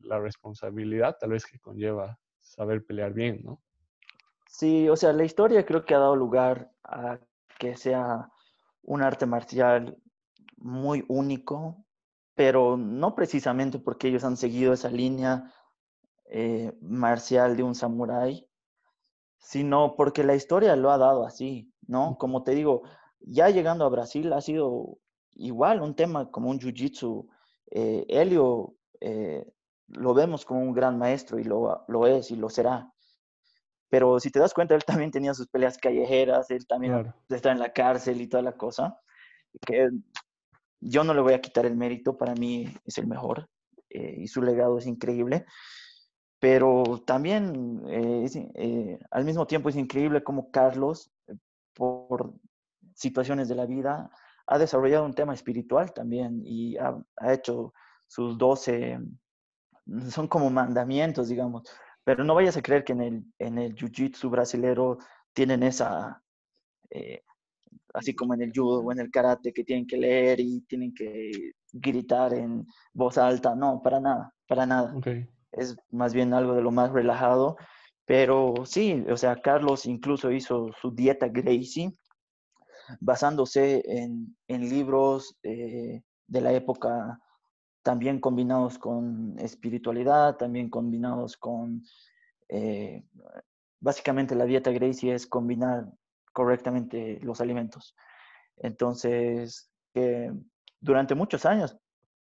la 0.00 0.18
responsabilidad, 0.18 1.16
tal 1.20 1.30
vez, 1.30 1.46
que 1.46 1.58
conlleva 1.58 2.18
saber 2.40 2.84
pelear 2.84 3.12
bien, 3.12 3.40
¿no? 3.44 3.62
Sí, 4.46 4.88
o 4.88 4.96
sea, 4.96 5.12
la 5.12 5.24
historia 5.24 5.66
creo 5.66 5.84
que 5.84 5.94
ha 5.94 5.98
dado 5.98 6.16
lugar 6.16 6.70
a 6.84 7.18
que 7.58 7.76
sea 7.76 8.30
un 8.82 9.02
arte 9.02 9.26
marcial 9.26 9.98
muy 10.56 11.04
único, 11.08 11.84
pero 12.34 12.76
no 12.76 13.14
precisamente 13.14 13.78
porque 13.78 14.08
ellos 14.08 14.24
han 14.24 14.36
seguido 14.36 14.72
esa 14.72 14.90
línea 14.90 15.52
eh, 16.30 16.72
marcial 16.80 17.56
de 17.56 17.62
un 17.62 17.74
samurái, 17.74 18.48
sino 19.38 19.96
porque 19.96 20.24
la 20.24 20.34
historia 20.34 20.76
lo 20.76 20.90
ha 20.90 20.98
dado 20.98 21.26
así, 21.26 21.72
¿no? 21.86 22.16
Como 22.18 22.42
te 22.44 22.52
digo, 22.52 22.82
ya 23.20 23.50
llegando 23.50 23.84
a 23.84 23.90
Brasil 23.90 24.32
ha 24.32 24.40
sido 24.42 24.98
igual 25.32 25.82
un 25.82 25.94
tema 25.96 26.30
como 26.30 26.50
un 26.50 26.58
jiu-jitsu. 26.60 27.28
Eh, 27.70 28.06
Helio 28.08 28.76
eh, 29.00 29.46
lo 29.88 30.14
vemos 30.14 30.44
como 30.44 30.60
un 30.62 30.72
gran 30.74 30.98
maestro 30.98 31.38
y 31.38 31.44
lo, 31.44 31.84
lo 31.88 32.06
es 32.06 32.30
y 32.30 32.36
lo 32.36 32.50
será. 32.50 32.92
Pero 33.88 34.18
si 34.18 34.30
te 34.30 34.38
das 34.38 34.54
cuenta, 34.54 34.74
él 34.74 34.84
también 34.84 35.10
tenía 35.10 35.34
sus 35.34 35.46
peleas 35.48 35.78
callejeras, 35.78 36.50
él 36.50 36.66
también 36.66 37.12
está 37.28 37.52
en 37.52 37.58
la 37.58 37.72
cárcel 37.72 38.20
y 38.20 38.26
toda 38.26 38.42
la 38.42 38.56
cosa. 38.56 39.00
Que 39.64 39.88
yo 40.80 41.04
no 41.04 41.14
le 41.14 41.20
voy 41.20 41.34
a 41.34 41.40
quitar 41.40 41.66
el 41.66 41.76
mérito, 41.76 42.16
para 42.18 42.34
mí 42.34 42.66
es 42.84 42.98
el 42.98 43.06
mejor 43.06 43.48
eh, 43.90 44.16
y 44.18 44.26
su 44.28 44.42
legado 44.42 44.78
es 44.78 44.86
increíble. 44.86 45.46
Pero 46.38 47.02
también 47.06 47.82
eh, 47.88 48.28
eh, 48.54 48.98
al 49.10 49.24
mismo 49.24 49.46
tiempo 49.46 49.68
es 49.68 49.76
increíble 49.76 50.22
cómo 50.22 50.50
Carlos, 50.50 51.10
por 51.72 52.34
situaciones 52.94 53.48
de 53.48 53.54
la 53.54 53.66
vida, 53.66 54.10
ha 54.46 54.58
desarrollado 54.58 55.04
un 55.04 55.14
tema 55.14 55.34
espiritual 55.34 55.92
también 55.92 56.42
y 56.44 56.76
ha, 56.76 56.96
ha 57.16 57.32
hecho 57.32 57.72
sus 58.06 58.38
12, 58.38 59.00
son 60.08 60.28
como 60.28 60.50
mandamientos, 60.50 61.28
digamos 61.28 61.64
pero 62.06 62.22
no 62.22 62.36
vayas 62.36 62.56
a 62.56 62.62
creer 62.62 62.84
que 62.84 62.92
en 62.92 63.00
el, 63.00 63.24
en 63.40 63.58
el 63.58 63.74
jiu-jitsu 63.74 64.30
brasilero 64.30 64.98
tienen 65.32 65.64
esa, 65.64 66.22
eh, 66.88 67.20
así 67.94 68.14
como 68.14 68.32
en 68.32 68.42
el 68.42 68.52
judo 68.54 68.78
o 68.78 68.92
en 68.92 69.00
el 69.00 69.10
karate, 69.10 69.52
que 69.52 69.64
tienen 69.64 69.88
que 69.88 69.96
leer 69.96 70.38
y 70.38 70.60
tienen 70.68 70.94
que 70.94 71.32
gritar 71.72 72.32
en 72.32 72.64
voz 72.94 73.18
alta. 73.18 73.56
No, 73.56 73.82
para 73.82 73.98
nada, 73.98 74.32
para 74.46 74.64
nada. 74.66 74.94
Es 75.50 75.76
más 75.90 76.14
bien 76.14 76.32
algo 76.32 76.54
de 76.54 76.62
lo 76.62 76.70
más 76.70 76.92
relajado. 76.92 77.56
Pero 78.04 78.54
sí, 78.64 79.04
o 79.10 79.16
sea, 79.16 79.42
Carlos 79.42 79.84
incluso 79.84 80.30
hizo 80.30 80.70
su 80.80 80.92
dieta 80.92 81.26
Gracie 81.26 81.90
basándose 83.00 83.82
en, 83.84 84.36
en 84.46 84.68
libros 84.68 85.36
eh, 85.42 86.02
de 86.28 86.40
la 86.40 86.52
época 86.52 87.18
también 87.86 88.18
combinados 88.18 88.80
con 88.80 89.38
espiritualidad, 89.38 90.36
también 90.36 90.68
combinados 90.70 91.36
con, 91.36 91.84
eh, 92.48 93.04
básicamente 93.78 94.34
la 94.34 94.44
dieta 94.44 94.72
Gracie 94.72 95.14
es 95.14 95.24
combinar 95.24 95.86
correctamente 96.32 97.20
los 97.22 97.40
alimentos. 97.40 97.94
Entonces, 98.56 99.70
durante 100.80 101.14
muchos 101.14 101.46
años 101.46 101.78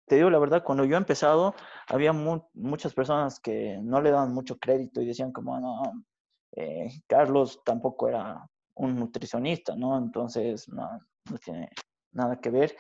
te 0.08 0.16
digo 0.16 0.32
la 0.32 0.40
verdad, 0.40 0.64
cuando 0.64 0.84
yo 0.84 0.96
he 0.96 0.98
empezado, 0.98 1.54
había 1.88 2.12
muchas 2.12 2.96
personas 2.96 3.40
que 3.40 3.78
no 3.84 4.02
le 4.02 4.10
daban 4.10 4.34
mucho 4.34 4.58
crédito 4.58 5.00
y 5.00 5.06
decían 5.06 5.32
como, 5.32 5.60
no, 5.60 5.84
eh, 6.54 6.90
Carlos 7.06 7.62
tampoco 7.64 8.10
era 8.10 8.50
un 8.78 8.96
nutricionista, 8.96 9.76
¿no? 9.76 9.96
Entonces, 10.00 10.68
no, 10.70 10.90
no 11.30 11.38
tiene 11.38 11.70
nada 12.14 12.42
que 12.42 12.50
ver. 12.50 12.76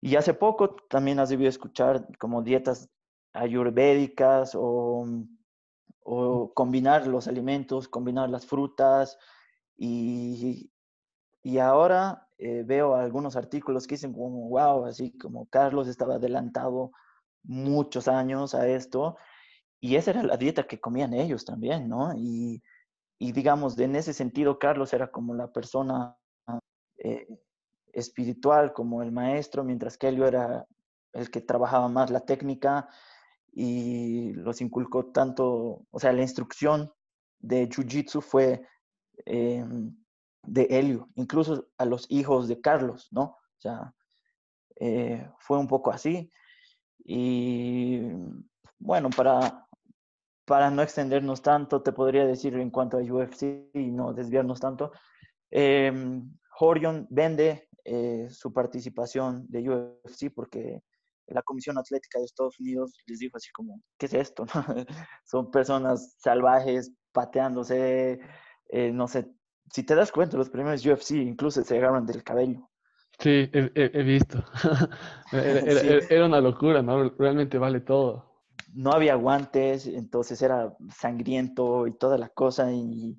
Y 0.00 0.16
hace 0.16 0.34
poco 0.34 0.76
también 0.88 1.18
has 1.18 1.28
debido 1.28 1.48
escuchar 1.48 2.06
como 2.18 2.42
dietas 2.42 2.88
ayurvédicas 3.32 4.54
o, 4.54 5.06
o 6.02 6.52
combinar 6.54 7.06
los 7.06 7.28
alimentos, 7.28 7.88
combinar 7.88 8.30
las 8.30 8.46
frutas 8.46 9.18
y, 9.76 10.70
y 11.42 11.58
ahora 11.58 12.28
eh, 12.38 12.62
veo 12.64 12.94
algunos 12.94 13.36
artículos 13.36 13.86
que 13.86 13.94
dicen 13.94 14.12
como, 14.12 14.48
wow, 14.48 14.86
así 14.86 15.16
como 15.18 15.46
Carlos 15.46 15.86
estaba 15.88 16.14
adelantado 16.14 16.92
muchos 17.42 18.08
años 18.08 18.54
a 18.54 18.66
esto 18.68 19.16
y 19.80 19.96
esa 19.96 20.10
era 20.10 20.22
la 20.22 20.36
dieta 20.36 20.66
que 20.66 20.80
comían 20.80 21.14
ellos 21.14 21.44
también, 21.44 21.88
¿no? 21.88 22.14
Y, 22.14 22.62
y 23.18 23.32
digamos, 23.32 23.78
en 23.78 23.96
ese 23.96 24.12
sentido, 24.12 24.58
Carlos 24.58 24.92
era 24.92 25.10
como 25.10 25.34
la 25.34 25.52
persona 25.52 26.16
eh, 26.98 27.26
espiritual, 27.92 28.72
como 28.72 29.02
el 29.02 29.12
maestro, 29.12 29.64
mientras 29.64 29.96
que 29.96 30.08
Helio 30.08 30.26
era 30.26 30.66
el 31.12 31.30
que 31.30 31.40
trabajaba 31.40 31.88
más 31.88 32.10
la 32.10 32.20
técnica 32.20 32.88
y 33.52 34.32
los 34.34 34.60
inculcó 34.60 35.06
tanto, 35.06 35.82
o 35.90 36.00
sea, 36.00 36.12
la 36.12 36.22
instrucción 36.22 36.92
de 37.38 37.68
Jiu-Jitsu 37.68 38.20
fue 38.20 38.66
em, 39.24 39.96
de 40.42 40.62
Helio, 40.70 41.08
incluso 41.16 41.68
a 41.78 41.84
los 41.84 42.06
hijos 42.10 42.48
de 42.48 42.60
Carlos, 42.60 43.08
¿no? 43.10 43.22
O 43.22 43.60
sea, 43.60 43.94
eh, 44.76 45.28
fue 45.38 45.58
un 45.58 45.66
poco 45.66 45.90
así. 45.90 46.30
Y 47.04 48.00
bueno, 48.78 49.10
para, 49.10 49.66
para 50.44 50.70
no 50.70 50.82
extendernos 50.82 51.42
tanto, 51.42 51.82
te 51.82 51.92
podría 51.92 52.26
decir 52.26 52.54
en 52.54 52.70
cuanto 52.70 52.98
a 52.98 53.02
UFC 53.02 53.70
y 53.74 53.90
no 53.90 54.12
desviarnos 54.12 54.60
tanto, 54.60 54.92
eh, 55.50 55.92
Horion 56.58 57.06
vende 57.10 57.68
eh, 57.84 58.28
su 58.30 58.52
participación 58.52 59.46
de 59.48 59.68
UFC 59.68 60.32
porque 60.34 60.82
la 61.26 61.42
Comisión 61.42 61.78
Atlética 61.78 62.18
de 62.18 62.24
Estados 62.24 62.58
Unidos 62.58 62.92
les 63.06 63.18
dijo 63.18 63.36
así 63.36 63.50
como, 63.52 63.80
¿qué 63.98 64.06
es 64.06 64.14
esto? 64.14 64.46
Son 65.24 65.50
personas 65.50 66.16
salvajes 66.18 66.92
pateándose, 67.12 68.20
eh, 68.68 68.92
no 68.92 69.06
sé, 69.08 69.30
si 69.72 69.84
te 69.84 69.94
das 69.94 70.10
cuenta, 70.10 70.36
los 70.36 70.50
primeros 70.50 70.84
UFC 70.84 71.12
incluso 71.12 71.62
se 71.62 71.78
agarran 71.78 72.06
del 72.06 72.24
cabello. 72.24 72.68
Sí, 73.18 73.50
he, 73.52 74.02
visto. 74.02 74.42
era, 75.32 76.26
una 76.26 76.40
locura, 76.40 76.82
¿no? 76.82 77.10
Realmente 77.10 77.58
vale 77.58 77.80
todo. 77.80 78.44
No 78.72 78.92
había 78.92 79.14
guantes, 79.14 79.86
entonces 79.86 80.40
era 80.42 80.74
sangriento 80.94 81.86
y 81.86 81.96
toda 81.96 82.16
la 82.16 82.30
cosa. 82.30 82.72
Y, 82.72 83.18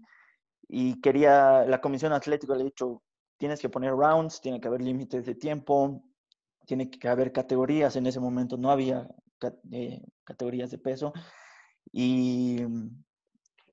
y 0.68 1.00
quería, 1.02 1.66
la 1.66 1.82
Comisión 1.82 2.14
Atlética 2.14 2.56
le 2.56 2.62
ha 2.62 2.66
dicho, 2.66 3.04
tienes 3.42 3.60
que 3.60 3.70
poner 3.70 3.94
rounds, 3.94 4.40
tiene 4.40 4.62
que 4.62 4.68
haber 4.68 4.82
límites 4.82 5.26
de 5.26 5.34
tiempo, 5.34 6.04
tiene 6.68 6.92
que 6.92 7.08
haber 7.08 7.32
categorías. 7.32 7.96
En 7.96 8.06
ese 8.06 8.20
momento 8.20 8.56
no 8.56 8.70
había 8.70 9.10
eh, 9.72 10.00
categorías 10.24 10.70
de 10.70 10.78
peso. 10.78 11.12
Y, 11.92 12.60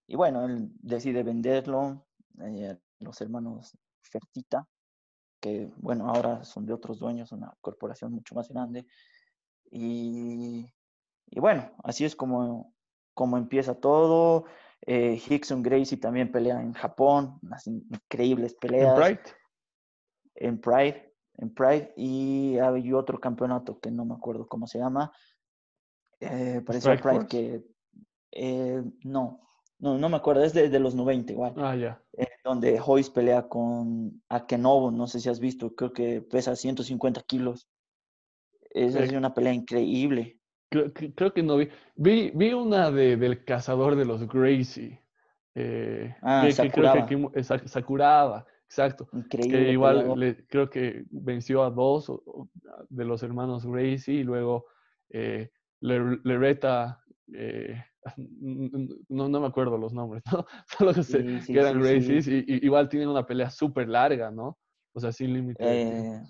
y 0.07 0.16
bueno, 0.16 0.47
él 0.47 0.71
decide 0.81 1.23
venderlo 1.23 2.07
eh, 2.41 2.79
los 3.01 3.21
hermanos 3.21 3.77
Fertita, 4.01 4.66
que 5.39 5.71
bueno, 5.77 6.09
ahora 6.09 6.45
son 6.45 6.64
de 6.64 6.73
otros 6.73 6.99
dueños, 6.99 7.31
una 7.33 7.53
corporación 7.61 8.14
mucho 8.14 8.35
más 8.35 8.49
grande. 8.49 8.87
Y, 9.71 10.66
y 11.27 11.41
bueno, 11.41 11.73
así 11.85 12.07
es 12.07 12.16
como, 12.16 12.73
como 13.12 13.37
empieza 13.37 13.75
todo. 13.75 14.47
Eh, 14.87 15.21
Hickson 15.29 15.62
Gracie 15.62 15.99
también 15.99 16.33
pelea 16.33 16.59
en 16.62 16.73
Japón, 16.73 17.39
unas 17.43 17.66
increíbles 17.66 18.55
peleas. 18.55 18.97
¿En 18.97 19.05
Pride? 19.05 19.39
En 20.41 20.61
Pride, 20.61 21.14
en 21.39 21.55
Pride. 21.55 21.93
Y 21.97 22.59
hay 22.59 22.93
otro 22.93 23.18
campeonato 23.18 23.78
que 23.80 23.91
no 23.91 24.05
me 24.05 24.14
acuerdo 24.14 24.47
cómo 24.47 24.66
se 24.66 24.78
llama. 24.78 25.12
Eh, 26.20 26.62
parece 26.64 26.97
Pride, 26.99 27.26
que... 27.26 27.62
Eh, 28.30 28.82
no, 29.05 29.41
no, 29.78 29.97
no 29.97 30.09
me 30.09 30.16
acuerdo, 30.16 30.43
es 30.43 30.53
de, 30.53 30.78
los 30.78 30.95
90 30.95 31.32
igual. 31.32 31.55
Ah, 31.57 31.76
ya. 31.76 32.03
Eh, 32.16 32.26
donde 32.45 32.80
Hoyce 32.84 33.11
pelea 33.11 33.49
con 33.49 34.22
Akenobo, 34.28 34.91
no 34.91 35.07
sé 35.07 35.20
si 35.20 35.28
has 35.28 35.41
visto, 35.41 35.74
creo 35.74 35.93
que 35.93 36.20
pesa 36.20 36.57
150 36.57 37.22
kilos. 37.22 37.68
Es, 38.70 38.95
es 38.95 39.12
una 39.12 39.32
pelea 39.32 39.53
increíble. 39.53 40.39
Creo, 40.70 40.93
creo, 40.93 41.32
que 41.32 41.43
no 41.43 41.57
vi. 41.57 41.68
Vi, 41.95 42.30
vi 42.34 42.53
una 42.53 42.91
de, 42.91 43.16
del 43.16 43.45
cazador 43.45 43.97
de 43.97 44.05
los 44.05 44.28
Gracie. 44.28 45.03
Eh, 45.55 46.14
ah, 46.22 46.43
que, 46.45 46.53
Sakuraba. 46.53 47.07
creo 47.07 47.32
que, 47.32 47.43
Sakuraba, 47.43 48.47
exacto. 48.69 49.09
Increíble. 49.12 49.59
Que 49.59 49.73
igual 49.73 50.47
creo 50.49 50.69
que 50.69 51.05
venció 51.11 51.62
a 51.62 51.71
dos 51.71 52.12
de 52.89 53.05
los 53.05 53.23
hermanos 53.23 53.66
Gracie 53.66 54.14
y 54.14 54.25
luego 54.25 54.66
eh, 55.11 55.51
le, 55.81 56.19
le, 56.23 56.39
reta 56.39 57.03
eh, 57.33 57.83
no, 59.09 59.29
no 59.29 59.41
me 59.41 59.47
acuerdo 59.47 59.79
los 59.79 59.93
nombres, 59.93 60.23
¿no? 60.33 60.47
Solo 60.79 60.93
que, 60.95 61.41
que 61.47 61.59
eran 61.59 61.83
sí, 62.03 62.45
y, 62.47 62.66
igual 62.66 62.89
tienen 62.89 63.09
una 63.09 63.27
pelea 63.27 63.51
súper 63.51 63.89
larga, 63.89 64.31
¿no? 64.31 64.59
O 64.95 65.01
sea, 65.01 65.12
sin 65.12 65.33
límite. 65.33 65.62
Eh, 65.62 66.23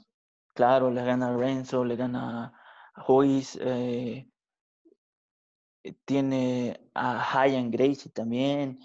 claro, 0.54 0.90
le 0.90 1.04
gana 1.04 1.28
a 1.28 1.36
Renzo, 1.36 1.84
le 1.84 1.96
gana 1.96 2.52
a 2.94 3.04
Hoyce, 3.06 3.58
eh, 3.62 4.28
tiene 6.04 6.78
a 6.94 7.46
Hyan 7.46 7.70
Gracie 7.70 8.10
también, 8.12 8.78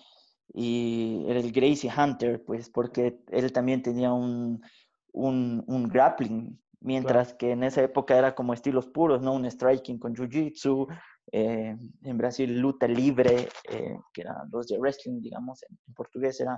y 0.51 1.23
era 1.27 1.39
el 1.39 1.51
Gracie 1.51 1.91
Hunter, 1.95 2.43
pues 2.43 2.69
porque 2.69 3.19
él 3.31 3.51
también 3.51 3.81
tenía 3.81 4.11
un, 4.13 4.61
un, 5.11 5.63
un 5.67 5.87
grappling, 5.87 6.59
mientras 6.81 7.33
que 7.33 7.51
en 7.51 7.63
esa 7.63 7.81
época 7.81 8.17
era 8.17 8.35
como 8.35 8.53
estilos 8.53 8.87
puros, 8.87 9.21
¿no? 9.21 9.33
Un 9.33 9.45
striking 9.45 9.97
con 9.97 10.13
jiu-jitsu, 10.13 10.87
eh, 11.31 11.75
en 12.03 12.17
Brasil 12.17 12.59
luta 12.59 12.87
libre, 12.87 13.47
eh, 13.69 13.97
que 14.13 14.21
eran 14.21 14.49
los 14.51 14.67
de 14.67 14.77
wrestling, 14.77 15.21
digamos, 15.21 15.63
en, 15.63 15.93
portugués 15.93 16.39
eran 16.41 16.57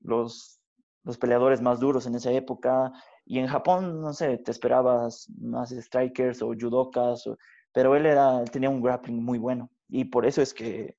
los, 0.00 0.60
los 1.04 1.16
peleadores 1.16 1.60
más 1.60 1.80
duros 1.80 2.06
en 2.06 2.16
esa 2.16 2.32
época. 2.32 2.92
Y 3.24 3.38
en 3.38 3.46
Japón, 3.46 4.00
no 4.00 4.12
sé, 4.12 4.38
te 4.38 4.50
esperabas 4.50 5.28
más 5.38 5.70
strikers 5.70 6.42
o 6.42 6.48
judokas, 6.48 7.24
pero 7.72 7.94
él 7.94 8.06
era, 8.06 8.44
tenía 8.44 8.68
un 8.68 8.82
grappling 8.82 9.22
muy 9.22 9.38
bueno. 9.38 9.70
Y 9.88 10.04
por 10.04 10.26
eso 10.26 10.42
es 10.42 10.52
que 10.52 10.96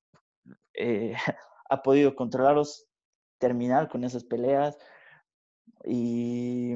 eh, 0.74 1.14
ha 1.74 1.82
podido 1.82 2.14
controlarlos, 2.16 2.86
terminar 3.38 3.88
con 3.88 4.04
esas 4.04 4.24
peleas. 4.24 4.78
Y 5.84 6.74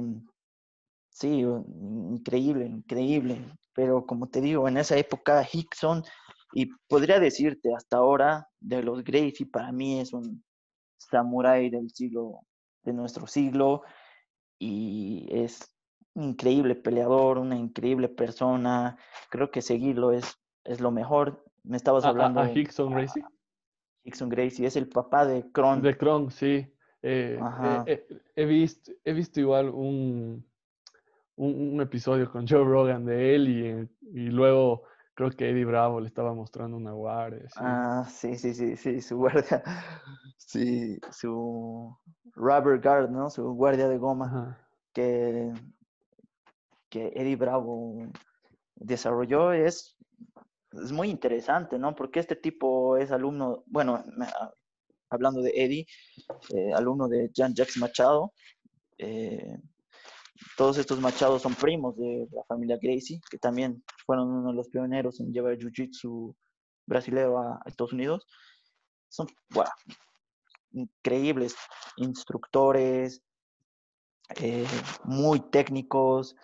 sí, 1.11 1.41
increíble, 1.41 2.67
increíble 2.67 3.45
pero 3.79 4.05
como 4.05 4.29
te 4.29 4.41
digo, 4.41 4.67
en 4.67 4.77
esa 4.77 4.97
época 4.97 5.47
Hickson, 5.53 6.03
y 6.53 6.67
podría 6.89 7.21
decirte 7.21 7.73
hasta 7.73 7.99
ahora, 7.99 8.49
de 8.59 8.83
los 8.83 9.05
Gracie, 9.05 9.47
para 9.47 9.71
mí 9.71 10.01
es 10.01 10.13
un 10.13 10.43
samurái 10.97 11.71
del 11.71 11.89
siglo, 11.91 12.41
de 12.83 12.93
nuestro 12.93 13.29
siglo, 13.29 13.83
y 14.59 15.29
es 15.31 15.73
un 16.15 16.31
increíble 16.31 16.75
peleador, 16.75 17.39
una 17.39 17.55
increíble 17.55 18.09
persona, 18.09 18.99
creo 19.31 19.53
que 19.53 19.63
seguirlo 19.63 20.11
es, 20.11 20.37
es 20.65 20.81
lo 20.81 20.91
mejor. 20.91 21.45
Me 21.63 21.77
estabas 21.77 22.05
hablando... 22.05 22.41
A, 22.41 22.51
Hickson 22.51 22.91
Gracie. 22.91 23.23
Hickson 24.05 24.29
Gracie 24.29 24.67
es 24.67 24.77
el 24.77 24.89
papá 24.89 25.27
de 25.27 25.51
Kron. 25.53 25.83
De 25.83 25.97
Kron, 25.97 26.31
sí. 26.31 26.73
Eh, 27.03 27.39
eh, 27.41 27.83
eh, 27.87 28.21
he, 28.35 28.45
visto, 28.45 28.93
he 29.05 29.13
visto 29.13 29.39
igual 29.39 29.69
un, 29.69 30.45
un, 31.37 31.81
episodio 31.81 32.31
con 32.31 32.47
Joe 32.47 32.65
Rogan 32.65 33.05
de 33.05 33.35
él 33.37 33.49
y, 33.49 34.21
y, 34.21 34.31
luego 34.31 34.83
creo 35.15 35.31
que 35.31 35.49
Eddie 35.49 35.65
Bravo 35.65 36.01
le 36.01 36.09
estaba 36.09 36.35
mostrando 36.35 36.77
una 36.77 36.93
guardia. 36.93 37.49
Ah, 37.57 38.05
sí, 38.11 38.37
sí, 38.37 38.53
sí, 38.53 38.77
sí, 38.77 39.01
su 39.01 39.17
guardia, 39.17 39.63
sí, 40.39 40.99
su 41.13 41.97
rubber 42.35 42.81
guard, 42.81 43.11
¿no? 43.11 43.31
Su 43.31 43.53
guardia 43.53 43.89
de 43.89 43.99
goma 43.99 44.59
que, 44.93 45.53
que 46.89 47.13
Eddie 47.15 47.37
Bravo 47.37 47.95
desarrolló 48.75 49.53
es, 49.53 49.97
es 50.73 50.93
muy 50.93 51.09
interesante, 51.09 51.79
¿no? 51.79 51.95
Porque 51.95 52.21
este 52.21 52.37
tipo 52.37 52.97
es 52.97 53.11
alumno, 53.11 53.65
bueno, 53.67 54.05
hablando 55.11 55.41
de 55.41 55.53
Eddie, 55.55 55.87
eh, 56.55 56.73
alumno 56.75 57.09
de 57.09 57.31
Jan 57.35 57.55
Jacques 57.55 57.79
Machado, 57.79 58.33
eh, 58.99 59.59
todos 60.57 60.79
estos 60.79 61.01
machados 61.01 61.43
son 61.43 61.55
primos 61.55 61.97
de 61.97 62.29
la 62.31 62.45
familia 62.45 62.79
Gracie, 62.81 63.21
que 63.31 63.39
también 63.39 63.83
fueron 64.07 64.29
uno 64.29 64.51
de 64.51 64.57
los 64.57 64.69
pioneros 64.69 65.21
en 65.21 65.33
llevar 65.33 65.57
jiu-jitsu 65.57 66.35
brasileño 66.87 67.39
a, 67.39 67.61
Estados 67.67 67.93
Unidos. 67.93 68.27
Son 69.09 69.27
increíbles 70.73 71.57
instructores, 71.97 73.23
eh, 74.37 74.67
muy 75.05 75.41
técnicos 75.41 76.37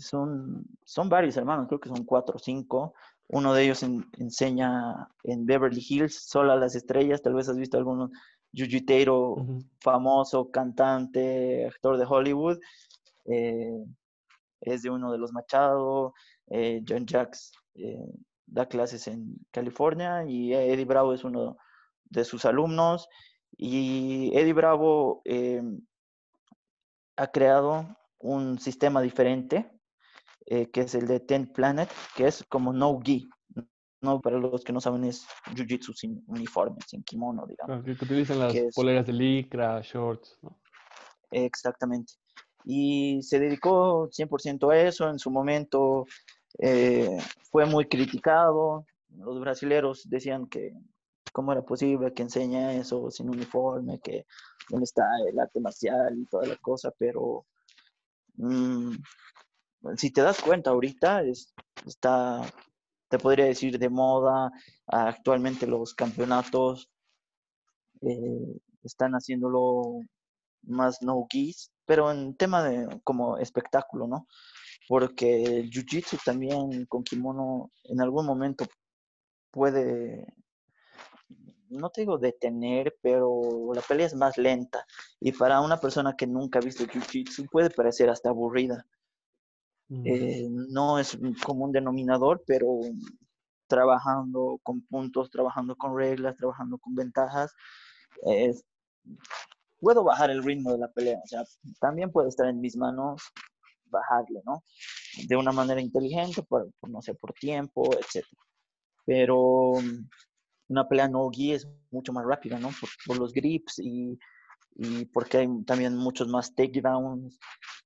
son, 0.00 0.64
son 0.84 1.08
varios 1.08 1.36
hermanos, 1.36 1.66
creo 1.68 1.80
que 1.80 1.88
son 1.88 2.04
cuatro 2.04 2.36
o 2.36 2.38
cinco. 2.38 2.94
Uno 3.32 3.54
de 3.54 3.62
ellos 3.62 3.82
enseña 3.82 5.08
en 5.22 5.46
Beverly 5.46 5.84
Hills, 5.88 6.26
solo 6.26 6.52
a 6.52 6.56
las 6.56 6.74
estrellas. 6.74 7.22
Tal 7.22 7.34
vez 7.34 7.48
has 7.48 7.56
visto 7.56 7.78
algunos 7.78 8.10
jiu 8.52 9.60
famoso, 9.80 10.50
cantante, 10.50 11.66
actor 11.66 11.96
de 11.96 12.06
Hollywood. 12.08 12.58
Eh, 13.26 13.84
es 14.60 14.82
de 14.82 14.90
uno 14.90 15.12
de 15.12 15.18
los 15.18 15.32
Machado. 15.32 16.12
Eh, 16.48 16.82
John 16.86 17.06
Jacks 17.06 17.52
eh, 17.74 18.12
da 18.46 18.66
clases 18.66 19.06
en 19.06 19.36
California 19.52 20.24
y 20.26 20.52
Eddie 20.52 20.84
Bravo 20.84 21.14
es 21.14 21.22
uno 21.22 21.56
de 22.06 22.24
sus 22.24 22.44
alumnos. 22.44 23.08
Y 23.56 24.32
Eddie 24.36 24.54
Bravo 24.54 25.22
ha 27.16 27.26
creado 27.28 27.86
un 28.18 28.58
sistema 28.58 29.00
diferente, 29.00 29.70
que 30.50 30.80
es 30.80 30.94
el 30.96 31.06
de 31.06 31.20
Ten 31.20 31.52
Planet, 31.52 31.88
que 32.16 32.26
es 32.26 32.44
como 32.48 32.72
no-gi. 32.72 33.28
No, 34.02 34.20
para 34.20 34.38
los 34.38 34.64
que 34.64 34.72
no 34.72 34.80
saben, 34.80 35.04
es 35.04 35.26
jiu-jitsu 35.54 35.94
sin 35.94 36.24
uniforme, 36.26 36.78
sin 36.86 37.02
kimono, 37.02 37.46
digamos. 37.46 37.84
que, 37.84 37.92
utilizan 37.92 38.38
las 38.38 38.54
poleras 38.74 39.06
de 39.06 39.12
licra, 39.12 39.80
shorts, 39.82 40.38
¿no? 40.42 40.58
Exactamente. 41.30 42.14
Y 42.64 43.22
se 43.22 43.38
dedicó 43.38 44.08
100% 44.10 44.72
a 44.72 44.80
eso. 44.80 45.08
En 45.08 45.18
su 45.18 45.30
momento 45.30 46.06
eh, 46.58 47.18
fue 47.50 47.66
muy 47.66 47.86
criticado. 47.86 48.86
Los 49.10 49.40
brasileros 49.40 50.08
decían 50.08 50.46
que 50.46 50.72
cómo 51.32 51.52
era 51.52 51.62
posible 51.62 52.12
que 52.12 52.22
enseñe 52.22 52.78
eso 52.78 53.10
sin 53.10 53.28
uniforme, 53.28 54.00
que 54.00 54.26
dónde 54.68 54.84
está 54.84 55.04
el 55.28 55.38
arte 55.38 55.60
marcial 55.60 56.18
y 56.18 56.26
toda 56.26 56.46
la 56.46 56.56
cosa, 56.56 56.92
pero 56.98 57.46
mm, 58.36 58.94
si 59.96 60.10
te 60.10 60.22
das 60.22 60.40
cuenta 60.40 60.70
ahorita, 60.70 61.22
es, 61.22 61.54
está 61.86 62.42
te 63.10 63.18
podría 63.18 63.46
decir, 63.46 63.78
de 63.78 63.90
moda. 63.90 64.52
Actualmente 64.86 65.66
los 65.66 65.94
campeonatos 65.94 66.88
eh, 68.02 68.60
están 68.84 69.12
haciéndolo 69.12 70.00
más 70.62 71.02
no 71.02 71.26
gis, 71.28 71.72
pero 71.84 72.10
en 72.10 72.36
tema 72.36 72.62
de 72.62 73.00
como 73.04 73.36
espectáculo, 73.38 74.06
¿no? 74.06 74.26
Porque 74.88 75.42
el 75.44 75.70
jiu-jitsu 75.70 76.18
también 76.24 76.86
con 76.86 77.02
kimono 77.02 77.70
en 77.84 78.00
algún 78.00 78.26
momento 78.26 78.66
puede, 79.50 80.26
no 81.68 81.90
te 81.90 82.02
digo 82.02 82.18
detener, 82.18 82.96
pero 83.02 83.72
la 83.74 83.82
pelea 83.82 84.06
es 84.06 84.14
más 84.14 84.38
lenta. 84.38 84.86
Y 85.20 85.32
para 85.32 85.60
una 85.60 85.80
persona 85.80 86.14
que 86.16 86.26
nunca 86.26 86.60
ha 86.60 86.62
visto 86.62 86.84
jiu-jitsu 86.84 87.48
puede 87.50 87.70
parecer 87.70 88.08
hasta 88.10 88.30
aburrida. 88.30 88.86
Eh, 90.04 90.46
no 90.48 90.98
es 90.98 91.18
como 91.44 91.64
un 91.64 91.72
denominador, 91.72 92.42
pero 92.46 92.80
trabajando 93.66 94.60
con 94.62 94.82
puntos, 94.82 95.30
trabajando 95.30 95.76
con 95.76 95.96
reglas, 95.96 96.36
trabajando 96.36 96.78
con 96.78 96.94
ventajas, 96.94 97.52
puedo 99.80 100.04
bajar 100.04 100.30
el 100.30 100.44
ritmo 100.44 100.72
de 100.72 100.78
la 100.78 100.88
pelea. 100.88 101.20
También 101.80 102.12
puede 102.12 102.28
estar 102.28 102.46
en 102.48 102.60
mis 102.60 102.76
manos 102.76 103.22
bajarle, 103.86 104.40
¿no? 104.44 104.62
De 105.26 105.36
una 105.36 105.52
manera 105.52 105.80
inteligente, 105.80 106.42
por, 106.42 106.70
no 106.88 107.02
sé, 107.02 107.14
por 107.14 107.32
tiempo, 107.32 107.90
etc. 107.94 108.24
Pero 109.04 109.72
una 110.68 110.88
pelea 110.88 111.08
no 111.08 111.28
gi 111.30 111.52
es 111.52 111.68
mucho 111.90 112.12
más 112.12 112.24
rápida, 112.24 112.58
¿no? 112.58 112.70
Por, 113.06 113.18
los 113.18 113.32
grips 113.32 113.80
y, 113.80 114.18
y, 114.74 115.04
porque 115.06 115.38
hay 115.38 115.64
también 115.64 115.96
muchos 115.96 116.28
más 116.28 116.54
takedowns, 116.54 117.38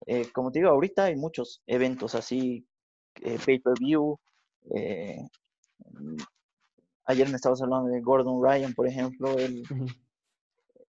eh, 0.06 0.30
como 0.32 0.50
te 0.50 0.58
digo, 0.58 0.70
ahorita 0.70 1.04
hay 1.04 1.16
muchos 1.16 1.62
eventos 1.66 2.14
así, 2.14 2.66
eh, 3.22 3.38
pay-per-view. 3.44 4.18
Eh, 4.74 5.26
ayer 7.06 7.28
me 7.28 7.36
estabas 7.36 7.62
hablando 7.62 7.88
de 7.88 8.00
Gordon 8.00 8.42
Ryan, 8.42 8.74
por 8.74 8.86
ejemplo. 8.86 9.38
Él, 9.38 9.62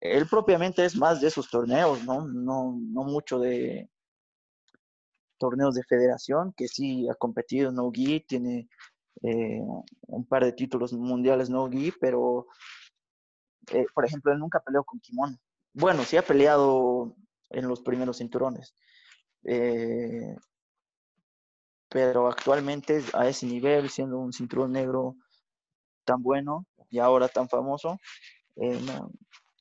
él 0.02 0.28
propiamente 0.28 0.84
es 0.84 0.96
más 0.96 1.22
de 1.22 1.28
esos 1.28 1.50
torneos, 1.50 2.04
¿no? 2.06 2.26
No, 2.28 2.76
no 2.80 3.04
mucho 3.04 3.40
de 3.40 3.90
torneos 5.38 5.76
de 5.76 5.84
federación, 5.84 6.54
que 6.54 6.68
sí 6.68 7.08
ha 7.10 7.16
competido 7.16 7.70
en 7.70 7.76
no-gi, 7.76 8.22
tiene 8.22 8.70
un 9.22 10.26
par 10.28 10.44
de 10.44 10.54
títulos 10.54 10.92
mundiales 10.94 11.50
no-gi, 11.50 11.94
pero, 12.00 12.48
por 13.94 14.06
ejemplo, 14.06 14.32
él 14.32 14.40
nunca 14.40 14.60
peleó 14.60 14.84
con 14.84 15.00
kimono. 15.00 15.38
Bueno, 15.74 16.04
sí 16.04 16.18
ha 16.18 16.22
peleado 16.22 17.16
en 17.50 17.68
los 17.68 17.82
primeros 17.82 18.18
cinturones, 18.18 18.76
eh, 19.44 20.36
pero 21.90 22.28
actualmente 22.28 23.02
a 23.14 23.28
ese 23.28 23.48
nivel, 23.48 23.90
siendo 23.90 24.20
un 24.20 24.32
cinturón 24.34 24.72
negro 24.72 25.16
tan 26.06 26.22
bueno 26.22 26.68
y 26.92 27.00
ahora 27.00 27.28
tan 27.28 27.50
famoso, 27.50 27.98
eh, 28.56 28.80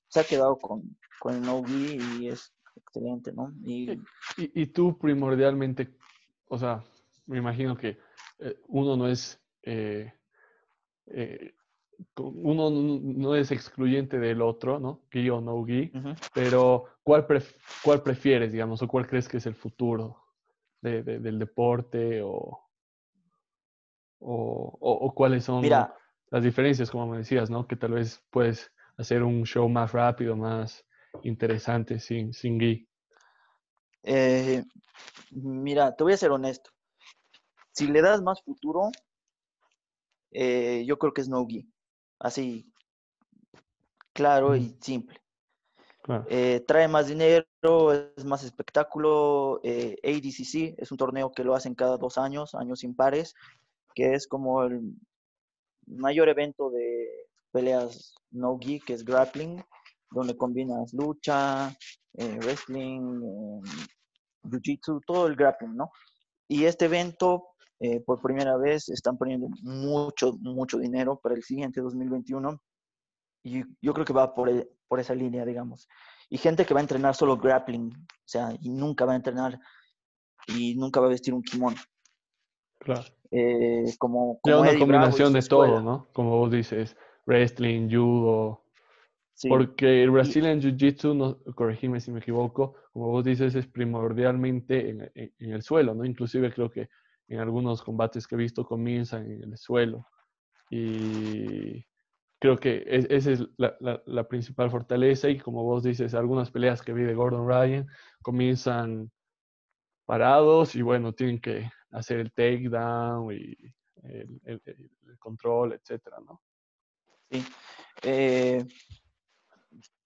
se 0.09 0.21
ha 0.21 0.25
quedado 0.25 0.59
con, 0.59 0.99
con 1.19 1.35
el 1.35 1.43
no 1.43 1.63
y 1.67 2.29
es 2.29 2.53
excelente, 2.77 3.33
¿no? 3.33 3.53
Y, 3.65 3.99
y, 4.37 4.67
tú 4.67 4.99
primordialmente, 4.99 5.97
o 6.49 6.59
sea, 6.59 6.85
me 7.27 7.39
imagino 7.39 7.75
que 7.77 7.99
eh, 8.39 8.61
uno 8.69 8.97
no 8.97 9.09
es 9.09 9.41
uno 12.17 12.71
no 12.71 13.35
es 13.35 13.51
excluyente 13.51 14.19
del 14.19 14.43
otro, 14.43 14.79
¿no? 14.79 15.03
Gi 15.11 15.31
o 15.31 15.41
no 15.41 15.65
gi, 15.65 15.93
pero 16.35 16.85
¿cuál, 17.03 17.27
¿cuál 17.83 18.03
prefieres, 18.03 18.53
digamos, 18.53 18.83
o 18.83 18.89
cuál 18.89 19.07
crees 19.07 19.29
que 19.29 19.39
es 19.39 19.47
el 19.47 19.55
futuro 19.55 20.23
del 20.81 21.39
deporte 21.39 22.23
o, 22.23 22.69
o, 24.19 25.13
cuáles 25.15 25.45
son 25.45 25.65
las 25.69 26.43
diferencias, 26.43 26.91
como 26.91 27.07
me 27.07 27.19
decías, 27.19 27.51
¿no? 27.51 27.67
Que 27.67 27.77
tal 27.77 27.93
vez 27.93 28.25
puedes 28.31 28.73
hacer 28.97 29.23
un 29.23 29.45
show 29.45 29.69
más 29.69 29.93
rápido, 29.93 30.37
más 30.37 30.85
interesante 31.23 31.99
sin, 31.99 32.33
sin 32.33 32.59
gi. 32.59 32.89
Eh, 34.03 34.65
mira, 35.31 35.95
te 35.95 36.05
voy 36.05 36.15
a 36.15 36.17
ser 36.17 36.31
honesto. 36.31 36.71
Si 37.73 37.87
le 37.87 38.03
das 38.03 38.23
más 38.23 38.43
futuro, 38.43 38.91
eh, 40.31 40.85
yo 40.87 40.99
creo 40.99 41.13
que 41.13 41.21
es 41.21 41.29
no 41.29 41.47
gi 41.47 41.72
así 42.23 42.73
claro 44.13 44.57
y 44.57 44.77
simple. 44.81 45.21
Eh, 46.29 46.65
trae 46.67 46.89
más 46.89 47.07
dinero, 47.07 47.47
es 47.93 48.25
más 48.25 48.43
espectáculo. 48.43 49.61
Eh, 49.63 49.97
ADCC 50.03 50.75
es 50.79 50.91
un 50.91 50.99
torneo 50.99 51.31
que 51.31 51.45
lo 51.45 51.55
hacen 51.55 51.75
cada 51.75 51.97
dos 51.97 52.19
años, 52.19 52.55
años 52.55 52.83
impares, 52.83 53.35
que 53.95 54.15
es 54.15 54.27
como 54.27 54.65
el 54.65 54.81
mayor 55.87 56.29
evento 56.29 56.71
de 56.71 57.09
peleas 57.53 58.15
no 58.31 58.59
gi, 58.59 58.81
que 58.81 58.95
es 58.95 59.05
grappling, 59.05 59.63
donde 60.11 60.37
combinas 60.37 60.93
lucha, 60.93 61.71
eh, 62.15 62.39
wrestling, 62.43 63.63
jiu-jitsu, 64.43 65.01
todo 65.07 65.27
el 65.27 65.37
grappling, 65.37 65.77
¿no? 65.77 65.91
Y 66.49 66.65
este 66.65 66.87
evento 66.87 67.52
eh, 67.85 67.99
por 67.99 68.23
primera 68.23 68.57
vez 68.57 68.89
están 68.91 69.19
poniendo 69.19 69.49
mucho, 69.63 70.39
mucho 70.41 70.79
dinero 70.79 71.19
para 71.21 71.35
el 71.35 71.43
siguiente 71.43 71.81
2021. 71.81 72.63
Y 73.43 73.65
yo 73.81 73.93
creo 73.93 74.07
que 74.07 74.13
va 74.13 74.33
por, 74.33 74.49
e, 74.49 74.69
por 74.87 75.01
esa 75.01 75.17
línea, 75.17 75.45
digamos. 75.45 75.89
Y 76.31 76.39
gente 76.39 76.65
que 76.65 76.75
va 76.75 76.81
a 76.81 76.83
entrenar 76.83 77.17
solo 77.17 77.37
grappling, 77.37 77.89
o 77.89 78.25
sea, 78.25 78.57
y 78.61 78.71
nunca 78.71 79.05
va 79.05 79.15
a 79.15 79.17
entrenar 79.17 79.59
y 80.47 80.77
nunca 80.77 81.01
va 81.01 81.07
a 81.07 81.11
vestir 81.11 81.35
un 81.35 81.43
kimono. 81.43 81.77
Claro. 82.79 83.03
Eh, 83.33 83.93
como, 83.99 84.39
como 84.41 84.61
una 84.61 84.79
combinación 84.79 85.33
de 85.33 85.43
todo, 85.43 85.81
¿no? 85.81 86.07
Como 86.13 86.39
vos 86.39 86.53
dices, 86.53 86.97
wrestling, 87.27 87.91
judo. 87.91 88.63
Porque 89.49 90.05
el 90.05 90.13
Brazilian 90.13 90.61
Jiu-Jitsu, 90.61 91.17
no, 91.17 91.55
corregime 91.57 92.01
si 92.01 92.13
me 92.13 92.21
equivoco, 92.21 92.77
como 92.93 93.09
vos 93.09 93.25
dices, 93.25 93.57
es 93.57 93.67
primordialmente 93.67 94.91
en, 94.91 95.11
en, 95.15 95.53
el 95.53 95.63
suelo, 95.63 95.97
¿no? 95.97 96.05
Inclusive 96.05 96.53
creo 96.53 96.71
que 96.71 96.89
en 97.29 97.41
algunos 97.41 97.83
combates 97.83 98.27
que 98.27 98.35
he 98.35 98.39
visto 98.39 98.65
comienzan 98.65 99.31
en 99.31 99.53
el 99.53 99.59
suelo. 99.59 100.07
Y 100.71 101.85
creo 102.39 102.59
que 102.59 102.85
esa 102.87 103.31
es 103.31 103.45
la, 103.57 104.29
principal 104.29 104.71
fortaleza 104.71 105.29
y 105.29 105.39
como 105.39 105.63
vos 105.63 105.83
dices, 105.83 106.15
algunas 106.15 106.51
peleas 106.51 106.83
que 106.83 106.93
vi 106.93 107.05
de 107.05 107.15
Gordon 107.15 107.47
Ryan 107.47 107.87
comienzan 108.23 109.11
parados 110.07 110.75
y 110.75 110.83
bueno, 110.83 111.13
tienen 111.13 111.41
que 111.41 111.71
hacer 111.91 112.19
el 112.19 112.33
takedown 112.33 113.33
y 113.33 113.57
el, 114.03 114.61
control, 115.19 115.75
etcétera, 115.75 116.19
¿no? 116.27 116.43
Sí. 117.31 117.45
Eh, 118.03 118.67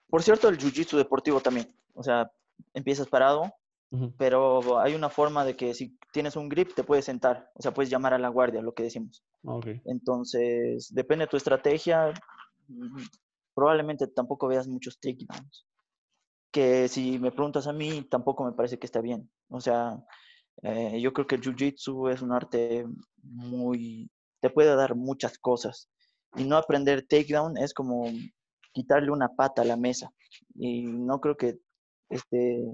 por 0.08 0.22
cierto, 0.22 0.48
el 0.48 0.58
jiu-jitsu 0.58 0.96
deportivo 0.96 1.40
también. 1.40 1.74
O 1.94 2.02
sea, 2.02 2.30
empiezas 2.74 3.08
parado, 3.08 3.52
pero 4.18 4.78
hay 4.78 4.94
una 4.94 5.08
forma 5.08 5.44
de 5.44 5.54
que 5.56 5.72
si 5.74 5.96
tienes 6.12 6.36
un 6.36 6.48
grip 6.48 6.74
te 6.74 6.84
puedes 6.84 7.04
sentar, 7.04 7.50
o 7.54 7.62
sea, 7.62 7.72
puedes 7.72 7.90
llamar 7.90 8.12
a 8.14 8.18
la 8.18 8.28
guardia, 8.28 8.60
lo 8.62 8.74
que 8.74 8.82
decimos. 8.84 9.22
Entonces, 9.84 10.92
depende 10.92 11.24
de 11.24 11.30
tu 11.30 11.36
estrategia, 11.36 12.12
probablemente 13.54 14.06
tampoco 14.08 14.48
veas 14.48 14.66
muchos 14.68 14.98
takedowns. 15.00 15.66
Que 16.52 16.88
si 16.88 17.18
me 17.18 17.30
preguntas 17.32 17.66
a 17.66 17.72
mí, 17.72 18.02
tampoco 18.10 18.44
me 18.44 18.52
parece 18.52 18.78
que 18.78 18.86
está 18.86 19.00
bien. 19.00 19.30
O 19.48 19.60
sea, 19.60 19.96
Eh, 20.62 21.00
yo 21.02 21.12
creo 21.12 21.26
que 21.26 21.34
el 21.36 21.42
Jiu-Jitsu 21.42 22.10
es 22.10 22.22
un 22.22 22.32
arte 22.32 22.86
muy, 23.22 24.10
te 24.40 24.48
puede 24.48 24.74
dar 24.74 24.94
muchas 24.94 25.38
cosas. 25.38 25.90
Y 26.34 26.44
no 26.44 26.56
aprender 26.56 27.06
takedown 27.06 27.58
es 27.58 27.74
como 27.74 28.10
quitarle 28.72 29.10
una 29.10 29.28
pata 29.28 29.62
a 29.62 29.64
la 29.66 29.76
mesa. 29.76 30.10
Y 30.54 30.84
no 30.84 31.20
creo 31.20 31.36
que 31.36 31.58
esté 32.08 32.64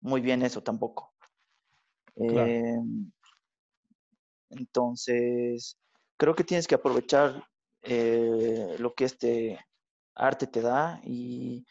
muy 0.00 0.20
bien 0.20 0.42
eso 0.42 0.62
tampoco. 0.62 1.12
Eh, 2.16 2.78
entonces, 4.50 5.78
creo 6.16 6.34
que 6.34 6.44
tienes 6.44 6.66
que 6.66 6.74
aprovechar 6.74 7.46
eh, 7.82 8.76
lo 8.78 8.94
que 8.94 9.04
este 9.04 9.58
arte 10.14 10.46
te 10.46 10.62
da 10.62 11.00
y, 11.04 11.66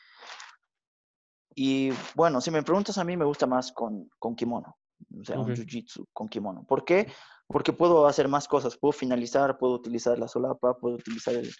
y 1.55 1.91
bueno, 2.13 2.41
si 2.41 2.51
me 2.51 2.63
preguntas 2.63 2.97
a 2.97 3.03
mí 3.03 3.17
me 3.17 3.25
gusta 3.25 3.47
más 3.47 3.71
con, 3.71 4.09
con 4.19 4.35
kimono, 4.35 4.77
o 5.19 5.23
sea, 5.23 5.39
un 5.39 5.47
jiu-jitsu 5.55 6.05
con 6.13 6.27
kimono. 6.29 6.63
¿Por 6.63 6.85
qué? 6.85 7.11
Porque 7.47 7.73
puedo 7.73 8.07
hacer 8.07 8.27
más 8.27 8.47
cosas, 8.47 8.77
puedo 8.77 8.91
finalizar, 8.91 9.57
puedo 9.57 9.73
utilizar 9.73 10.19
la 10.19 10.27
solapa, 10.27 10.77
puedo 10.77 10.95
utilizar 10.95 11.33
el, 11.35 11.51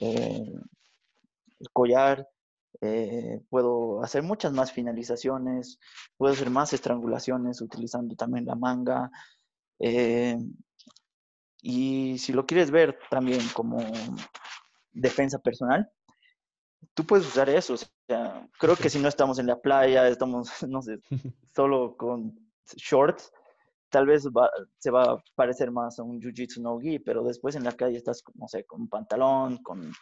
eh, 0.00 0.52
el 1.58 1.70
collar, 1.72 2.26
eh, 2.82 3.42
puedo 3.50 4.02
hacer 4.02 4.22
muchas 4.22 4.52
más 4.52 4.72
finalizaciones, 4.72 5.78
puedo 6.16 6.32
hacer 6.32 6.50
más 6.50 6.72
estrangulaciones 6.72 7.60
utilizando 7.60 8.14
también 8.16 8.46
la 8.46 8.54
manga. 8.54 9.10
Eh, 9.78 10.38
y 11.62 12.18
si 12.18 12.32
lo 12.32 12.46
quieres 12.46 12.70
ver 12.70 12.98
también 13.10 13.40
como 13.54 13.78
defensa 14.92 15.38
personal, 15.38 15.90
tú 16.94 17.04
puedes 17.04 17.26
usar 17.26 17.50
eso. 17.50 17.74
creo 18.58 18.76
que 18.76 18.90
si 18.90 18.98
no 18.98 19.08
estamos 19.08 19.38
en 19.38 19.46
la 19.46 19.60
playa, 19.60 20.08
estamos, 20.08 20.50
no 20.68 20.82
sé, 20.82 20.98
solo 21.54 21.96
con 21.96 22.34
shorts, 22.76 23.30
tal 23.90 24.06
vez 24.06 24.26
se 24.78 24.90
va 24.90 25.02
a 25.02 25.22
parecer 25.34 25.70
más 25.70 25.98
a 25.98 26.02
un 26.02 26.20
jiu-jitsu 26.20 26.62
no-gi, 26.62 27.00
pero 27.00 27.24
después 27.24 27.56
en 27.56 27.64
la 27.64 27.72
calle 27.72 27.98
estás, 27.98 28.22
no 28.34 28.48
sé, 28.48 28.64
con 28.64 28.82
un 28.82 28.88
pantalón, 28.88 29.58
con 29.58 29.92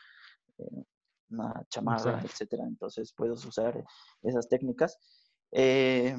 eh, 0.58 0.84
una 1.30 1.64
chamarra, 1.68 2.20
etcétera. 2.22 2.64
Entonces 2.64 3.12
puedes 3.16 3.44
usar 3.44 3.84
esas 4.22 4.48
técnicas. 4.48 4.98
Eh, 5.52 6.16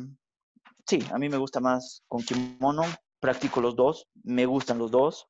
sí, 0.87 0.99
a 1.11 1.17
mí 1.17 1.29
me 1.29 1.37
gusta 1.37 1.59
más 1.59 2.03
con 2.07 2.21
kimono, 2.21 2.83
practico 3.19 3.61
los 3.61 3.75
dos, 3.75 4.07
me 4.23 4.45
gustan 4.45 4.79
los 4.79 4.91
dos 4.91 5.27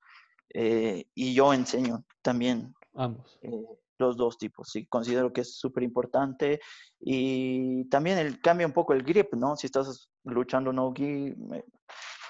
eh, 0.53 1.05
y 1.13 1.33
yo 1.33 1.53
enseño 1.53 2.05
también. 2.21 2.73
Ambos. 2.93 3.39
Eh, 3.41 3.65
los 3.99 4.15
dos 4.15 4.37
tipos, 4.37 4.69
sí, 4.71 4.87
considero 4.87 5.33
que 5.33 5.41
es 5.41 5.57
súper 5.57 5.83
importante 5.83 6.61
y 7.01 7.83
también 7.89 8.17
el, 8.17 8.39
cambia 8.39 8.65
un 8.65 8.71
poco 8.71 8.93
el 8.93 9.03
grip, 9.03 9.33
¿no? 9.33 9.57
Si 9.57 9.67
estás 9.67 10.09
luchando 10.23 10.71
no-gi, 10.71 11.35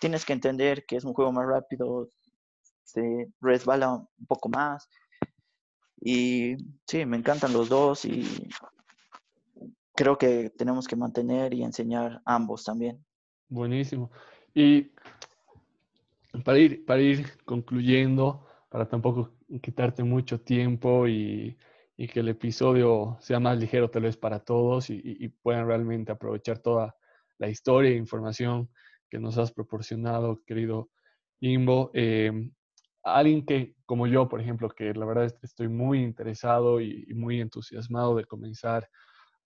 tienes 0.01 0.25
que 0.25 0.33
entender 0.33 0.85
que 0.87 0.95
es 0.95 1.03
un 1.03 1.13
juego 1.13 1.31
más 1.31 1.45
rápido, 1.45 2.09
se 2.83 3.31
resbala 3.39 3.91
un 3.93 4.25
poco 4.27 4.49
más, 4.49 4.89
y 6.01 6.55
sí, 6.87 7.05
me 7.05 7.17
encantan 7.17 7.53
los 7.53 7.69
dos 7.69 8.05
y 8.05 8.47
creo 9.93 10.17
que 10.17 10.49
tenemos 10.51 10.87
que 10.87 10.95
mantener 10.95 11.53
y 11.53 11.63
enseñar 11.63 12.21
ambos 12.25 12.63
también. 12.63 13.03
Buenísimo. 13.49 14.11
Y 14.53 14.91
para 16.45 16.57
ir, 16.57 16.85
para 16.85 17.01
ir 17.01 17.43
concluyendo, 17.43 18.45
para 18.69 18.87
tampoco 18.87 19.33
quitarte 19.61 20.03
mucho 20.03 20.39
tiempo 20.39 21.07
y, 21.07 21.57
que 22.13 22.21
el 22.21 22.29
episodio 22.29 23.17
sea 23.19 23.41
más 23.41 23.59
ligero 23.59 23.89
tal 23.89 24.03
vez 24.03 24.15
para 24.15 24.39
todos 24.39 24.89
y, 24.89 25.27
puedan 25.41 25.67
realmente 25.67 26.13
aprovechar 26.13 26.59
toda 26.59 26.95
la 27.37 27.49
historia 27.49 27.91
e 27.91 27.95
información 27.95 28.69
que 29.09 29.19
nos 29.19 29.37
has 29.37 29.51
proporcionado, 29.51 30.41
querido 30.45 30.89
Imbo. 31.41 31.91
Eh, 31.93 32.51
alguien 33.03 33.45
que, 33.45 33.75
como 33.85 34.07
yo, 34.07 34.27
por 34.27 34.41
ejemplo, 34.41 34.69
que 34.69 34.93
la 34.93 35.05
verdad 35.05 35.33
estoy 35.41 35.67
muy 35.67 36.03
interesado 36.03 36.81
y, 36.81 37.05
muy 37.13 37.41
entusiasmado 37.41 38.15
de 38.15 38.25
comenzar 38.25 38.87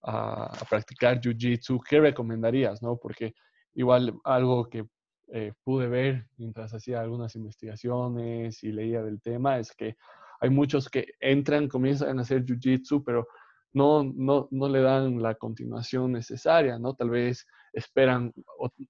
a, 0.01 0.51
practicar 0.69 1.19
Jiu-Jitsu, 1.21 1.81
¿qué 1.87 1.99
recomendarías? 1.99 2.81
No? 2.81 2.97
Porque 2.97 3.33
igual 3.73 4.13
algo 4.23 4.69
que 4.69 4.85
eh, 5.31 5.53
pude 5.63 5.87
ver 5.87 6.27
mientras 6.37 6.73
hacía 6.73 7.01
algunas 7.01 7.35
investigaciones 7.35 8.63
y 8.63 8.71
leía 8.71 9.01
del 9.01 9.21
tema 9.21 9.57
es 9.57 9.71
que 9.71 9.95
hay 10.41 10.49
muchos 10.49 10.89
que 10.89 11.07
entran, 11.19 11.69
comienzan 11.69 12.19
a 12.19 12.23
hacer 12.23 12.43
Jiu-Jitsu, 12.43 13.03
pero 13.05 13.27
no, 13.71 14.03
no, 14.03 14.47
no, 14.51 14.69
le 14.69 14.81
dan 14.81 15.21
la 15.21 15.35
continuación 15.35 16.11
necesaria, 16.11 16.77
¿no? 16.77 16.93
Tal 16.93 17.09
vez 17.09 17.47
esperan 17.71 18.33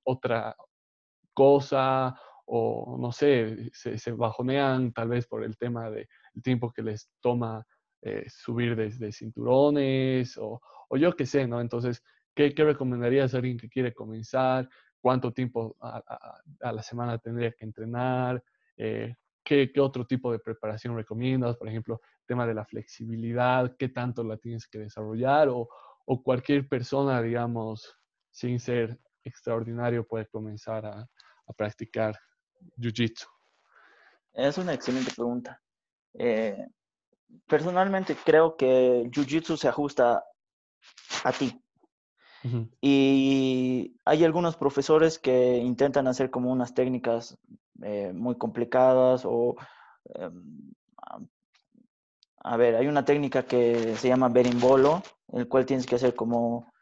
otra 0.03 0.55
cosa 1.33 2.15
o 2.45 2.97
no 2.99 3.11
sé, 3.11 3.69
se, 3.73 4.11
bajonean 4.11 4.91
tal 4.91 5.09
vez 5.09 5.27
por 5.27 5.43
el 5.43 5.57
tema 5.57 5.89
del 5.89 6.07
tiempo 6.43 6.71
que 6.71 6.81
les 6.81 7.09
toma 7.21 7.65
eh, 8.01 8.25
subir 8.27 8.75
desde 8.75 9.11
cinturones 9.11 10.37
o, 10.37 10.61
yo 10.91 11.15
qué 11.15 11.25
sé, 11.25 11.47
¿no? 11.47 11.61
Entonces, 11.61 12.03
¿qué, 12.35 12.53
¿qué, 12.53 12.63
recomendarías 12.63 13.33
a 13.33 13.37
alguien 13.37 13.57
que 13.57 13.69
quiere 13.69 13.93
comenzar? 13.93 14.69
¿Cuánto 14.99 15.31
tiempo 15.31 15.75
a, 15.79 16.03
la 16.59 16.83
semana 16.83 17.17
tendría 17.17 17.51
que 17.53 17.65
entrenar? 17.65 18.43
Eh, 18.77 19.15
¿qué, 19.43 19.71
¿qué, 19.71 19.79
otro 19.79 20.05
tipo 20.05 20.31
de 20.31 20.39
preparación 20.39 20.95
recomiendas? 20.95 21.57
Por 21.57 21.67
ejemplo, 21.67 22.01
tema 22.25 22.45
de 22.45 22.53
la 22.53 22.65
flexibilidad, 22.65 23.75
¿qué 23.77 23.89
tanto 23.89 24.23
la 24.23 24.37
tienes 24.37 24.67
que 24.67 24.79
desarrollar? 24.79 25.49
O, 25.49 25.69
o 26.05 26.23
cualquier 26.23 26.67
persona, 26.67 27.21
digamos, 27.21 27.97
sin 28.29 28.59
ser 28.59 28.99
extraordinario 29.23 30.05
puede 30.05 30.27
comenzar 30.27 30.85
a, 30.85 31.09
a 31.47 31.53
practicar 31.53 32.19
Jiu-Jitsu? 32.77 33.27
Es 34.33 34.57
una 34.57 34.73
excelente 34.73 35.11
pregunta. 35.15 35.61
Eh, 36.13 36.67
personalmente 37.47 38.15
creo 38.23 38.55
que 38.55 39.09
Jiu-Jitsu 39.11 39.57
se 39.57 39.67
ajusta 39.67 40.23
a 41.23 41.31
ti. 41.31 41.59
Y 42.81 43.95
hay 44.03 44.25
algunos 44.25 44.57
profesores 44.57 45.17
que 45.17 45.57
intentan 45.57 46.07
hacer 46.07 46.29
como 46.29 46.51
unas 46.51 46.73
técnicas 46.73 47.37
eh, 47.81 48.11
muy 48.13 48.37
complicadas 48.37 49.23
o... 49.25 49.55
Em, 50.15 50.73
a 52.45 52.57
ver, 52.57 52.75
hay 52.75 52.87
una 52.87 53.05
técnica 53.05 53.43
que 53.43 53.95
se 53.95 54.09
llama 54.09 54.27
berimbolo, 54.27 55.01
el 55.31 55.47
cual 55.47 55.65
tienes 55.65 55.85
que 55.85 55.95
hacer 55.95 56.15
como... 56.15 56.73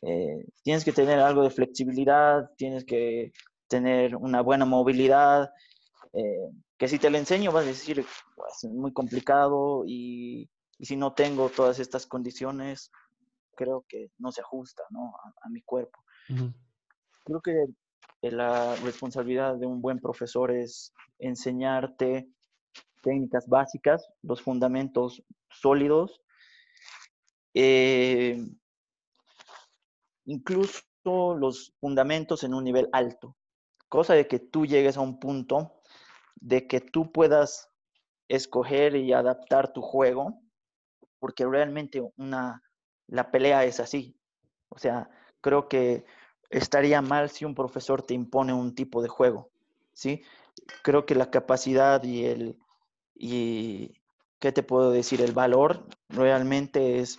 Eh, 0.00 0.46
tienes 0.62 0.84
que 0.84 0.92
tener 0.92 1.18
algo 1.18 1.42
de 1.42 1.50
flexibilidad, 1.50 2.50
tienes 2.56 2.86
que 2.86 3.32
tener 3.70 4.16
una 4.16 4.42
buena 4.42 4.66
movilidad, 4.66 5.54
eh, 6.12 6.50
que 6.76 6.88
si 6.88 6.98
te 6.98 7.08
lo 7.08 7.16
enseño 7.16 7.52
vas 7.52 7.64
a 7.64 7.68
decir, 7.68 8.00
es 8.00 8.64
muy 8.64 8.92
complicado 8.92 9.84
y, 9.86 10.50
si 10.80 10.96
no 10.96 11.12
tengo 11.12 11.50
todas 11.50 11.78
estas 11.78 12.06
condiciones, 12.06 12.90
creo 13.54 13.84
que 13.86 14.10
no 14.18 14.32
se 14.32 14.40
ajusta 14.40 14.82
¿no? 14.88 15.12
A, 15.42 15.48
mi 15.50 15.60
cuerpo. 15.60 16.02
Creo 17.24 17.40
que 17.42 17.66
la 18.22 18.74
responsabilidad 18.76 19.56
de 19.56 19.66
un 19.66 19.82
buen 19.82 20.00
profesor 20.00 20.50
es 20.50 20.94
enseñarte 21.18 22.28
técnicas 23.02 23.46
básicas, 23.46 24.08
los 24.22 24.40
fundamentos 24.40 25.22
sólidos, 25.50 26.22
eh, 27.52 28.42
incluso 30.24 30.82
los 31.04 31.74
fundamentos 31.78 32.42
en 32.42 32.54
un 32.54 32.64
nivel 32.64 32.88
alto 32.92 33.36
cosa 33.90 34.14
de 34.14 34.26
que 34.26 34.38
tú 34.38 34.64
llegues 34.64 34.96
a 34.96 35.02
un 35.02 35.20
punto 35.20 35.74
de 36.36 36.66
que 36.66 36.80
tú 36.80 37.12
puedas 37.12 37.68
escoger 38.28 38.96
y 38.96 39.12
adaptar 39.12 39.74
tu 39.74 39.82
juego, 39.82 40.40
porque 41.18 41.44
realmente 41.44 42.00
una, 42.16 42.62
la 43.08 43.30
pelea 43.30 43.64
es 43.64 43.80
así. 43.80 44.16
O 44.70 44.78
sea, 44.78 45.10
creo 45.42 45.68
que 45.68 46.06
estaría 46.48 47.02
mal 47.02 47.28
si 47.28 47.44
un 47.44 47.54
profesor 47.54 48.02
te 48.02 48.14
impone 48.14 48.54
un 48.54 48.74
tipo 48.74 49.02
de 49.02 49.08
juego, 49.08 49.50
¿sí? 49.92 50.22
Creo 50.82 51.04
que 51.04 51.16
la 51.16 51.30
capacidad 51.30 52.02
y 52.04 52.24
el, 52.24 52.58
y, 53.14 54.00
¿qué 54.38 54.52
te 54.52 54.62
puedo 54.62 54.92
decir? 54.92 55.20
El 55.20 55.32
valor 55.32 55.84
realmente 56.08 57.00
es 57.00 57.18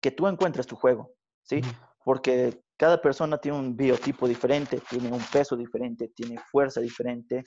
que 0.00 0.10
tú 0.10 0.26
encuentres 0.26 0.66
tu 0.66 0.74
juego, 0.74 1.12
¿sí? 1.42 1.60
Porque 2.04 2.60
cada 2.80 2.98
persona 2.98 3.36
tiene 3.36 3.58
un 3.58 3.76
biotipo 3.76 4.26
diferente, 4.26 4.80
tiene 4.88 5.12
un 5.12 5.20
peso 5.30 5.54
diferente, 5.54 6.08
tiene 6.16 6.38
fuerza 6.50 6.80
diferente. 6.80 7.44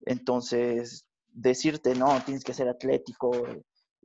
Entonces, 0.00 1.06
decirte, 1.28 1.94
no, 1.94 2.18
tienes 2.24 2.42
que 2.42 2.54
ser 2.54 2.70
atlético, 2.70 3.32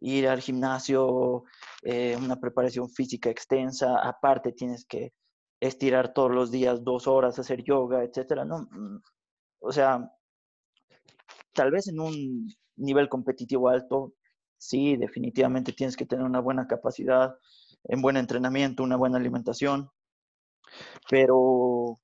ir 0.02 0.28
al 0.28 0.42
gimnasio, 0.42 1.46
eh, 1.84 2.18
una 2.18 2.36
preparación 2.38 2.90
física 2.90 3.30
extensa, 3.30 3.98
aparte 4.06 4.52
tienes 4.52 4.84
que 4.84 5.14
estirar 5.62 6.14
todos 6.14 6.32
los 6.32 6.52
días 6.52 6.84
dos 6.84 7.08
horas, 7.08 7.40
hacer 7.40 7.64
yoga, 7.64 8.04
etcétera, 8.04 8.44
¿no? 8.44 8.68
O 9.60 9.72
sea, 9.72 10.12
tal 11.54 11.72
vez 11.72 11.88
en 11.88 12.02
un 12.02 12.54
nivel 12.76 13.08
competitivo 13.08 13.70
alto, 13.70 14.16
sí, 14.58 14.98
definitivamente 14.98 15.72
tienes 15.72 15.96
que 15.96 16.06
tener 16.06 16.26
una 16.26 16.42
buena 16.42 16.68
capacidad, 16.68 17.38
en 17.86 18.02
buen 18.02 18.18
entrenamiento, 18.18 18.84
una 18.84 18.98
buena 18.98 19.16
alimentación, 19.16 19.90
pero 21.10 22.00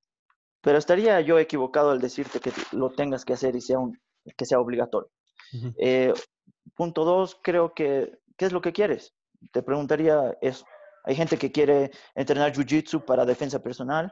pero 0.63 0.77
estaría 0.77 1.19
yo 1.19 1.39
equivocado 1.39 1.91
al 1.91 1.99
decirte 1.99 2.39
que 2.39 2.51
lo 2.71 2.89
tengas 2.89 3.25
que 3.25 3.33
hacer 3.33 3.53
y 3.55 3.61
sea 3.61 3.79
un, 3.79 3.99
que 4.37 4.45
sea 4.45 4.61
obligatorio. 4.61 5.11
Eh, 5.77 6.13
punto 6.73 7.03
dos, 7.03 7.37
creo 7.43 7.73
que, 7.73 8.17
¿qué 8.37 8.45
es 8.45 8.53
lo 8.53 8.61
que 8.61 8.71
quieres? 8.71 9.13
Te 9.51 9.61
preguntaría 9.61 10.37
eso. 10.41 10.65
Hay 11.03 11.15
gente 11.15 11.37
que 11.37 11.51
quiere 11.51 11.91
entrenar 12.15 12.53
Jiu-Jitsu 12.53 13.03
para 13.03 13.25
defensa 13.25 13.61
personal, 13.61 14.11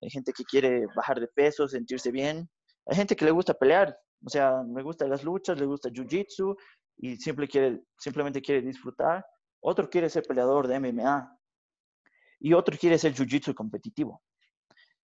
hay 0.00 0.08
gente 0.08 0.32
que 0.32 0.44
quiere 0.44 0.86
bajar 0.96 1.20
de 1.20 1.28
peso, 1.28 1.68
sentirse 1.68 2.10
bien, 2.10 2.48
hay 2.86 2.96
gente 2.96 3.14
que 3.14 3.26
le 3.26 3.30
gusta 3.30 3.52
pelear, 3.52 3.94
o 4.24 4.30
sea, 4.30 4.62
me 4.66 4.82
gustan 4.82 5.10
las 5.10 5.22
luchas, 5.22 5.60
le 5.60 5.66
gusta 5.66 5.90
Jiu-Jitsu 5.90 6.56
y 6.96 7.16
simple 7.16 7.46
quiere, 7.46 7.82
simplemente 7.98 8.40
quiere 8.40 8.62
disfrutar. 8.62 9.24
Otro 9.60 9.90
quiere 9.90 10.08
ser 10.08 10.24
peleador 10.24 10.66
de 10.66 10.80
MMA 10.80 11.38
y 12.40 12.52
otro 12.52 12.76
quiere 12.78 12.98
ser 12.98 13.14
Jiu-Jitsu 13.14 13.54
competitivo. 13.54 14.22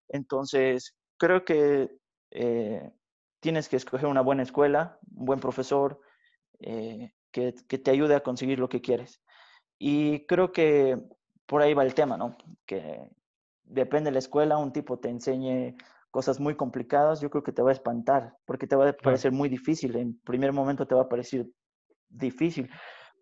Entonces, 0.08 0.96
creo 1.16 1.44
que 1.44 1.90
eh, 2.30 2.90
tienes 3.40 3.68
que 3.68 3.76
escoger 3.76 4.08
una 4.08 4.20
buena 4.20 4.42
escuela, 4.42 4.98
un 5.16 5.24
buen 5.24 5.40
profesor 5.40 6.00
eh, 6.60 7.12
que, 7.30 7.52
te 7.52 7.90
ayude 7.90 8.14
a 8.14 8.22
conseguir 8.22 8.58
lo 8.58 8.68
que 8.68 8.80
quieres. 8.80 9.22
Y 9.78 10.26
creo 10.26 10.52
que 10.52 10.96
por 11.46 11.62
ahí 11.62 11.74
va 11.74 11.84
el 11.84 11.94
tema, 11.94 12.16
¿no? 12.16 12.36
Que 12.66 13.08
depende 13.64 14.10
de 14.10 14.12
la 14.12 14.18
escuela, 14.18 14.58
un 14.58 14.72
tipo 14.72 14.98
te 14.98 15.08
enseñe 15.08 15.76
cosas 16.10 16.40
muy 16.40 16.56
complicadas, 16.56 17.20
yo 17.20 17.30
creo 17.30 17.42
que 17.42 17.52
te 17.52 17.62
va 17.62 17.70
a 17.70 17.72
espantar, 17.72 18.36
porque 18.44 18.66
te 18.66 18.76
va 18.76 18.88
a 18.88 18.92
parecer 18.92 19.32
muy 19.32 19.48
difícil. 19.48 19.96
En 19.96 20.18
primer 20.20 20.52
momento 20.52 20.86
te 20.86 20.94
va 20.94 21.02
a 21.02 21.08
parecer 21.08 21.46
difícil, 22.08 22.68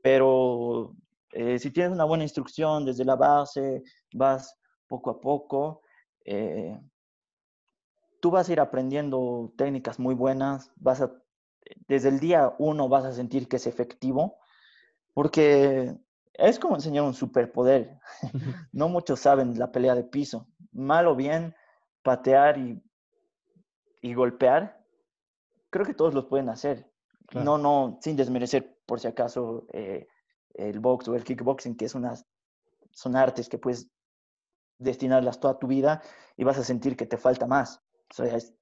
pero 0.03 0.95
eh, 1.41 1.57
si 1.61 1.71
tienes 1.71 1.93
una 1.93 2.05
buena 2.05 2.25
instrucción 2.25 2.85
desde 2.85 3.05
la 3.05 3.15
base, 3.15 3.85
vas 4.13 4.59
poco 4.89 5.11
a 5.11 5.21
poco, 5.21 5.83
eh, 6.25 6.77
tú 8.21 8.33
vas 8.33 8.49
a 8.49 8.53
ir 8.53 8.59
aprendiendo 8.59 9.53
técnicas 9.57 10.01
muy 10.01 10.17
buenas, 10.17 10.73
vas 10.75 11.01
a, 11.01 11.13
desde 11.87 12.09
el 12.09 12.19
día 12.19 12.53
uno 12.59 12.89
vas 12.89 13.05
a 13.05 13.13
sentir 13.13 13.47
que 13.47 13.55
es 13.55 13.69
efectivo, 13.69 14.41
porque 15.15 15.97
es 16.33 16.59
como 16.59 16.75
enseñar 16.75 17.05
un 17.05 17.15
superpoder. 17.15 18.01
no 18.73 18.89
muchos 18.89 19.21
saben 19.21 19.57
la 19.61 19.71
pelea 19.71 19.95
de 19.95 20.03
piso. 20.03 20.49
Mal 20.73 21.07
o 21.07 21.15
bien, 21.15 21.55
patear 22.03 22.59
y, 22.59 22.83
y 24.03 24.13
golpear, 24.13 24.85
creo 25.71 25.87
que 25.87 25.95
todos 25.95 26.15
los 26.15 26.25
pueden 26.25 26.49
hacer. 26.49 26.91
No, 27.33 27.59
no, 27.59 28.01
sin 28.03 28.17
desmerecer 28.17 28.77
por 28.87 28.99
si 28.99 29.07
acaso 29.07 29.69
eh, 29.73 30.09
el 30.55 30.81
box 30.81 31.09
o 31.09 31.15
el 31.15 31.25
kickboxing, 31.25 31.77
que 31.77 31.87
es 31.87 31.95
unas, 31.95 32.27
son 32.91 33.17
artes 33.17 33.49
que 33.49 33.59
puedes 33.59 33.89
destinarlas 34.79 35.41
toda 35.41 35.59
tu 35.59 35.67
vida 35.67 36.03
y 36.37 36.45
vas 36.45 36.59
a 36.59 36.65
sentir 36.65 36.97
que 36.97 37.07
te 37.07 37.17
falta 37.17 37.47
más. 37.47 37.83
O 38.11 38.15
sea, 38.15 38.37
es 38.37 38.55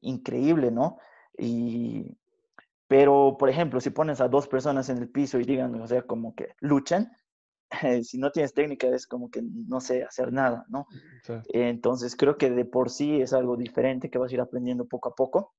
increíble, 0.00 0.70
¿no? 0.70 0.98
Y, 1.36 2.16
pero, 2.86 3.36
por 3.38 3.48
ejemplo, 3.48 3.80
si 3.80 3.90
pones 3.90 4.20
a 4.20 4.28
dos 4.28 4.48
personas 4.48 4.88
en 4.88 4.98
el 4.98 5.08
piso 5.08 5.38
y 5.38 5.44
digan, 5.44 5.74
o 5.80 5.86
sea, 5.86 6.02
como 6.02 6.34
que 6.34 6.54
luchen, 6.60 7.10
si 8.02 8.18
no 8.18 8.30
tienes 8.30 8.54
técnica 8.54 8.88
es 8.88 9.06
como 9.06 9.30
que 9.30 9.42
no 9.42 9.80
sé 9.80 10.04
hacer 10.04 10.32
nada, 10.32 10.66
¿no? 10.68 10.86
Entonces 11.52 12.16
creo 12.16 12.36
que 12.36 12.50
de 12.50 12.64
por 12.64 12.90
sí 12.90 13.20
es 13.20 13.32
algo 13.32 13.56
diferente 13.56 14.10
que 14.10 14.18
vas 14.18 14.30
a 14.30 14.34
ir 14.34 14.40
aprendiendo 14.40 14.86
poco 14.86 15.08
a 15.08 15.14
poco 15.14 15.54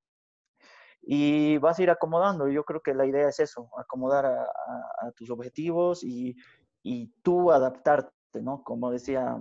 y 1.06 1.58
vas 1.58 1.78
a 1.78 1.84
ir 1.84 1.89
acomodando. 1.89 2.47
Yo 2.47 2.64
creo 2.64 2.82
que 2.82 2.93
la 2.93 3.06
idea 3.06 3.28
es 3.28 3.39
eso, 3.39 3.70
acomodar 3.78 4.26
a, 4.26 5.12
tus 5.16 5.30
objetivos 5.30 6.04
y, 6.04 6.36
y, 6.82 7.08
tú 7.22 7.51
adaptarte, 7.51 8.41
¿no? 8.41 8.64
Como 8.64 8.89
decía 8.89 9.38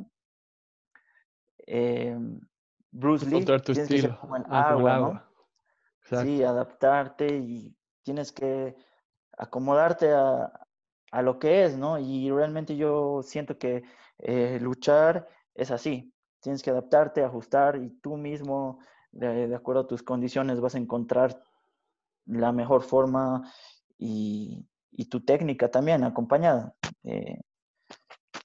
eh, 1.67 2.19
Bruce 2.91 3.27
Lee, 3.27 3.45
tu 3.45 3.73
estilo. 3.73 4.19
como 4.21 4.37
el 4.37 4.45
ah, 4.49 4.71
agua, 4.71 4.99
¿no? 4.99 6.23
Sí, 6.23 6.43
adaptarte 6.43 7.29
y 7.29 7.75
tienes 8.03 8.33
que 8.33 8.77
acomodarte 9.39 10.13
a, 10.13 10.53
a, 11.13 11.23
lo 11.23 11.39
que 11.39 11.65
es, 11.65 11.77
¿no? 11.77 11.99
Y 11.99 12.31
realmente 12.31 12.77
yo 12.77 13.23
siento 13.23 13.57
que 13.57 13.85
eh, 14.19 14.59
luchar 14.61 15.29
es 15.55 15.71
así. 15.71 16.13
Tienes 16.41 16.63
que 16.63 16.71
adaptarte, 16.71 17.23
ajustar 17.23 17.77
y 17.77 17.91
tú 18.01 18.17
mismo, 18.17 18.81
de, 19.13 19.47
de, 19.47 19.55
acuerdo 19.55 19.83
a 19.83 19.87
tus 19.87 20.03
condiciones, 20.03 20.61
vas 20.61 20.75
a 20.75 20.79
encontrar 20.79 21.41
la 22.27 22.53
mejor 22.53 22.83
forma 22.83 23.53
y, 23.99 24.67
y 24.93 25.07
tu 25.07 25.25
técnica 25.25 25.71
también 25.71 26.05
acompañada. 26.05 26.75
Eh, 27.05 27.41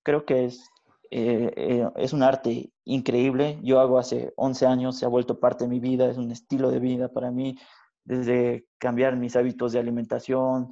creo 0.04 0.26
que 0.26 0.46
es 0.46 0.70
eh, 1.10 1.54
eh, 1.56 1.90
es 1.96 2.14
un 2.14 2.24
arte 2.24 2.72
increíble. 2.84 3.60
Yo 3.64 3.80
hago 3.80 4.00
hace 4.00 4.34
11 4.36 4.66
años, 4.66 4.98
se 4.98 5.06
ha 5.06 5.10
vuelto 5.10 5.40
parte 5.40 5.66
de 5.66 5.70
mi 5.70 5.80
vida, 5.80 6.10
es 6.10 6.18
un 6.18 6.32
estilo 6.32 6.70
de 6.72 6.80
vida 6.80 7.10
para 7.10 7.32
mí, 7.32 7.58
desde 8.04 8.66
cambiar 8.78 9.16
mis 9.16 9.36
hábitos 9.36 9.74
de 9.74 9.80
alimentación, 9.80 10.72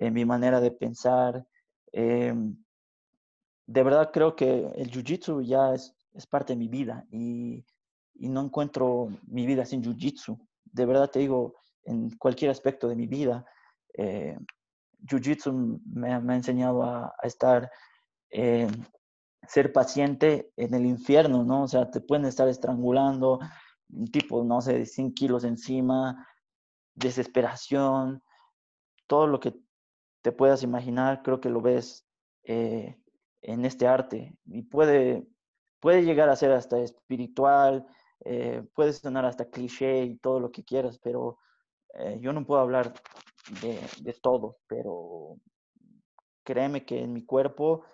mi 0.00 0.24
manera 0.24 0.60
de 0.60 0.70
pensar. 0.70 1.46
de 1.92 2.54
verdad 3.66 4.10
creo 4.12 4.36
que 4.36 4.72
el 4.76 4.90
Jiu-Jitsu 4.90 5.42
ya 5.42 5.74
es, 5.74 5.94
es, 6.12 6.26
parte 6.26 6.52
de 6.52 6.58
mi 6.58 6.68
vida 6.68 7.04
y, 7.10 7.64
y, 8.14 8.28
no 8.28 8.42
encuentro 8.42 9.08
mi 9.26 9.46
vida 9.46 9.64
sin 9.64 9.82
Jiu-Jitsu. 9.82 10.38
De 10.64 10.86
verdad 10.86 11.10
te 11.10 11.20
digo, 11.20 11.54
en 11.86 12.10
cualquier 12.16 12.50
aspecto 12.50 12.88
de 12.88 12.96
mi 12.96 13.06
vida, 13.06 13.44
Jiu-Jitsu 13.96 15.80
me, 15.86 16.20
me, 16.20 16.32
ha 16.34 16.36
enseñado 16.36 16.82
a, 16.82 17.14
estar 17.22 17.70
ser 19.48 19.72
paciente 19.72 20.52
en 20.56 20.74
el 20.74 20.86
infierno, 20.86 21.44
¿no? 21.44 21.62
O 21.62 21.68
sea, 21.68 21.90
te 21.90 22.00
pueden 22.00 22.26
estar 22.26 22.48
estrangulando, 22.48 23.38
tipo, 24.12 24.44
no 24.44 24.60
sé, 24.60 24.78
de 24.78 24.86
100 24.86 25.14
kilos 25.14 25.44
encima, 25.44 26.26
desesperación, 26.94 28.22
todo 29.06 29.26
lo 29.26 29.40
que 29.40 29.54
te 30.22 30.32
puedas 30.32 30.62
imaginar, 30.62 31.22
creo 31.22 31.40
que 31.40 31.50
lo 31.50 31.60
ves 31.60 32.06
eh, 32.44 32.98
en 33.42 33.64
este 33.64 33.86
arte 33.86 34.36
y 34.44 34.62
puede, 34.62 35.28
puede 35.80 36.04
llegar 36.04 36.28
a 36.28 36.36
ser 36.36 36.52
hasta 36.52 36.78
espiritual, 36.78 37.86
eh, 38.24 38.64
puede 38.74 38.92
sonar 38.92 39.24
hasta 39.24 39.50
cliché 39.50 40.04
y 40.04 40.16
todo 40.16 40.40
lo 40.40 40.50
que 40.50 40.64
quieras, 40.64 40.98
pero 40.98 41.38
eh, 41.98 42.18
yo 42.20 42.32
no 42.32 42.44
puedo 42.44 42.60
hablar 42.60 42.92
de, 43.62 44.12
todo, 44.22 44.58
pero 44.66 45.36
créeme 46.44 46.84
que 46.84 47.02
en 47.02 47.12
mi 47.12 47.24
cuerpo 47.24 47.84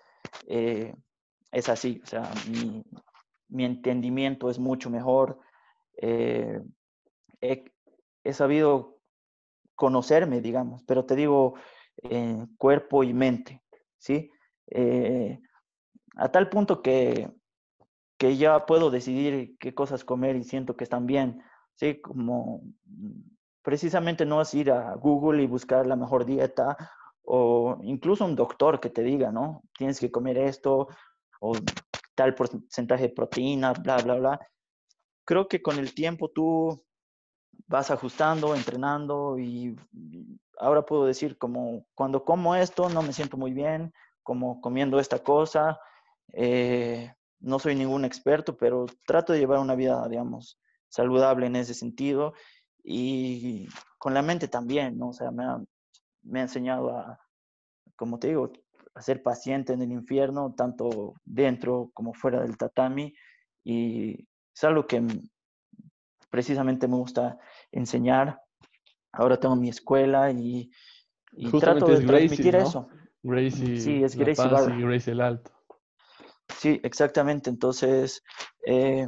es 0.47 1.69
así, 1.69 2.01
o 2.03 2.07
sea, 2.07 2.31
mi, 2.49 2.83
mi 3.53 3.65
entendimiento 3.65 4.49
es 4.49 4.59
mucho 4.59 4.89
mejor. 4.89 5.39
Eh, 5.97 6.59
he, 7.39 8.33
sabido 8.33 8.99
conocerme, 9.75 10.41
digamos, 10.41 10.83
pero 10.83 11.05
te 11.05 11.15
digo, 11.15 11.55
eh, 12.01 12.45
cuerpo 12.57 13.03
y 13.03 13.13
mente, 13.13 13.61
¿sí? 13.97 14.31
Eh, 14.67 15.39
a 16.15 16.31
tal 16.31 16.49
punto 16.49 16.81
que, 16.81 17.29
que 18.17 18.37
ya 18.37 18.65
puedo 18.65 18.89
decidir 18.89 19.55
qué 19.59 19.73
cosas 19.75 20.03
comer 20.03 20.35
y 20.35 20.43
siento 20.43 20.75
que 20.75 20.83
están 20.83 21.05
bien, 21.05 21.43
¿sí? 21.75 22.01
Como 22.01 22.61
precisamente 23.63 24.25
no 24.25 24.41
es 24.41 24.53
ir 24.53 24.71
a 24.71 24.93
Google 24.95 25.41
y 25.41 25.47
buscar 25.47 25.87
la 25.87 25.95
mejor 25.95 26.25
dieta 26.25 26.77
o 27.23 27.79
incluso 27.81 28.25
un 28.25 28.35
doctor 28.35 28.79
que 28.79 28.89
te 28.89 29.01
diga, 29.01 29.31
¿no? 29.31 29.63
Tienes 29.77 29.99
que 29.99 30.11
comer 30.11 30.37
esto 30.37 30.87
o 31.39 31.53
tal 32.13 32.35
porcentaje 32.35 33.03
de 33.03 33.13
proteína, 33.13 33.71
bla, 33.73 33.97
bla, 33.97 34.15
bla. 34.15 34.39
Creo 35.25 35.47
que 35.47 35.61
con 35.61 35.79
el 35.79 35.93
tiempo 35.93 36.29
tú 36.29 36.83
vas 37.67 37.89
ajustando, 37.89 38.53
entrenando 38.53 39.39
y 39.39 39.75
ahora 40.59 40.85
puedo 40.85 41.05
decir 41.05 41.37
como 41.37 41.85
cuando 41.95 42.25
como 42.25 42.55
esto 42.55 42.89
no 42.89 43.01
me 43.01 43.13
siento 43.13 43.37
muy 43.37 43.53
bien, 43.53 43.93
como 44.21 44.59
comiendo 44.59 44.99
esta 44.99 45.19
cosa. 45.19 45.79
Eh, 46.33 47.13
no 47.39 47.59
soy 47.59 47.75
ningún 47.75 48.03
experto, 48.03 48.57
pero 48.57 48.85
trato 49.05 49.31
de 49.31 49.39
llevar 49.39 49.59
una 49.59 49.75
vida, 49.75 50.05
digamos, 50.09 50.59
saludable 50.89 51.45
en 51.45 51.55
ese 51.55 51.73
sentido 51.73 52.33
y 52.83 53.67
con 53.97 54.13
la 54.13 54.21
mente 54.21 54.47
también, 54.47 54.97
¿no? 54.97 55.09
O 55.09 55.13
sea, 55.13 55.31
me 55.31 55.45
ha, 55.45 55.63
me 56.23 56.39
ha 56.39 56.43
enseñado 56.43 56.95
a, 56.95 57.19
como 57.95 58.19
te 58.19 58.27
digo, 58.27 58.51
a 58.95 59.01
ser 59.01 59.23
paciente 59.23 59.73
en 59.73 59.81
el 59.81 59.91
infierno, 59.91 60.53
tanto 60.55 61.15
dentro 61.23 61.89
como 61.93 62.13
fuera 62.13 62.41
del 62.41 62.57
tatami. 62.57 63.13
Y 63.63 64.27
es 64.53 64.63
algo 64.63 64.85
que 64.85 65.01
precisamente 66.29 66.87
me 66.87 66.97
gusta 66.97 67.37
enseñar. 67.71 68.41
Ahora 69.13 69.39
tengo 69.39 69.55
mi 69.55 69.69
escuela 69.69 70.31
y, 70.31 70.69
trato 71.59 71.87
de 71.87 72.05
transmitir 72.05 72.55
eso. 72.55 72.89
Gracie, 73.21 73.79
sí, 73.79 74.03
es 74.03 74.15
Gracie, 74.17 74.45
y 74.77 74.81
Gracie 74.81 75.13
el 75.13 75.21
Alto. 75.21 75.51
Sí, 76.57 76.81
exactamente. 76.83 77.49
Entonces, 77.49 78.21
eh, 78.65 79.07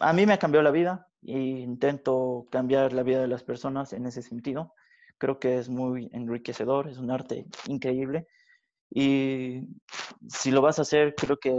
a 0.00 0.12
mí 0.12 0.24
me 0.24 0.34
ha 0.34 0.38
cambiado 0.38 0.62
la 0.62 0.70
vida 0.70 1.08
e 1.26 1.38
intento 1.38 2.46
cambiar 2.50 2.92
la 2.92 3.02
vida 3.02 3.20
de 3.20 3.28
las 3.28 3.42
personas 3.42 3.92
en 3.92 4.06
ese 4.06 4.22
sentido. 4.22 4.72
Creo 5.18 5.38
que 5.38 5.58
es 5.58 5.68
muy 5.68 6.10
enriquecedor, 6.12 6.88
es 6.88 6.98
un 6.98 7.10
arte 7.10 7.46
increíble 7.68 8.26
y 8.90 9.62
si 10.28 10.50
lo 10.50 10.62
vas 10.62 10.78
a 10.78 10.82
hacer, 10.82 11.14
creo 11.14 11.36
que 11.38 11.52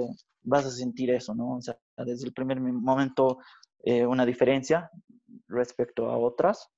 vas 0.43 0.65
a 0.65 0.71
sentir 0.71 1.11
eso, 1.11 1.35
¿no? 1.35 1.57
O 1.57 1.61
sea, 1.61 1.77
desde 1.97 2.27
el 2.27 2.33
primer 2.33 2.59
momento 2.59 3.39
eh, 3.83 4.05
una 4.05 4.25
diferencia 4.25 4.89
respecto 5.47 6.09
a 6.09 6.17
otras. 6.17 6.69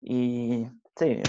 Y 0.00 0.66
sí. 0.96 1.20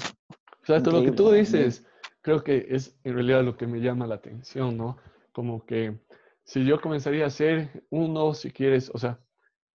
O 0.61 0.65
sea, 0.65 0.81
todo 0.81 0.99
lo 0.99 1.05
que 1.05 1.11
tú 1.11 1.31
dices, 1.31 1.85
creo 2.21 2.43
que 2.43 2.67
es 2.69 2.97
en 3.03 3.15
realidad 3.15 3.43
lo 3.43 3.57
que 3.57 3.67
me 3.67 3.79
llama 3.79 4.07
la 4.07 4.15
atención, 4.15 4.77
¿no? 4.77 4.97
Como 5.31 5.65
que 5.65 5.99
si 6.43 6.65
yo 6.65 6.79
comenzaría 6.79 7.25
a 7.25 7.27
hacer 7.27 7.85
uno, 7.89 8.33
si 8.33 8.51
quieres, 8.51 8.91
o 8.93 8.97
sea, 8.97 9.19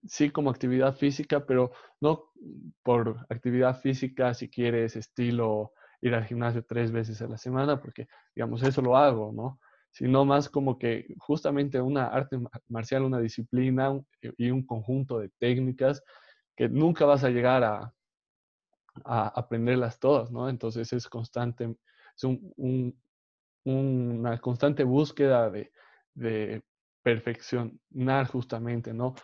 sí 0.06 0.30
como 0.30 0.50
actividad 0.50 0.94
física, 0.96 1.44
pero 1.46 1.72
no 2.00 2.32
por 2.82 3.24
actividad 3.28 3.80
física 3.80 4.34
si 4.34 4.50
quieres 4.50 4.96
estilo 4.96 5.72
ir 6.00 6.14
al 6.14 6.24
gimnasio 6.24 6.64
tres 6.64 6.90
veces 6.92 7.22
a 7.22 7.28
la 7.28 7.38
semana, 7.38 7.80
porque, 7.80 8.08
digamos, 8.34 8.62
eso 8.62 8.82
lo 8.82 8.96
hago, 8.96 9.32
¿no? 9.32 9.60
Sino 9.92 10.24
más 10.24 10.48
como 10.48 10.78
que 10.78 11.14
justamente 11.18 11.80
una 11.80 12.06
arte 12.06 12.38
marcial, 12.68 13.02
una 13.04 13.20
disciplina 13.20 14.00
y 14.36 14.50
un 14.50 14.66
conjunto 14.66 15.18
de 15.18 15.30
técnicas 15.38 16.02
que 16.56 16.68
nunca 16.68 17.04
vas 17.04 17.24
a 17.24 17.30
llegar 17.30 17.62
a, 17.64 17.94
a 19.04 19.28
aprenderlas 19.28 19.98
todas, 19.98 20.30
¿no? 20.30 20.48
Entonces 20.48 20.92
es 20.92 21.08
constante, 21.08 21.76
es 22.16 22.24
un, 22.24 23.00
una 23.64 24.38
constante 24.40 24.84
búsqueda 24.84 25.50
de, 25.50 25.72
de 26.14 26.62
perfeccionar 27.02 28.26
justamente, 28.28 28.92
¿no? 28.92 29.14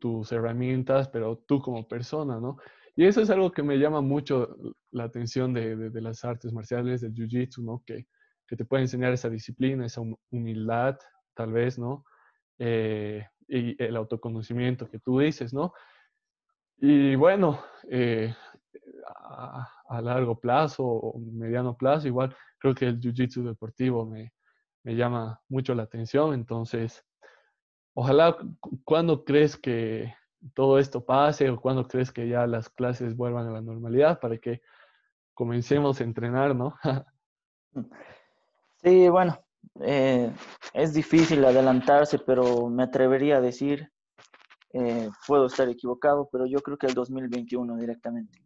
Tus 0.00 0.32
herramientas, 0.32 1.08
pero 1.08 1.38
tú 1.46 1.60
como 1.60 1.86
persona, 1.86 2.40
¿no? 2.40 2.58
Y 2.96 3.06
eso 3.06 3.20
es 3.20 3.30
algo 3.30 3.52
que 3.52 3.62
me 3.62 3.78
llama 3.78 4.00
mucho 4.00 4.56
la 4.90 5.04
atención 5.04 5.54
de, 5.54 5.76
de, 5.90 6.00
las 6.00 6.24
artes 6.24 6.52
marciales, 6.52 7.00
del 7.00 7.14
jiu-jitsu, 7.14 7.62
¿no? 7.62 7.82
Que, 7.86 8.06
que, 8.46 8.56
te 8.56 8.64
puede 8.64 8.82
enseñar 8.82 9.12
esa 9.12 9.30
disciplina, 9.30 9.86
esa 9.86 10.02
humildad, 10.30 10.98
tal 11.34 11.52
vez, 11.52 11.78
¿no? 11.78 12.04
Eh, 12.58 13.24
y 13.46 13.80
el 13.82 13.96
autoconocimiento 13.96 14.90
que 14.90 14.98
tú 14.98 15.20
dices, 15.20 15.54
¿no? 15.54 15.72
Y 16.78 17.14
bueno, 17.14 17.60
eh, 17.90 18.34
a, 19.88 20.00
largo 20.02 20.38
plazo 20.38 20.84
o 20.84 21.18
mediano 21.18 21.76
plazo, 21.76 22.08
igual 22.08 22.34
creo 22.58 22.74
que 22.74 22.86
el 22.86 23.00
jiu-jitsu 23.00 23.42
deportivo 23.44 24.06
me, 24.06 24.32
me 24.84 24.96
llama 24.96 25.40
mucho 25.48 25.74
la 25.74 25.84
atención, 25.84 26.34
entonces 26.34 27.04
Ojalá, 28.00 28.36
¿cuándo 28.84 29.24
crees 29.24 29.56
que 29.56 30.14
todo 30.54 30.78
esto 30.78 31.04
pase 31.04 31.50
o 31.50 31.60
cuándo 31.60 31.88
crees 31.88 32.12
que 32.12 32.28
ya 32.28 32.46
las 32.46 32.70
clases 32.70 33.16
vuelvan 33.16 33.48
a 33.48 33.50
la 33.50 33.60
normalidad 33.60 34.20
para 34.20 34.38
que 34.38 34.62
comencemos 35.34 36.00
a 36.00 36.04
entrenar, 36.04 36.54
¿no? 36.54 36.76
sí, 38.84 39.08
bueno, 39.08 39.36
eh, 39.80 40.32
es 40.74 40.94
difícil 40.94 41.44
adelantarse, 41.44 42.20
pero 42.20 42.68
me 42.68 42.84
atrevería 42.84 43.38
a 43.38 43.40
decir, 43.40 43.90
eh, 44.74 45.10
puedo 45.26 45.46
estar 45.46 45.68
equivocado, 45.68 46.28
pero 46.30 46.46
yo 46.46 46.60
creo 46.60 46.78
que 46.78 46.86
el 46.86 46.94
2021 46.94 47.78
directamente. 47.78 48.38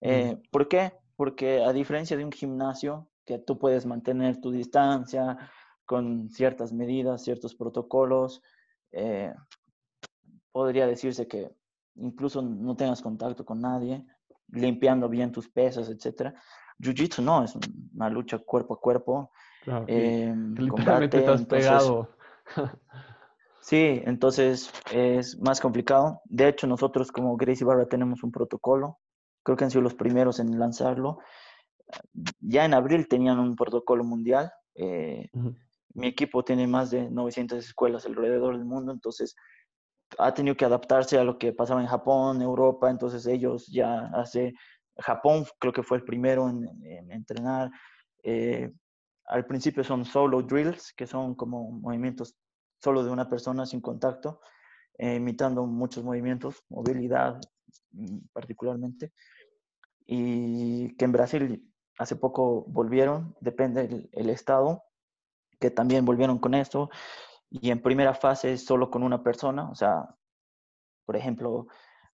Eh, 0.00 0.36
¿Por 0.52 0.68
qué? 0.68 0.92
Porque 1.16 1.64
a 1.64 1.72
diferencia 1.72 2.16
de 2.16 2.24
un 2.24 2.30
gimnasio, 2.30 3.08
que 3.26 3.40
tú 3.40 3.58
puedes 3.58 3.84
mantener 3.84 4.40
tu 4.40 4.52
distancia 4.52 5.50
con 5.86 6.30
ciertas 6.30 6.72
medidas, 6.72 7.24
ciertos 7.24 7.56
protocolos, 7.56 8.42
eh, 8.92 9.34
podría 10.52 10.86
decirse 10.86 11.26
que 11.26 11.50
incluso 11.96 12.42
no 12.42 12.76
tengas 12.76 13.02
contacto 13.02 13.44
con 13.44 13.60
nadie, 13.60 14.04
limpiando 14.48 15.08
bien 15.08 15.32
tus 15.32 15.48
pesas, 15.48 15.88
etc. 15.88 16.34
Jiu-Jitsu 16.78 17.22
no, 17.22 17.44
es 17.44 17.56
una 17.94 18.10
lucha 18.10 18.38
cuerpo 18.38 18.74
a 18.74 18.80
cuerpo. 18.80 19.30
eh, 19.86 20.34
literalmente 20.56 21.18
estás 21.18 21.44
pegado. 21.46 22.08
sí, 23.60 24.02
entonces 24.04 24.70
es 24.92 25.38
más 25.40 25.60
complicado. 25.60 26.20
De 26.24 26.48
hecho, 26.48 26.66
nosotros 26.66 27.10
como 27.12 27.36
Gracie 27.36 27.66
Barra 27.66 27.86
tenemos 27.86 28.22
un 28.22 28.32
protocolo. 28.32 28.98
Creo 29.42 29.56
que 29.56 29.64
han 29.64 29.70
sido 29.70 29.82
los 29.82 29.94
primeros 29.94 30.38
en 30.38 30.58
lanzarlo. 30.58 31.18
Ya 32.40 32.64
en 32.64 32.74
abril 32.74 33.08
tenían 33.08 33.38
un 33.38 33.56
protocolo 33.56 34.04
mundial. 34.04 34.52
Eh, 34.74 35.30
mi 35.94 36.08
equipo 36.08 36.44
tiene 36.44 36.66
más 36.66 36.90
de 36.90 37.10
900 37.10 37.64
escuelas 37.64 38.06
alrededor 38.06 38.56
del 38.56 38.64
mundo, 38.64 38.92
entonces 38.92 39.34
ha 40.18 40.34
tenido 40.34 40.56
que 40.56 40.64
adaptarse 40.64 41.18
a 41.18 41.24
lo 41.24 41.38
que 41.38 41.52
pasaba 41.52 41.80
en 41.80 41.86
Japón, 41.86 42.42
Europa, 42.42 42.90
entonces 42.90 43.26
ellos 43.26 43.66
ya 43.66 44.10
hace, 44.14 44.54
Japón 44.98 45.44
creo 45.58 45.72
que 45.72 45.82
fue 45.82 45.98
el 45.98 46.04
primero 46.04 46.48
en, 46.48 47.10
entrenar. 47.10 47.70
Eh, 48.22 48.72
al 49.26 49.46
principio 49.46 49.84
son 49.84 50.04
solo 50.04 50.42
drills, 50.42 50.92
que 50.92 51.06
son 51.06 51.34
como 51.34 51.70
movimientos 51.70 52.36
solo 52.82 53.04
de 53.04 53.10
una 53.10 53.28
persona 53.28 53.64
sin 53.64 53.80
contacto, 53.80 54.40
eh, 54.98 55.14
imitando 55.14 55.64
muchos 55.66 56.04
movimientos, 56.04 56.62
movilidad 56.68 57.40
mm, 57.92 58.18
particularmente, 58.32 59.12
y 60.04 60.94
que 60.96 61.04
en 61.04 61.12
Brasil 61.12 61.72
hace 61.98 62.16
poco 62.16 62.64
volvieron, 62.66 63.36
depende 63.40 63.86
del 63.86 64.10
el 64.12 64.30
estado, 64.30 64.82
que 65.62 65.70
también 65.70 66.04
volvieron 66.04 66.38
con 66.38 66.54
esto. 66.54 66.90
Y 67.48 67.70
en 67.70 67.80
primera 67.80 68.14
fase 68.14 68.58
solo 68.58 68.90
con 68.90 69.02
una 69.02 69.22
persona, 69.22 69.70
o 69.70 69.74
sea, 69.74 70.14
por 71.06 71.16
ejemplo, 71.16 71.68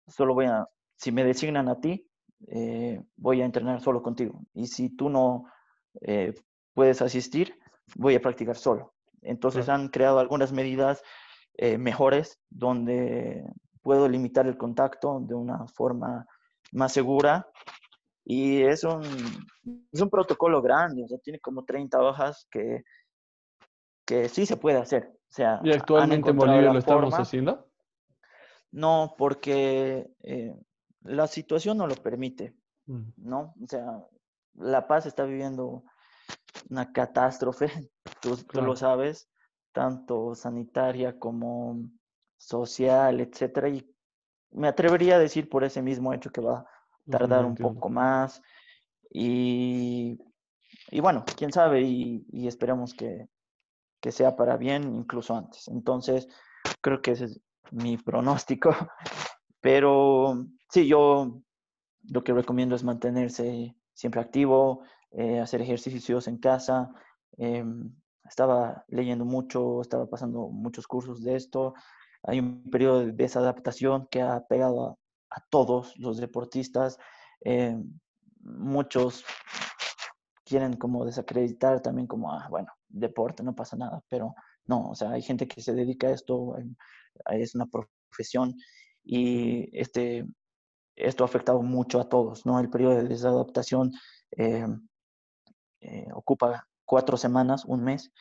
solo 0.08 0.34
voy 0.34 0.46
a, 0.46 0.66
si 0.96 1.12
me 1.12 1.24
designan 1.24 1.68
a 1.68 1.80
ti, 1.80 2.10
eh, 2.48 3.00
voy 3.16 3.40
a 3.40 3.44
entrenar 3.44 3.80
solo 3.80 4.02
contigo. 4.02 4.42
Y 4.52 4.66
si 4.66 4.90
tú 4.96 5.08
no 5.08 5.44
eh, 6.00 6.34
puedes 6.74 7.00
asistir, 7.02 7.54
voy 7.94 8.16
a 8.16 8.20
practicar 8.20 8.56
solo. 8.56 8.94
Entonces 9.22 9.68
han 9.68 9.88
creado 9.88 10.18
algunas 10.18 10.52
medidas 10.52 11.02
eh, 11.56 11.78
mejores 11.78 12.38
donde 12.50 13.44
puedo 13.82 14.08
limitar 14.08 14.46
el 14.46 14.56
contacto 14.56 15.20
de 15.20 15.34
una 15.34 15.66
forma 15.68 16.26
más 16.72 16.92
segura. 16.92 17.48
Y 18.24 18.62
es 18.62 18.82
un, 18.82 19.04
es 19.92 20.00
un 20.00 20.10
protocolo 20.10 20.60
grande, 20.60 21.04
o 21.04 21.08
sea, 21.08 21.18
tiene 21.18 21.38
como 21.38 21.64
30 21.64 22.00
hojas 22.02 22.48
que 22.50 22.82
que 24.06 24.28
sí 24.28 24.46
se 24.46 24.56
puede 24.56 24.78
hacer. 24.78 25.12
O 25.28 25.34
sea, 25.34 25.60
¿Y 25.62 25.72
actualmente 25.72 26.30
en 26.30 26.36
Bolivia 26.36 26.72
lo 26.72 26.78
estamos 26.78 27.12
haciendo? 27.14 27.68
No, 28.70 29.14
porque 29.18 30.08
eh, 30.22 30.54
la 31.02 31.26
situación 31.26 31.76
no 31.76 31.86
lo 31.86 31.96
permite, 31.96 32.54
mm. 32.86 33.08
¿no? 33.16 33.54
O 33.62 33.66
sea, 33.66 33.84
La 34.54 34.86
Paz 34.86 35.06
está 35.06 35.24
viviendo 35.24 35.84
una 36.70 36.92
catástrofe, 36.92 37.90
tú, 38.22 38.38
lo 38.60 38.76
sabes, 38.76 39.28
tanto 39.72 40.34
sanitaria 40.34 41.18
como 41.18 41.80
social, 42.38 43.20
etcétera, 43.20 43.68
y 43.68 43.84
me 44.52 44.68
atrevería 44.68 45.16
a 45.16 45.20
decir 45.20 45.48
por 45.48 45.64
ese 45.64 45.82
mismo 45.82 46.14
hecho 46.14 46.30
que 46.30 46.40
va 46.40 46.60
a 46.60 46.66
tardar 47.10 47.44
un 47.44 47.56
poco 47.56 47.88
más. 47.88 48.40
Y, 49.10 50.18
y, 50.90 51.00
bueno, 51.00 51.24
quién 51.36 51.52
sabe, 51.52 51.82
y, 51.82 52.26
y 52.30 52.46
esperemos 52.46 52.94
que, 52.94 53.28
que 54.00 54.12
sea 54.12 54.36
para 54.36 54.56
bien 54.56 54.94
incluso 54.94 55.34
antes. 55.36 55.68
Entonces, 55.68 56.28
creo 56.80 57.02
que 57.02 57.12
ese 57.12 57.24
es 57.26 57.40
mi 57.70 57.96
pronóstico. 57.96 58.70
Pero 59.60 60.46
sí, 60.70 60.86
yo 60.86 61.42
lo 62.02 62.22
que 62.22 62.32
recomiendo 62.32 62.76
es 62.76 62.84
mantenerse 62.84 63.76
siempre 63.94 64.20
activo, 64.20 64.82
eh, 65.10 65.40
hacer 65.40 65.60
ejercicios 65.62 66.28
en 66.28 66.38
casa. 66.38 66.92
Em, 67.38 67.92
estaba 68.28 68.84
leyendo 68.88 69.24
mucho, 69.24 69.80
estaba 69.80 70.06
pasando 70.06 70.48
muchos 70.48 70.86
cursos 70.86 71.22
de 71.22 71.36
esto. 71.36 71.74
Hay 72.22 72.40
un 72.40 72.70
periodo 72.70 73.00
de 73.00 73.12
desadaptación 73.12 74.08
que 74.10 74.22
ha 74.22 74.46
pegado 74.46 74.98
a, 75.30 75.40
todos 75.50 75.96
los 75.98 76.18
deportistas. 76.18 76.98
Em, 77.40 77.98
muchos 78.40 79.24
quieren 80.44 80.74
como 80.74 81.04
desacreditar 81.04 81.80
también 81.80 82.06
como, 82.06 82.32
ah, 82.32 82.46
bueno, 82.48 82.68
deporte, 82.88 83.42
no 83.42 83.54
pasa 83.54 83.76
nada, 83.76 84.02
pero 84.08 84.34
no, 84.66 84.90
o 84.90 84.94
sea, 84.94 85.10
hay 85.10 85.22
gente 85.22 85.46
que 85.46 85.60
se 85.60 85.74
dedica 85.74 86.08
a 86.08 86.12
esto, 86.12 86.56
es 87.30 87.54
una 87.54 87.66
profesión 87.66 88.54
y 89.04 89.68
este, 89.78 90.26
esto 90.96 91.24
ha 91.24 91.26
afectado 91.26 91.62
mucho 91.62 92.00
a 92.00 92.08
todos, 92.08 92.44
¿no? 92.46 92.58
El 92.58 92.70
periodo 92.70 92.96
de 92.96 93.08
desadaptación 93.08 93.92
eh, 94.36 94.66
eh, 95.80 96.08
ocupa 96.14 96.66
cuatro 96.84 97.16
semanas, 97.16 97.64
un 97.64 97.84
mes, 97.84 98.12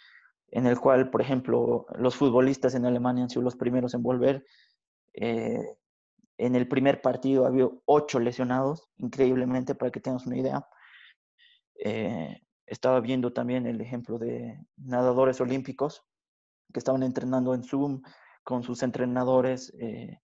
en 0.50 0.68
el 0.68 0.80
cual, 0.80 1.10
por 1.10 1.22
ejemplo, 1.22 1.86
los 1.98 2.16
futbolistas 2.16 2.76
en 2.76 2.86
Alemania 2.86 3.24
han 3.24 3.30
sido 3.30 3.42
los 3.42 3.56
primeros 3.56 3.94
en 3.94 4.04
volver. 4.04 4.46
Eh, 5.14 5.78
en 6.38 6.56
el 6.56 6.68
primer 6.68 7.02
partido 7.02 7.46
había 7.46 7.68
ocho 7.86 8.20
lesionados, 8.20 8.90
increíblemente, 8.98 9.74
para 9.74 9.92
que 9.92 10.02
tengas 10.02 10.28
una 10.28 10.38
idea 10.38 10.68
estaba 12.68 13.00
viendo 13.00 13.34
también 13.34 13.66
el 13.66 13.82
ejemplo 13.82 14.18
de 14.18 14.60
nadadores 14.78 15.40
olímpicos 15.42 16.04
que 16.74 16.80
estaban 16.80 17.04
entrenando 17.04 17.54
en 17.54 17.64
Zoom 17.64 18.02
con 18.44 18.64
sus 18.64 18.84
entrenadores 18.84 19.74
eh, 19.80 20.20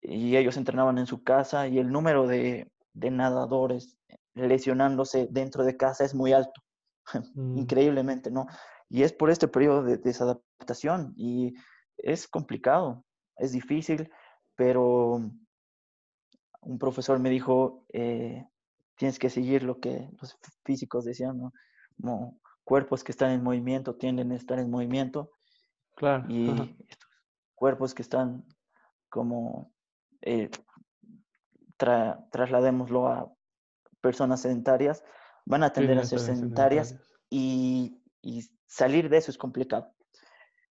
y 0.00 0.36
ellos 0.36 0.56
entrenaban 0.56 0.98
en 0.98 1.06
su 1.06 1.22
casa 1.22 1.68
y 1.68 1.78
el 1.78 1.90
número 1.90 2.26
de, 2.26 2.70
nadadores 2.94 3.98
lesionándose 4.34 5.28
dentro 5.30 5.64
de 5.64 5.76
casa 5.76 6.04
es 6.04 6.14
muy 6.14 6.32
alto, 6.32 6.62
mm. 7.34 7.58
increíblemente, 7.58 8.30
¿no? 8.30 8.46
Y 8.88 9.02
es 9.02 9.12
por 9.12 9.30
este 9.30 9.48
periodo 9.48 9.82
de 9.82 9.98
desadaptación 9.98 11.12
y 11.16 11.54
es 11.98 12.28
complicado, 12.28 13.04
es 13.36 13.52
difícil. 13.52 14.10
pero 14.54 15.20
un 16.62 16.78
profesor 16.78 17.18
me 17.18 17.30
dijo, 17.30 17.84
eh, 17.92 18.46
tienes 18.96 19.18
que 19.18 19.30
seguir 19.30 19.62
lo 19.62 19.78
que 19.80 20.10
los 20.20 20.38
físicos 20.64 21.04
decían, 21.04 21.38
¿no? 21.38 21.52
Como 22.00 22.40
cuerpos 22.64 23.04
que 23.04 23.12
están 23.12 23.30
en 23.30 23.42
movimiento 23.42 23.94
tienden 23.94 24.32
a 24.32 24.36
estar 24.36 24.58
en 24.58 24.70
movimiento. 24.70 25.30
Claro. 25.94 26.24
Y 26.28 26.50
estos 26.88 27.10
cuerpos 27.54 27.94
que 27.94 28.02
están 28.02 28.44
como, 29.08 29.72
eh, 30.22 30.50
trasladémoslo 31.78 33.08
a 33.08 33.32
personas 34.00 34.42
sedentarias, 34.42 35.04
van 35.44 35.62
a 35.62 35.72
tender 35.72 35.98
a 35.98 36.04
ser 36.04 36.18
sedentarias, 36.18 36.96
Y, 37.28 38.00
y, 38.22 38.42
salir 38.68 39.08
de 39.08 39.16
eso 39.16 39.30
es 39.30 39.38
complicado. 39.38 39.92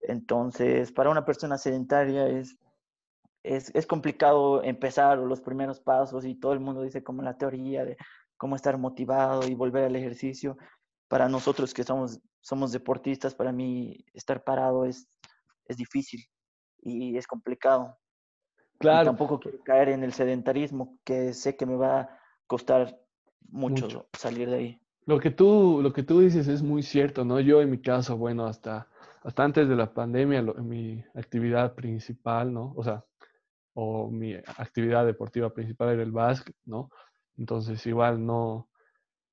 Entonces, 0.01 0.91
para 0.91 1.09
una 1.09 1.25
persona 1.25 1.57
sedentaria 1.57 2.27
es, 2.27 2.57
es, 3.45 3.71
es, 3.73 3.85
complicado 3.85 4.63
empezar 4.63 5.17
los 5.17 5.41
primeros 5.41 5.79
pasos 5.79 6.25
y 6.25 6.35
todo 6.35 6.53
el 6.53 6.59
mundo 6.59 6.81
dice 6.81 7.03
como 7.03 7.21
la 7.21 7.37
teoría 7.37 7.85
de 7.85 7.97
cómo 8.37 8.55
estar 8.55 8.77
motivado 8.77 9.47
y 9.47 9.53
volver 9.53 9.85
al 9.85 9.95
ejercicio. 9.95 10.57
Para 11.07 11.29
nosotros 11.29 11.73
que 11.73 11.83
somos, 11.83 12.19
somos 12.41 12.71
deportistas, 12.71 13.35
para 13.35 13.51
mí 13.51 14.03
estar 14.13 14.43
parado 14.43 14.85
es, 14.85 15.07
es 15.65 15.77
difícil 15.77 16.25
y 16.81 17.17
es 17.17 17.27
complicado. 17.27 17.97
Claro. 18.77 19.05
tampoco 19.05 19.39
quiero 19.39 19.59
caer 19.63 19.89
en 19.89 20.03
el 20.03 20.11
sedentarismo, 20.11 20.97
que 21.05 21.33
sé 21.33 21.55
que 21.55 21.65
me 21.65 21.77
va 21.77 22.01
a 22.01 22.19
costar 22.45 22.99
mucho, 23.49 24.07
salir 24.13 24.49
de 24.49 24.55
ahí. 24.55 24.81
Lo 25.05 25.19
que, 25.19 25.31
tú, 25.31 25.79
lo 25.81 25.93
que 25.93 26.03
tú 26.03 26.19
dices 26.19 26.47
es 26.47 26.61
muy 26.61 26.83
cierto, 26.83 27.23
¿no? 27.23 27.39
Yo 27.39 27.61
en 27.61 27.69
mi 27.69 27.79
caso, 27.79 28.17
bueno, 28.17 28.45
hasta, 28.45 28.87
hasta 29.23 29.43
antes 29.43 29.69
de 29.69 29.75
la 29.75 29.93
pandemia, 29.93 30.41
mi 30.41 31.03
actividad 31.13 31.73
principal, 31.73 32.51
¿no? 32.51 32.73
O 32.75 32.83
sea, 32.83 33.05
o 33.75 34.09
mi 34.09 34.33
actividad 34.33 35.05
deportiva 35.05 35.53
principal 35.53 35.89
era 35.89 36.03
el 36.03 36.11
básquet, 36.11 36.55
¿no? 36.65 36.89
Entonces 37.37 37.85
igual 37.85 38.25
no, 38.25 38.69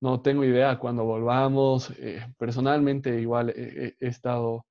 no 0.01 0.21
tengo 0.21 0.45
idea 0.45 0.79
cuando 0.79 1.05
volvamos. 1.05 1.91
Eh, 1.99 2.27
personalmente 2.37 3.21
igual 3.21 3.51
he, 3.51 3.95
estado 4.01 4.67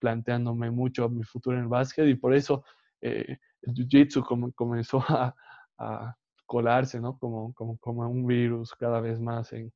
planteándome 0.00 0.70
mucho 0.70 1.08
mi 1.08 1.22
futuro 1.22 1.56
en 1.56 1.62
el 1.62 1.68
básquet 1.68 2.08
y 2.08 2.16
por 2.16 2.34
eso 2.34 2.64
eh, 3.00 3.38
el 3.62 3.74
Jiu-Jitsu 3.74 4.52
comenzó 4.54 4.98
a, 5.08 6.16
colarse, 6.46 7.00
¿no? 7.00 7.18
Como, 7.18 7.54
como, 7.54 7.78
como, 7.78 8.06
un 8.08 8.26
virus 8.26 8.74
cada 8.74 9.00
vez 9.00 9.18
más 9.18 9.52
en, 9.52 9.72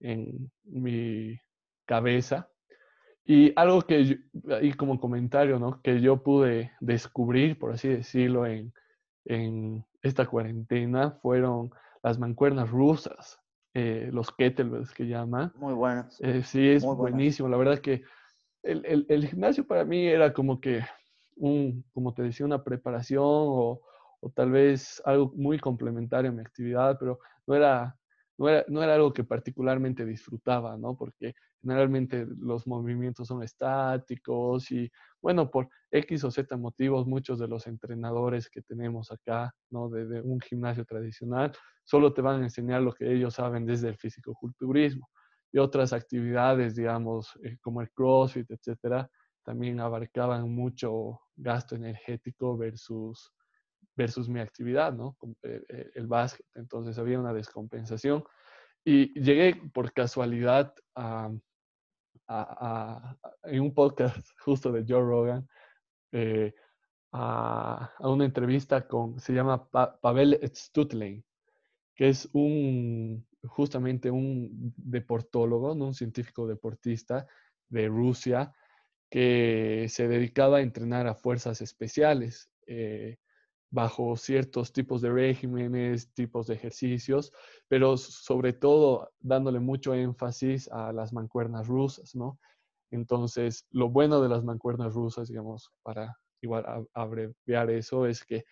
en 0.00 0.50
mi 0.64 1.36
cabeza. 1.84 2.48
Y 3.26 3.52
algo 3.56 3.82
que, 3.82 4.20
ahí 4.50 4.72
como 4.72 5.00
comentario, 5.00 5.58
¿no? 5.58 5.82
Que 5.82 6.00
yo 6.00 6.22
pude 6.22 6.70
descubrir, 6.80 7.58
por 7.58 7.72
así 7.72 7.88
decirlo, 7.88 8.46
en, 8.46 8.72
en 9.24 9.84
esta 10.02 10.26
cuarentena 10.26 11.10
fueron 11.22 11.70
las 12.02 12.20
mancuernas 12.20 12.70
rusas, 12.70 13.40
eh, 13.74 14.10
los 14.12 14.30
kettlebells 14.30 14.94
que 14.94 15.08
llaman. 15.08 15.52
Muy 15.56 15.74
buenas. 15.74 16.20
Eh, 16.20 16.42
sí, 16.44 16.68
es 16.68 16.84
buenísimo. 16.84 17.48
La 17.48 17.56
verdad 17.56 17.80
que 17.80 18.04
el, 18.62 18.84
el, 18.86 19.06
el, 19.08 19.26
gimnasio 19.26 19.66
para 19.66 19.84
mí 19.84 20.06
era 20.06 20.32
como 20.32 20.60
que 20.60 20.84
un, 21.36 21.84
como 21.92 22.14
te 22.14 22.22
decía, 22.22 22.46
una 22.46 22.62
preparación 22.62 23.24
o, 23.24 23.80
o 24.20 24.30
tal 24.30 24.52
vez 24.52 25.02
algo 25.04 25.32
muy 25.34 25.58
complementario 25.58 26.30
a 26.30 26.34
mi 26.34 26.40
actividad, 26.42 26.96
pero 26.98 27.18
no 27.46 27.54
era, 27.54 27.96
no 28.38 28.48
era, 28.48 28.64
no 28.68 28.82
era 28.82 28.94
algo 28.94 29.12
que 29.12 29.24
particularmente 29.24 30.04
disfrutaba, 30.04 30.76
¿no? 30.76 30.96
Porque 30.96 31.34
generalmente 31.60 32.26
los 32.38 32.66
movimientos 32.66 33.28
son 33.28 33.42
estáticos 33.42 34.70
y, 34.70 34.90
bueno, 35.20 35.50
por 35.50 35.68
X 35.90 36.24
o 36.24 36.30
Z 36.30 36.56
motivos, 36.56 37.06
muchos 37.06 37.38
de 37.38 37.48
los 37.48 37.66
entrenadores 37.66 38.48
que 38.50 38.62
tenemos 38.62 39.10
acá, 39.10 39.52
¿no? 39.70 39.88
De, 39.88 40.20
un 40.20 40.40
gimnasio 40.40 40.84
tradicional, 40.84 41.52
solo 41.84 42.12
te 42.12 42.22
van 42.22 42.40
a 42.42 42.44
enseñar 42.44 42.82
lo 42.82 42.92
que 42.92 43.12
ellos 43.12 43.34
saben 43.34 43.66
desde 43.66 43.88
el 43.88 43.96
físico-culturismo. 43.96 45.08
Y 45.52 45.58
otras 45.58 45.92
actividades, 45.92 46.74
digamos, 46.76 47.38
eh, 47.42 47.56
como 47.62 47.80
el 47.80 47.90
CrossFit, 47.90 48.50
etcétera, 48.50 49.08
también 49.44 49.80
abarcaban 49.80 50.52
mucho 50.52 51.20
gasto 51.36 51.76
energético 51.76 52.56
versus, 52.56 53.32
versus 53.96 54.28
mi 54.28 54.40
actividad, 54.40 54.92
¿no? 54.92 55.16
Eh, 55.42 55.62
eh, 55.68 55.90
el 55.94 56.06
básquet. 56.06 56.46
Entonces 56.54 56.98
había 56.98 57.18
una 57.18 57.32
descompensación. 57.32 58.24
Y 58.84 59.18
llegué 59.20 59.56
por 59.72 59.92
casualidad 59.92 60.72
a, 60.94 61.30
a, 62.28 63.16
en 63.44 63.60
un 63.60 63.74
podcast 63.74 64.28
justo 64.44 64.70
de 64.72 64.84
Joe 64.86 65.02
Rogan 65.02 65.48
eh, 66.12 66.54
a, 67.12 67.92
una 68.00 68.24
entrevista 68.24 68.86
con, 68.86 69.18
se 69.18 69.32
llama 69.32 69.68
Pavel 69.70 70.38
Stutlein, 70.54 71.24
que 71.94 72.08
es 72.10 72.28
un, 72.32 73.26
justamente 73.44 74.10
un 74.10 74.74
deportólogo, 74.76 75.74
¿no? 75.74 75.86
un 75.86 75.94
científico 75.94 76.46
deportista 76.46 77.26
de 77.68 77.88
Rusia, 77.88 78.52
que 79.10 79.86
se 79.88 80.08
dedicaba 80.08 80.58
a 80.58 80.62
entrenar 80.62 81.06
a 81.06 81.14
fuerzas 81.14 81.60
especiales 81.62 82.50
eh, 82.66 83.18
bajo 83.76 84.16
ciertos 84.16 84.72
tipos 84.72 85.02
de 85.02 85.10
regímenes, 85.10 86.10
tipos 86.14 86.46
de 86.46 86.54
ejercicios, 86.54 87.30
pero 87.68 87.98
sobre 87.98 88.54
todo 88.54 89.12
dándole 89.20 89.60
mucho 89.60 89.92
énfasis 89.92 90.66
a 90.72 90.94
las 90.94 91.12
mancuernas 91.12 91.68
rusas, 91.68 92.14
¿no? 92.14 92.40
Entonces, 92.90 93.66
lo 93.70 93.90
bueno 93.90 94.22
de 94.22 94.30
las 94.30 94.42
mancuernas 94.44 94.94
rusas, 94.94 95.28
digamos, 95.28 95.70
para 95.82 96.16
igual 96.40 96.88
abreviar 96.94 97.68
eso, 97.70 98.06
es 98.06 98.24
que 98.24 98.46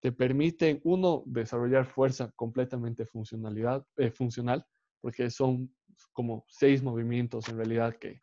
te 0.00 0.10
permiten, 0.10 0.80
uno, 0.84 1.22
desarrollar 1.26 1.84
fuerza 1.84 2.32
completamente 2.34 3.04
funcionalidad, 3.04 3.86
eh, 3.98 4.10
funcional, 4.10 4.64
porque 5.02 5.28
son 5.28 5.70
como 6.14 6.46
seis 6.48 6.82
movimientos 6.82 7.46
en 7.50 7.58
realidad 7.58 7.94
que, 7.96 8.22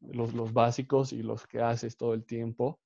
los, 0.00 0.32
los, 0.32 0.54
básicos 0.54 1.12
y 1.12 1.22
los 1.22 1.46
que 1.46 1.60
haces 1.60 1.98
todo 1.98 2.14
el 2.14 2.24
tiempo. 2.24 2.80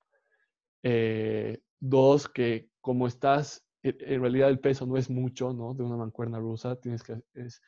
Eh, 0.82 1.62
dos, 1.78 2.28
que 2.28 2.69
como 2.80 3.06
estás, 3.06 3.64
en 3.82 4.20
realidad 4.20 4.50
el 4.50 4.60
peso 4.60 4.86
no 4.86 4.96
es 4.96 5.08
mucho, 5.10 5.52
¿no? 5.52 5.74
De 5.74 5.82
una 5.82 5.96
mancuerna 5.96 6.38
rusa, 6.38 6.76
tienes 6.76 7.02
que, 7.02 7.20
es, 7.34 7.62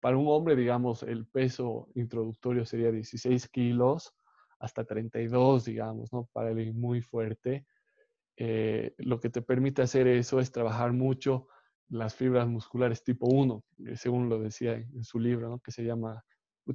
para 0.00 0.18
un 0.18 0.28
hombre, 0.28 0.54
digamos, 0.54 1.02
el 1.02 1.26
peso 1.26 1.88
introductorio 1.94 2.66
sería 2.66 2.92
16 2.92 3.48
kilos 3.48 4.14
hasta 4.58 4.84
32, 4.84 5.64
digamos, 5.64 6.12
¿no? 6.12 6.28
Para 6.32 6.50
el 6.50 6.74
muy 6.74 7.00
fuerte. 7.00 7.66
Eh, 8.36 8.94
lo 8.98 9.20
que 9.20 9.30
te 9.30 9.42
permite 9.42 9.82
hacer 9.82 10.06
eso 10.06 10.40
es 10.40 10.52
trabajar 10.52 10.92
mucho 10.92 11.48
las 11.88 12.14
fibras 12.14 12.48
musculares 12.48 13.04
tipo 13.04 13.26
1, 13.26 13.64
según 13.94 14.28
lo 14.28 14.40
decía 14.40 14.74
en, 14.74 15.04
su 15.04 15.18
libro, 15.18 15.48
¿no? 15.48 15.60
Que 15.60 15.70
se 15.70 15.84
llama 15.84 16.22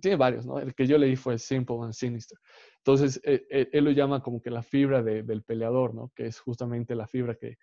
tiene 0.01 0.17
varios, 0.17 0.45
¿no? 0.45 0.59
El 0.59 0.75
que 0.75 0.85
yo 0.85 0.97
leí 0.97 1.15
fue 1.15 1.39
Simple 1.39 1.77
and 1.81 1.93
Sinister. 1.93 2.37
Entonces, 2.77 3.19
e, 3.23 3.45
e, 3.49 3.69
él, 3.71 3.85
lo 3.85 3.91
llama 3.91 4.21
como 4.21 4.39
que 4.39 4.51
la 4.51 4.61
fibra 4.61 5.01
del 5.01 5.43
peleador, 5.43 5.95
¿no? 5.95 6.11
Que 6.15 6.27
es 6.27 6.39
justamente 6.39 6.93
la 6.95 7.07
fibra 7.07 7.35
que 7.35 7.57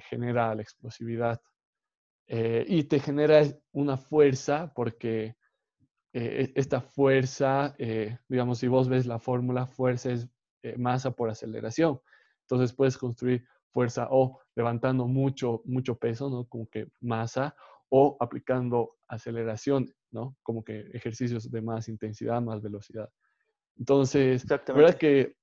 genera 0.00 0.54
la 0.54 0.62
explosividad. 0.62 1.40
Eh, 2.28 2.64
y 2.66 2.84
te 2.84 2.98
genera 2.98 3.42
una 3.72 3.96
fuerza 3.96 4.72
porque 4.74 5.36
eh, 6.12 6.42
e, 6.44 6.52
esta 6.56 6.80
fuerza, 6.80 7.74
eh, 7.78 8.18
digamos, 8.28 8.58
si 8.58 8.68
vos 8.68 8.88
ves 8.88 9.06
la 9.06 9.18
fórmula, 9.18 9.66
fuerza 9.66 10.12
es 10.12 10.28
masa 10.76 11.12
por 11.12 11.30
aceleración. 11.30 12.00
Entonces 12.40 12.74
puedes 12.74 12.98
construir 12.98 13.46
fuerza 13.70 14.08
o 14.10 14.40
levantando 14.56 15.06
mucho, 15.06 15.62
mucho 15.64 15.96
peso, 15.96 16.28
¿no? 16.28 16.44
Como 16.46 16.68
que 16.68 16.88
masa, 17.00 17.54
o 17.88 18.16
aplicando 18.18 18.96
aceleración, 19.06 19.94
¿no? 20.10 20.36
Como 20.42 20.64
que 20.64 20.80
ejercicios 20.92 21.48
de 21.50 21.62
más 21.62 21.88
intensidad, 21.88 22.42
más 22.42 22.62
velocidad. 22.62 23.08
Entonces, 23.78 24.48
la 24.48 24.74
verdad 24.74 24.96
que 24.96 25.36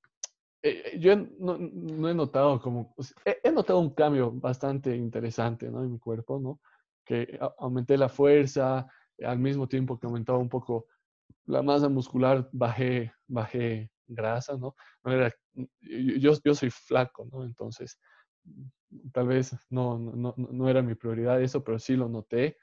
eh, 0.64 0.98
yo 1.00 1.16
no, 1.16 1.58
no, 1.58 2.10
he 2.10 2.14
notado 2.14 2.60
como, 2.62 2.96
he, 3.26 3.52
notado 3.52 3.80
un 3.80 3.94
cambio 3.94 4.32
bastante 4.32 4.96
interesante, 4.96 5.70
¿no? 5.70 5.84
En 5.84 5.92
mi 5.92 6.00
cuerpo, 6.00 6.40
¿no? 6.40 6.62
Que 7.06 7.38
aumenté 7.60 7.98
la 7.98 8.10
fuerza, 8.10 8.88
al 9.22 9.40
mismo 9.40 9.68
tiempo 9.68 10.00
que 10.00 10.08
aumentaba 10.08 10.40
un 10.40 10.50
poco 10.50 10.88
la 11.46 11.62
masa 11.62 11.90
muscular, 11.90 12.50
bajé, 12.52 13.12
bajé 13.28 13.92
grasa, 14.08 14.58
¿no? 14.58 14.76
no 15.04 15.12
era, 15.12 15.32
yo, 15.82 16.32
yo 16.44 16.56
soy 16.56 16.70
flaco, 16.70 17.28
¿no? 17.32 17.44
Entonces, 17.44 18.00
tal 19.12 19.28
vez 19.28 19.56
no, 19.70 19.98
no, 19.98 20.34
no 20.38 20.70
era 20.70 20.82
mi 20.82 20.96
prioridad 20.96 21.42
eso, 21.42 21.64
pero 21.64 21.80
sí 21.80 21.96
lo 21.96 22.08
noté. 22.08 22.58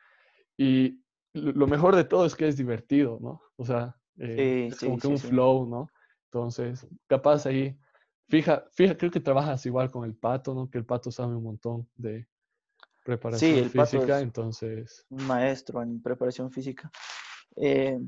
Y 0.56 1.02
lo 1.32 1.66
mejor 1.66 1.96
de 1.96 2.04
todo 2.04 2.26
es 2.26 2.34
que 2.34 2.48
es 2.48 2.56
divertido, 2.56 3.18
¿no? 3.20 3.42
O 3.56 3.64
sea, 3.64 3.96
eh, 4.18 4.68
es 4.70 4.80
como 4.80 4.98
que 4.98 5.06
un 5.06 5.18
flow, 5.18 5.66
¿no? 5.66 5.90
Entonces, 6.26 6.86
capaz 7.06 7.46
ahí, 7.46 7.76
fija, 8.30 8.64
fija, 8.72 8.96
creo 8.96 9.10
que 9.10 9.20
trabajas 9.20 9.64
igual 9.66 9.90
con 9.90 10.04
el 10.04 10.14
pato, 10.14 10.54
¿no? 10.54 10.70
Que 10.70 10.78
el 10.78 10.86
pato 10.86 11.10
sabe 11.10 11.36
un 11.36 11.44
montón 11.44 11.88
de 11.96 12.26
preparación 13.04 13.50
sí, 13.52 13.58
el 13.58 13.70
física, 13.70 14.00
pato 14.00 14.16
es 14.16 14.22
entonces... 14.22 15.06
Un 15.10 15.26
maestro 15.26 15.82
en 15.82 16.00
preparación 16.00 16.50
física. 16.50 16.90
Eh, 17.56 17.98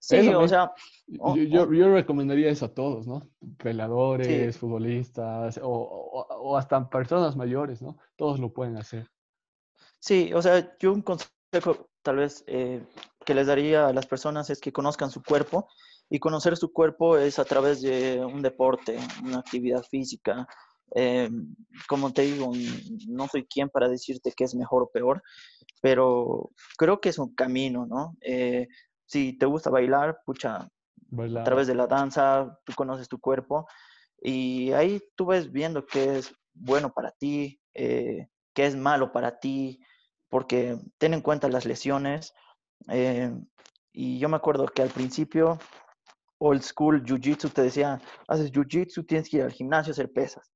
Sí, 0.00 0.28
o 0.28 0.46
sea... 0.46 0.72
yo, 1.06 1.72
yo, 1.72 1.92
recomendaría 1.92 2.50
eso 2.50 2.66
a 2.66 2.74
todos, 2.74 3.06
¿no? 3.06 3.28
Peladores, 3.58 4.56
futbolistas 4.56 5.58
o, 5.62 5.68
o, 5.70 6.56
hasta 6.56 6.88
personas 6.88 7.36
mayores, 7.36 7.82
¿no? 7.82 7.98
Todos 8.16 8.38
lo 8.38 8.52
pueden 8.52 8.76
hacer. 8.76 9.10
Sí, 9.98 10.32
o 10.32 10.40
sea, 10.40 10.76
yo 10.78 10.92
un 10.92 11.02
consejo 11.02 11.90
tal 12.02 12.16
vez 12.16 12.44
eh, 12.46 12.80
que 13.24 13.34
les 13.34 13.48
daría 13.48 13.88
a 13.88 13.92
las 13.92 14.06
personas 14.06 14.50
es 14.50 14.60
que 14.60 14.72
conozcan 14.72 15.10
su 15.10 15.22
cuerpo 15.22 15.68
y 16.10 16.18
conocer 16.18 16.56
su 16.56 16.72
cuerpo 16.72 17.18
es 17.18 17.38
a 17.38 17.44
través 17.44 17.82
de 17.82 18.24
un 18.24 18.42
deporte, 18.42 18.98
una 19.22 19.38
actividad 19.38 19.82
física. 19.82 20.46
Eh, 20.94 21.28
como 21.86 22.12
te 22.12 22.22
digo, 22.22 22.50
no 23.08 23.28
soy 23.28 23.44
quien 23.44 23.68
para 23.68 23.88
decirte 23.88 24.32
que 24.32 24.44
es 24.44 24.54
mejor 24.54 24.84
o 24.84 24.90
peor, 24.90 25.22
pero 25.82 26.50
creo 26.78 27.00
que 27.00 27.10
es 27.10 27.18
un 27.18 27.34
camino, 27.34 27.86
¿no? 27.86 28.16
Eh, 28.22 28.68
si 29.04 29.36
te 29.36 29.46
gusta 29.46 29.70
bailar, 29.70 30.20
pucha, 30.24 30.70
a 31.36 31.44
través 31.44 31.66
de 31.66 31.74
la 31.74 31.86
danza, 31.86 32.58
tú 32.64 32.72
conoces 32.74 33.08
tu 33.08 33.18
cuerpo 33.18 33.66
y 34.20 34.72
ahí 34.72 35.02
tú 35.14 35.26
ves 35.26 35.50
viendo 35.50 35.86
qué 35.86 36.18
es 36.18 36.34
bueno 36.52 36.92
para 36.92 37.12
ti, 37.12 37.60
qué 37.72 38.28
es 38.54 38.76
malo 38.76 39.12
para 39.12 39.38
ti, 39.38 39.80
porque 40.28 40.78
ten 40.98 41.14
en 41.14 41.20
cuenta 41.20 41.48
las 41.48 41.64
lesiones. 41.64 42.34
Eh, 42.88 43.32
y 43.92 44.18
yo 44.18 44.28
me 44.28 44.36
acuerdo 44.36 44.66
que 44.66 44.82
al 44.82 44.90
principio, 44.90 45.58
old 46.38 46.62
school 46.62 47.02
jiu-jitsu 47.02 47.50
te 47.50 47.62
decía, 47.62 48.00
haces 48.28 48.52
jiu-jitsu, 48.52 49.06
tienes 49.06 49.28
que 49.28 49.38
ir 49.38 49.42
al 49.44 49.52
gimnasio 49.52 49.90
a 49.90 49.92
hacer 49.92 50.12
pesas. 50.12 50.50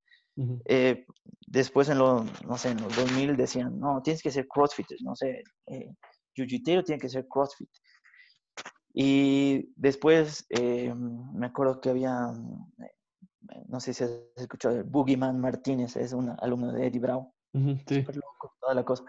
Eh, 0.65 1.05
después 1.47 1.91
en 1.91 1.99
los, 1.99 2.25
no 2.45 2.57
sé, 2.57 2.71
en 2.71 2.81
los 2.81 2.97
2000 2.97 3.37
decían, 3.37 3.79
no, 3.79 4.01
tienes 4.03 4.23
que 4.23 4.31
ser 4.31 4.47
crossfit, 4.49 4.87
no 5.03 5.15
sé, 5.15 5.43
eh, 5.67 5.91
jiu-jitsu 6.37 6.85
tiene 6.85 7.01
que 7.01 7.09
ser 7.09 7.27
crossfit. 7.29 7.71
Y 8.95 9.73
después 9.77 10.47
eh, 10.51 10.95
me 10.95 11.47
acuerdo 11.47 11.81
que 11.81 11.91
había, 11.91 12.33
no 13.69 13.81
sé 13.81 13.95
si 13.95 14.05
has 14.05 14.11
escuchado, 14.37 14.77
el 14.77 14.85
Boogeyman 14.85 15.41
Martínez, 15.41 15.97
es 15.97 16.13
un 16.13 16.31
alumno 16.41 16.73
de 16.73 16.87
Eddie 16.87 17.01
Bravo. 17.01 17.35
sí. 17.53 18.03
loco, 18.03 18.55
toda 18.61 18.75
la 18.75 18.85
cosa 18.85 19.05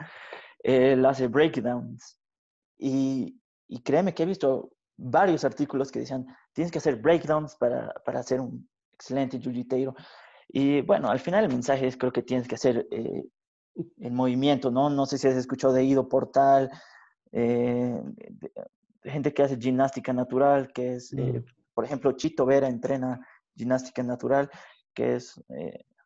él 0.64 1.06
hace 1.06 1.28
breakdowns. 1.28 2.18
Y, 2.78 3.40
y, 3.68 3.82
créeme 3.84 4.14
que 4.14 4.24
he 4.24 4.26
visto 4.26 4.72
varios 4.98 5.44
artículos 5.44 5.92
que 5.92 6.00
decían, 6.00 6.26
tienes 6.54 6.72
que 6.72 6.78
hacer 6.78 6.98
breakdowns 6.98 7.56
para, 7.56 7.94
para 8.06 8.24
ser 8.24 8.42
un 8.42 8.68
excelente 8.94 9.40
jiu 9.40 9.94
Y 10.50 10.82
bueno, 10.82 11.10
al 11.10 11.20
final 11.20 11.44
el 11.44 11.50
mensaje 11.52 11.88
es 11.88 11.98
creo 11.98 12.12
que 12.12 12.22
tienes 12.22 12.48
que 12.48 12.56
hacer 12.56 12.88
eh, 12.92 13.24
el 14.00 14.12
movimiento, 14.12 14.72
¿no? 14.72 14.90
No 14.90 15.06
sé 15.06 15.18
si 15.18 15.28
has 15.28 15.36
escuchado 15.36 15.74
de 15.74 15.84
Ido 15.84 16.08
Portal, 16.08 16.70
eh, 17.32 18.02
gente 19.04 19.34
que 19.34 19.44
hace 19.44 19.58
gimnástica 19.58 20.14
natural, 20.14 20.72
que 20.72 20.94
es, 20.94 21.12
eh, 21.14 21.40
mm. 21.40 21.46
por 21.74 21.86
ejemplo, 21.86 22.12
Chito 22.14 22.46
Vera 22.46 22.68
entrena 22.68 23.20
gimnástica 23.56 24.04
natural, 24.04 24.50
que 24.94 25.16
es 25.16 25.44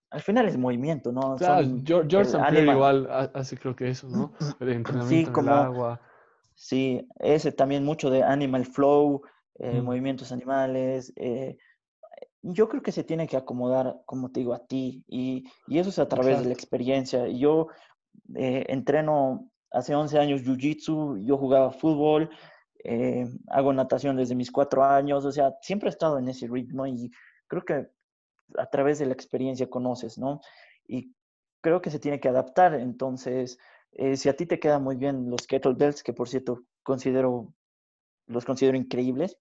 al 0.10 0.22
final 0.22 0.48
es 0.48 0.58
movimiento, 0.58 1.12
¿no? 1.12 1.36
Claro, 1.36 1.68
George, 1.84 2.08
George 2.10 2.62
igual 2.64 3.08
hace 3.34 3.58
creo 3.58 3.76
que 3.76 3.90
eso, 3.90 4.08
¿no? 4.08 4.32
El 4.60 4.70
entrenamiento 4.70 5.30
sí, 5.30 5.34
como, 5.34 5.52
en 5.52 5.58
el 5.58 5.64
agua. 5.64 6.02
Sí, 6.60 7.08
ese 7.20 7.52
también 7.52 7.86
mucho 7.86 8.10
de 8.10 8.24
animal 8.24 8.66
flow, 8.66 9.22
eh, 9.60 9.80
movimientos 9.80 10.32
animales. 10.32 11.14
Eh, 11.16 11.56
yo 12.42 12.68
creo 12.68 12.82
que 12.82 12.92
se 12.92 13.04
tiene 13.04 13.28
que 13.28 13.38
acomodar, 13.38 14.02
como 14.08 14.32
te 14.32 14.40
digo, 14.40 14.56
a 14.56 14.66
ti. 14.66 15.04
Y, 15.08 15.46
y 15.68 15.78
eso 15.78 15.90
es 15.92 16.00
a 16.00 16.08
través 16.08 16.40
de 16.40 16.46
la 16.46 16.54
experiencia. 16.54 17.28
Yo 17.28 17.68
eh, 18.34 18.66
entreno 18.70 19.52
hace 19.70 19.94
11 19.94 20.18
años 20.18 20.42
Jiu-Jitsu, 20.42 21.24
yo 21.24 21.38
jugaba 21.38 21.72
fútbol, 21.72 22.32
hago 23.50 23.74
natación 23.74 24.16
desde 24.16 24.34
mis 24.34 24.50
cuatro 24.50 24.84
años, 24.84 25.26
o 25.26 25.32
sea, 25.32 25.54
siempre 25.62 25.90
he 25.90 25.92
estado 25.92 26.18
en 26.18 26.30
ese 26.30 26.48
ritmo 26.48 26.88
y 26.88 27.12
creo 27.48 27.66
que 27.66 27.88
a 28.58 28.66
través 28.68 28.98
de 28.98 29.06
la 29.06 29.14
experiencia 29.14 29.70
conoces, 29.70 30.18
¿no? 30.18 30.40
Y 30.88 31.14
creo 31.62 31.82
que 31.82 31.92
se 31.92 32.00
tiene 32.00 32.20
que 32.20 32.30
adaptar. 32.30 32.74
Entonces, 32.74 33.60
eh, 33.94 34.16
si 34.18 34.30
a 34.30 34.36
ti 34.36 34.46
te 34.46 34.60
quedan 34.60 34.84
muy 34.84 34.96
bien 34.96 35.30
los 35.30 35.48
kettlebells, 35.48 36.04
que 36.04 36.14
por 36.14 36.30
cierto 36.30 36.64
considero, 36.84 37.54
los 38.28 38.46
considero 38.46 38.78
increíbles, 38.78 39.38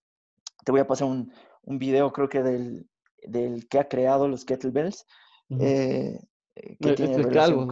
te 0.64 0.72
voy 0.72 0.80
a 0.80 0.86
pasar 0.86 1.08
un, 1.08 1.32
un 1.62 1.78
video, 1.78 2.12
creo 2.12 2.28
que 2.28 2.42
del, 2.42 2.88
del, 3.22 3.68
que 3.68 3.78
ha 3.78 3.88
creado 3.88 4.28
los 4.28 4.44
kettlebells. 4.44 5.06
Eh, 5.48 6.18
eh, 6.56 6.76
que 6.80 6.94
tiene 6.94 7.18
relación 7.18 7.68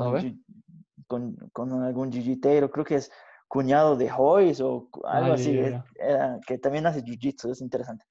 con, 1.06 1.36
con, 1.52 1.82
algún 1.82 2.12
jiu 2.12 2.38
creo 2.40 2.84
que 2.84 2.94
es 2.96 3.10
cuñado 3.48 3.96
de 3.96 4.10
Hoyes 4.16 4.60
o 4.60 4.88
algo 5.04 5.34
así, 5.34 5.58
que 6.46 6.58
también 6.58 6.86
hace 6.86 7.02
jiu-jitsu, 7.02 7.50
es 7.50 7.60
interesante. 7.60 8.04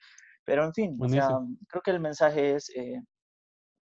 Pero 0.44 0.65
en 0.65 0.73
fin, 0.73 0.98
o 0.99 1.07
sea, 1.07 1.40
creo 1.68 1.81
que 1.81 1.91
el 1.91 2.02
mensaje 2.02 2.56
es 2.56 2.69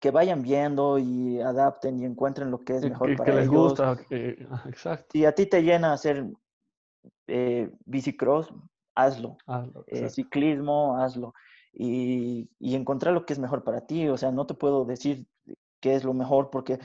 que 0.01 0.09
vayan 0.09 0.41
viendo 0.41 0.97
y 0.97 1.39
adapten 1.39 1.99
y 1.99 2.05
encuentren 2.05 2.49
lo 2.49 2.59
que 2.59 2.75
es 2.77 2.83
mejor 2.83 3.11
que, 3.11 3.15
para 3.17 3.31
que 3.31 3.37
les 3.37 3.47
gusta, 3.47 3.97
exacto. 4.65 5.05
Si 5.13 5.25
a 5.25 5.33
ti 5.33 5.45
te 5.45 5.61
llena 5.61 5.93
hacer 5.93 6.25
eh, 7.27 7.69
bicicross, 7.85 8.51
hazlo. 8.95 9.37
Eh, 9.85 10.09
ciclismo, 10.09 10.97
hazlo. 10.97 11.35
Y, 11.71 12.49
y, 12.59 12.75
encontrar 12.75 13.13
lo 13.13 13.25
que 13.25 13.33
es 13.33 13.39
mejor 13.39 13.63
para 13.63 13.85
ti. 13.85 14.09
O 14.09 14.17
sea, 14.17 14.31
no 14.31 14.45
te 14.47 14.55
puedo 14.55 14.85
decir 14.85 15.27
qué 15.79 15.93
es 15.93 16.03
lo 16.03 16.13
mejor 16.13 16.49
porque 16.49 16.79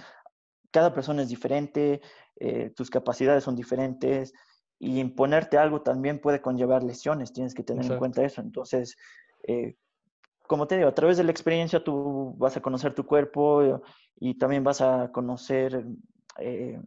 cada 0.71 0.93
persona 0.93 1.23
es 1.23 1.29
diferente, 1.31 2.03
eh, 2.39 2.71
tus 2.77 2.91
capacidades 2.91 3.45
son 3.45 3.57
diferentes 3.57 4.35
y 4.79 5.01
imponerte 5.01 5.57
algo 5.57 5.81
también 5.81 6.21
puede 6.21 6.43
conllevar 6.43 6.83
lesiones. 6.83 7.33
Tienes 7.33 7.55
que 7.55 7.63
tener 7.63 7.91
en 7.91 7.99
cuenta 7.99 8.23
eso. 8.23 8.43
Entonces, 8.43 8.97
eh, 9.49 9.77
como 10.47 10.67
te 10.67 10.77
digo, 10.77 10.89
a 10.89 10.95
través 10.95 11.17
de 11.17 11.25
la 11.25 11.31
experiencia 11.31 11.83
tú 11.83 12.35
vas 12.39 12.57
a 12.57 12.61
conocer 12.61 12.95
tu 12.95 13.07
cuerpo 13.07 13.63
eh, 13.63 13.81
y 14.17 14.39
también 14.39 14.65
vas 14.65 14.81
a 14.81 15.11
conocer, 15.13 15.85
eh, 16.39 16.81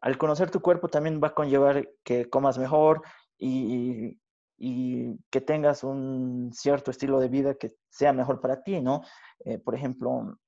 al 0.00 0.18
conocer 0.18 0.50
tu 0.50 0.60
cuerpo 0.60 0.88
también 0.88 1.20
va 1.22 1.28
a 1.28 1.34
conllevar 1.34 1.88
que 2.02 2.28
comas 2.28 2.58
mejor 2.58 3.02
y, 3.38 4.18
que 5.30 5.40
tengas 5.42 5.84
un 5.84 6.50
cierto 6.54 6.90
estilo 6.90 7.20
de 7.20 7.28
vida 7.28 7.54
que 7.54 7.74
sea 7.90 8.14
mejor 8.14 8.40
para 8.40 8.62
ti, 8.62 8.80
¿no? 8.80 9.02
Eh, 9.44 9.58
por 9.58 9.74
ejemplo, 9.74 10.38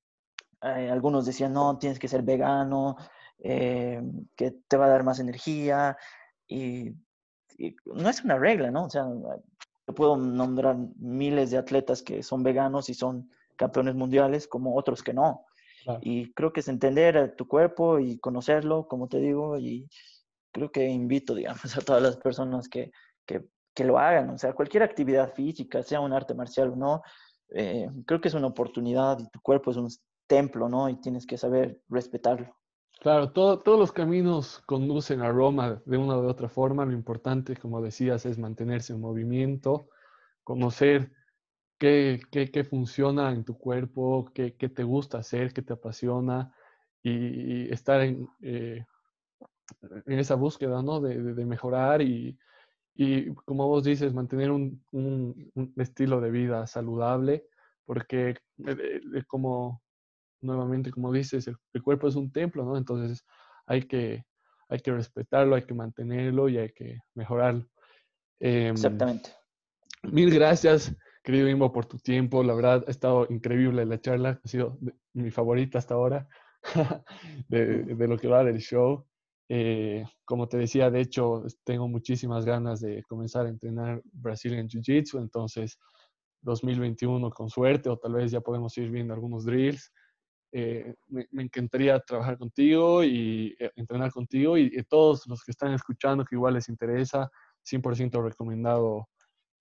algunos 0.61 1.27
decían, 1.27 1.53
no, 1.53 1.77
tienes 1.77 1.99
que 1.99 2.09
ser 2.09 2.23
vegano, 2.23 2.97
que 3.39 4.55
te 4.69 4.77
va 4.79 4.87
a 4.87 4.89
dar 4.89 5.05
más 5.05 5.19
energía 5.19 5.99
y 6.49 6.95
no 7.85 8.09
es 8.09 8.25
una 8.25 8.39
regla, 8.39 8.71
¿no? 8.71 8.85
O 8.85 8.91
sea, 8.91 9.05
puedo 9.93 10.17
nombrar 10.17 10.77
miles 10.97 11.51
de 11.51 11.59
atletas 11.59 12.03
que 12.03 12.23
son 12.23 12.43
veganos 12.43 12.89
y 12.89 12.95
son 12.95 13.31
campeones 13.57 13.95
mundiales, 13.95 14.49
como 14.49 14.77
otros 14.77 15.03
que 15.03 15.15
no. 15.15 15.47
Y 16.01 16.33
creo 16.33 16.53
que 16.53 16.61
es 16.61 16.69
entender 16.69 17.37
tu 17.37 17.47
cuerpo 17.47 18.01
y 18.01 18.19
conocerlo, 18.19 18.89
como 18.89 19.07
te 19.09 19.21
digo, 19.21 19.57
y 19.57 19.89
creo 20.53 20.73
que 20.73 20.89
invito, 20.89 21.35
digamos, 21.35 21.63
a 21.77 21.81
todas 21.81 22.03
las 22.03 22.17
personas 22.17 22.69
que, 22.69 22.91
que, 23.25 23.47
que 23.75 23.85
lo 23.85 23.99
hagan, 23.99 24.31
o 24.31 24.39
sea, 24.39 24.53
cualquier 24.53 24.83
actividad 24.83 25.33
física, 25.33 25.83
sea 25.83 26.01
un 26.01 26.13
arte 26.13 26.35
marcial 26.35 26.71
o 26.71 26.77
no, 26.77 27.03
eh, 27.51 27.89
creo 28.07 28.21
que 28.21 28.29
es 28.29 28.35
una 28.35 28.49
oportunidad 28.49 29.19
y 29.21 29.29
tu 29.29 29.41
cuerpo 29.41 29.71
es 29.71 29.77
un 29.77 29.89
templo, 30.27 30.69
¿no? 30.69 30.89
Y 30.89 30.97
tienes 30.97 31.27
que 31.27 31.39
saber 31.39 31.81
respetarlo. 31.89 32.57
Claro, 33.01 33.31
todos 33.31 33.79
los 33.79 33.93
caminos 33.93 34.63
conducen 34.67 35.21
a 35.21 35.31
Roma 35.31 35.81
de 35.85 35.97
una 35.97 36.17
u 36.17 36.27
otra 36.27 36.49
forma. 36.49 36.85
Lo 36.85 36.93
importante, 36.93 37.57
como 37.57 37.81
decías, 37.81 38.27
es 38.27 38.39
mantenerse 38.39 38.95
en 38.95 39.01
movimiento, 39.01 39.89
conocer 40.43 41.13
qué, 41.79 42.21
qué, 42.31 42.65
funciona 42.65 43.33
en 43.33 43.45
tu 43.45 43.59
cuerpo, 43.59 44.31
qué, 44.35 44.57
qué, 44.57 44.69
te 44.69 44.83
gusta 44.83 45.19
hacer, 45.19 45.53
qué 45.53 45.63
te 45.63 45.75
apasiona 45.75 46.53
y, 47.03 47.73
estar 47.73 48.01
en, 48.01 48.29
eh, 48.43 48.85
en, 50.07 50.19
esa 50.19 50.35
búsqueda 50.35 50.83
¿no? 50.83 51.01
de, 51.01 51.23
de, 51.35 51.45
mejorar 51.45 52.03
y, 52.03 52.39
y, 52.95 53.33
como 53.35 53.69
vos 53.69 53.85
dices, 53.85 54.15
mantener 54.15 54.51
un, 54.51 54.83
un, 54.93 55.53
estilo 55.77 56.21
de 56.21 56.31
vida 56.31 56.67
saludable, 56.67 57.47
porque 57.85 58.31
eh, 58.31 58.37
eh, 59.15 59.23
como 59.27 59.83
nuevamente, 60.41 60.91
como 60.91 61.13
dices, 61.13 61.49
el, 61.49 61.83
cuerpo 61.83 62.09
es 62.09 62.17
un 62.17 62.31
templo, 62.31 62.65
¿no? 62.65 62.77
Entonces 62.77 63.25
hay 63.67 63.83
que, 63.83 64.25
hay 64.69 64.81
que 64.81 64.93
respetarlo, 64.93 65.55
hay 65.55 65.63
que 65.63 65.75
mantenerlo 65.75 66.49
y 66.49 66.59
hay 66.59 66.71
que 66.71 66.99
mejorarlo. 67.15 67.67
Em, 68.41 68.73
Exactamente. 68.73 69.31
Mil 70.03 70.33
gracias, 70.33 70.95
querido 71.23 71.49
Imbo, 71.49 71.73
por 71.73 71.87
tu 71.87 71.99
tiempo. 71.99 72.43
La 72.43 72.55
verdad, 72.55 72.85
ha 72.87 72.91
estado 72.91 73.27
increíble 73.31 73.85
la 73.87 74.01
charla. 74.01 74.41
Ha 74.45 74.49
sido 74.49 74.79
mi 75.15 75.31
favorita 75.31 75.79
hasta 75.79 75.95
ahora 75.95 76.29
de, 77.49 77.83
de, 77.85 78.09
lo 78.09 78.19
que 78.19 78.29
va 78.29 78.45
del 78.45 78.59
show. 78.59 79.07
Eh, 79.49 80.05
como 80.25 80.49
te 80.49 80.59
decía, 80.59 80.91
de 80.91 81.01
hecho, 81.01 81.45
tengo 81.65 81.89
muchísimas 81.89 82.45
ganas 82.45 82.81
de 82.81 83.03
comenzar 83.05 83.47
a 83.47 83.49
entrenar 83.49 84.03
Brazilian 84.13 84.69
Jiu-Jitsu. 84.69 85.21
Entonces, 85.21 85.79
2021 86.43 87.31
con 87.31 87.49
suerte, 87.51 87.89
o 87.89 87.97
tal 87.97 88.15
vez 88.15 88.31
ya 88.31 88.41
podemos 88.41 88.77
ir 88.79 88.91
viendo 88.91 89.15
algunos 89.15 89.45
drills. 89.45 89.93
Eh, 90.53 90.95
me, 91.09 91.27
encantaría 91.43 91.99
trabajar 92.01 92.39
contigo 92.39 93.03
y 93.03 93.55
eh, 93.59 93.71
entrenar 93.77 94.13
contigo 94.13 94.57
y, 94.57 94.71
todos 94.85 95.27
los 95.27 95.43
que 95.43 95.51
están 95.51 95.73
escuchando 95.73 96.25
que 96.25 96.37
igual 96.37 96.55
les 96.55 96.69
interesa, 96.69 97.31
100% 97.65 98.23
recomendado 98.23 99.09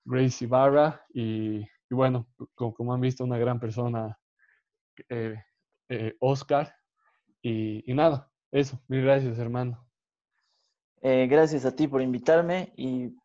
Gracie 0.04 0.48
Barra 0.48 1.04
y, 1.14 1.66
bueno, 1.90 2.28
como, 2.54 2.94
han 2.94 3.02
visto, 3.02 3.24
una 3.24 3.38
gran 3.38 3.60
persona, 3.60 4.18
eh, 5.10 5.36
Oscar. 6.20 6.76
Y, 7.42 7.84
nada, 7.94 8.32
eso, 8.52 8.80
mil 8.88 9.04
gracias, 9.04 9.38
hermano. 9.40 9.86
gracias 11.02 11.66
a 11.66 11.76
ti 11.76 11.88
por 11.88 12.02
invitarme 12.02 12.74
y 12.78 13.16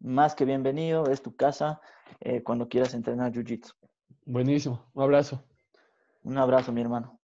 más 0.00 0.34
que 0.34 0.44
bienvenido, 0.44 1.10
es 1.10 1.22
tu 1.22 1.34
casa 1.34 1.80
cuando 2.44 2.68
quieras 2.68 2.94
entrenar 2.94 3.32
Jiu-Jitsu. 3.32 3.72
Buenísimo, 4.26 4.84
un 4.94 5.02
abrazo. 5.02 5.44
Un 6.24 6.38
abrazo, 6.38 6.72
mi 6.72 6.80
hermano. 6.80 7.20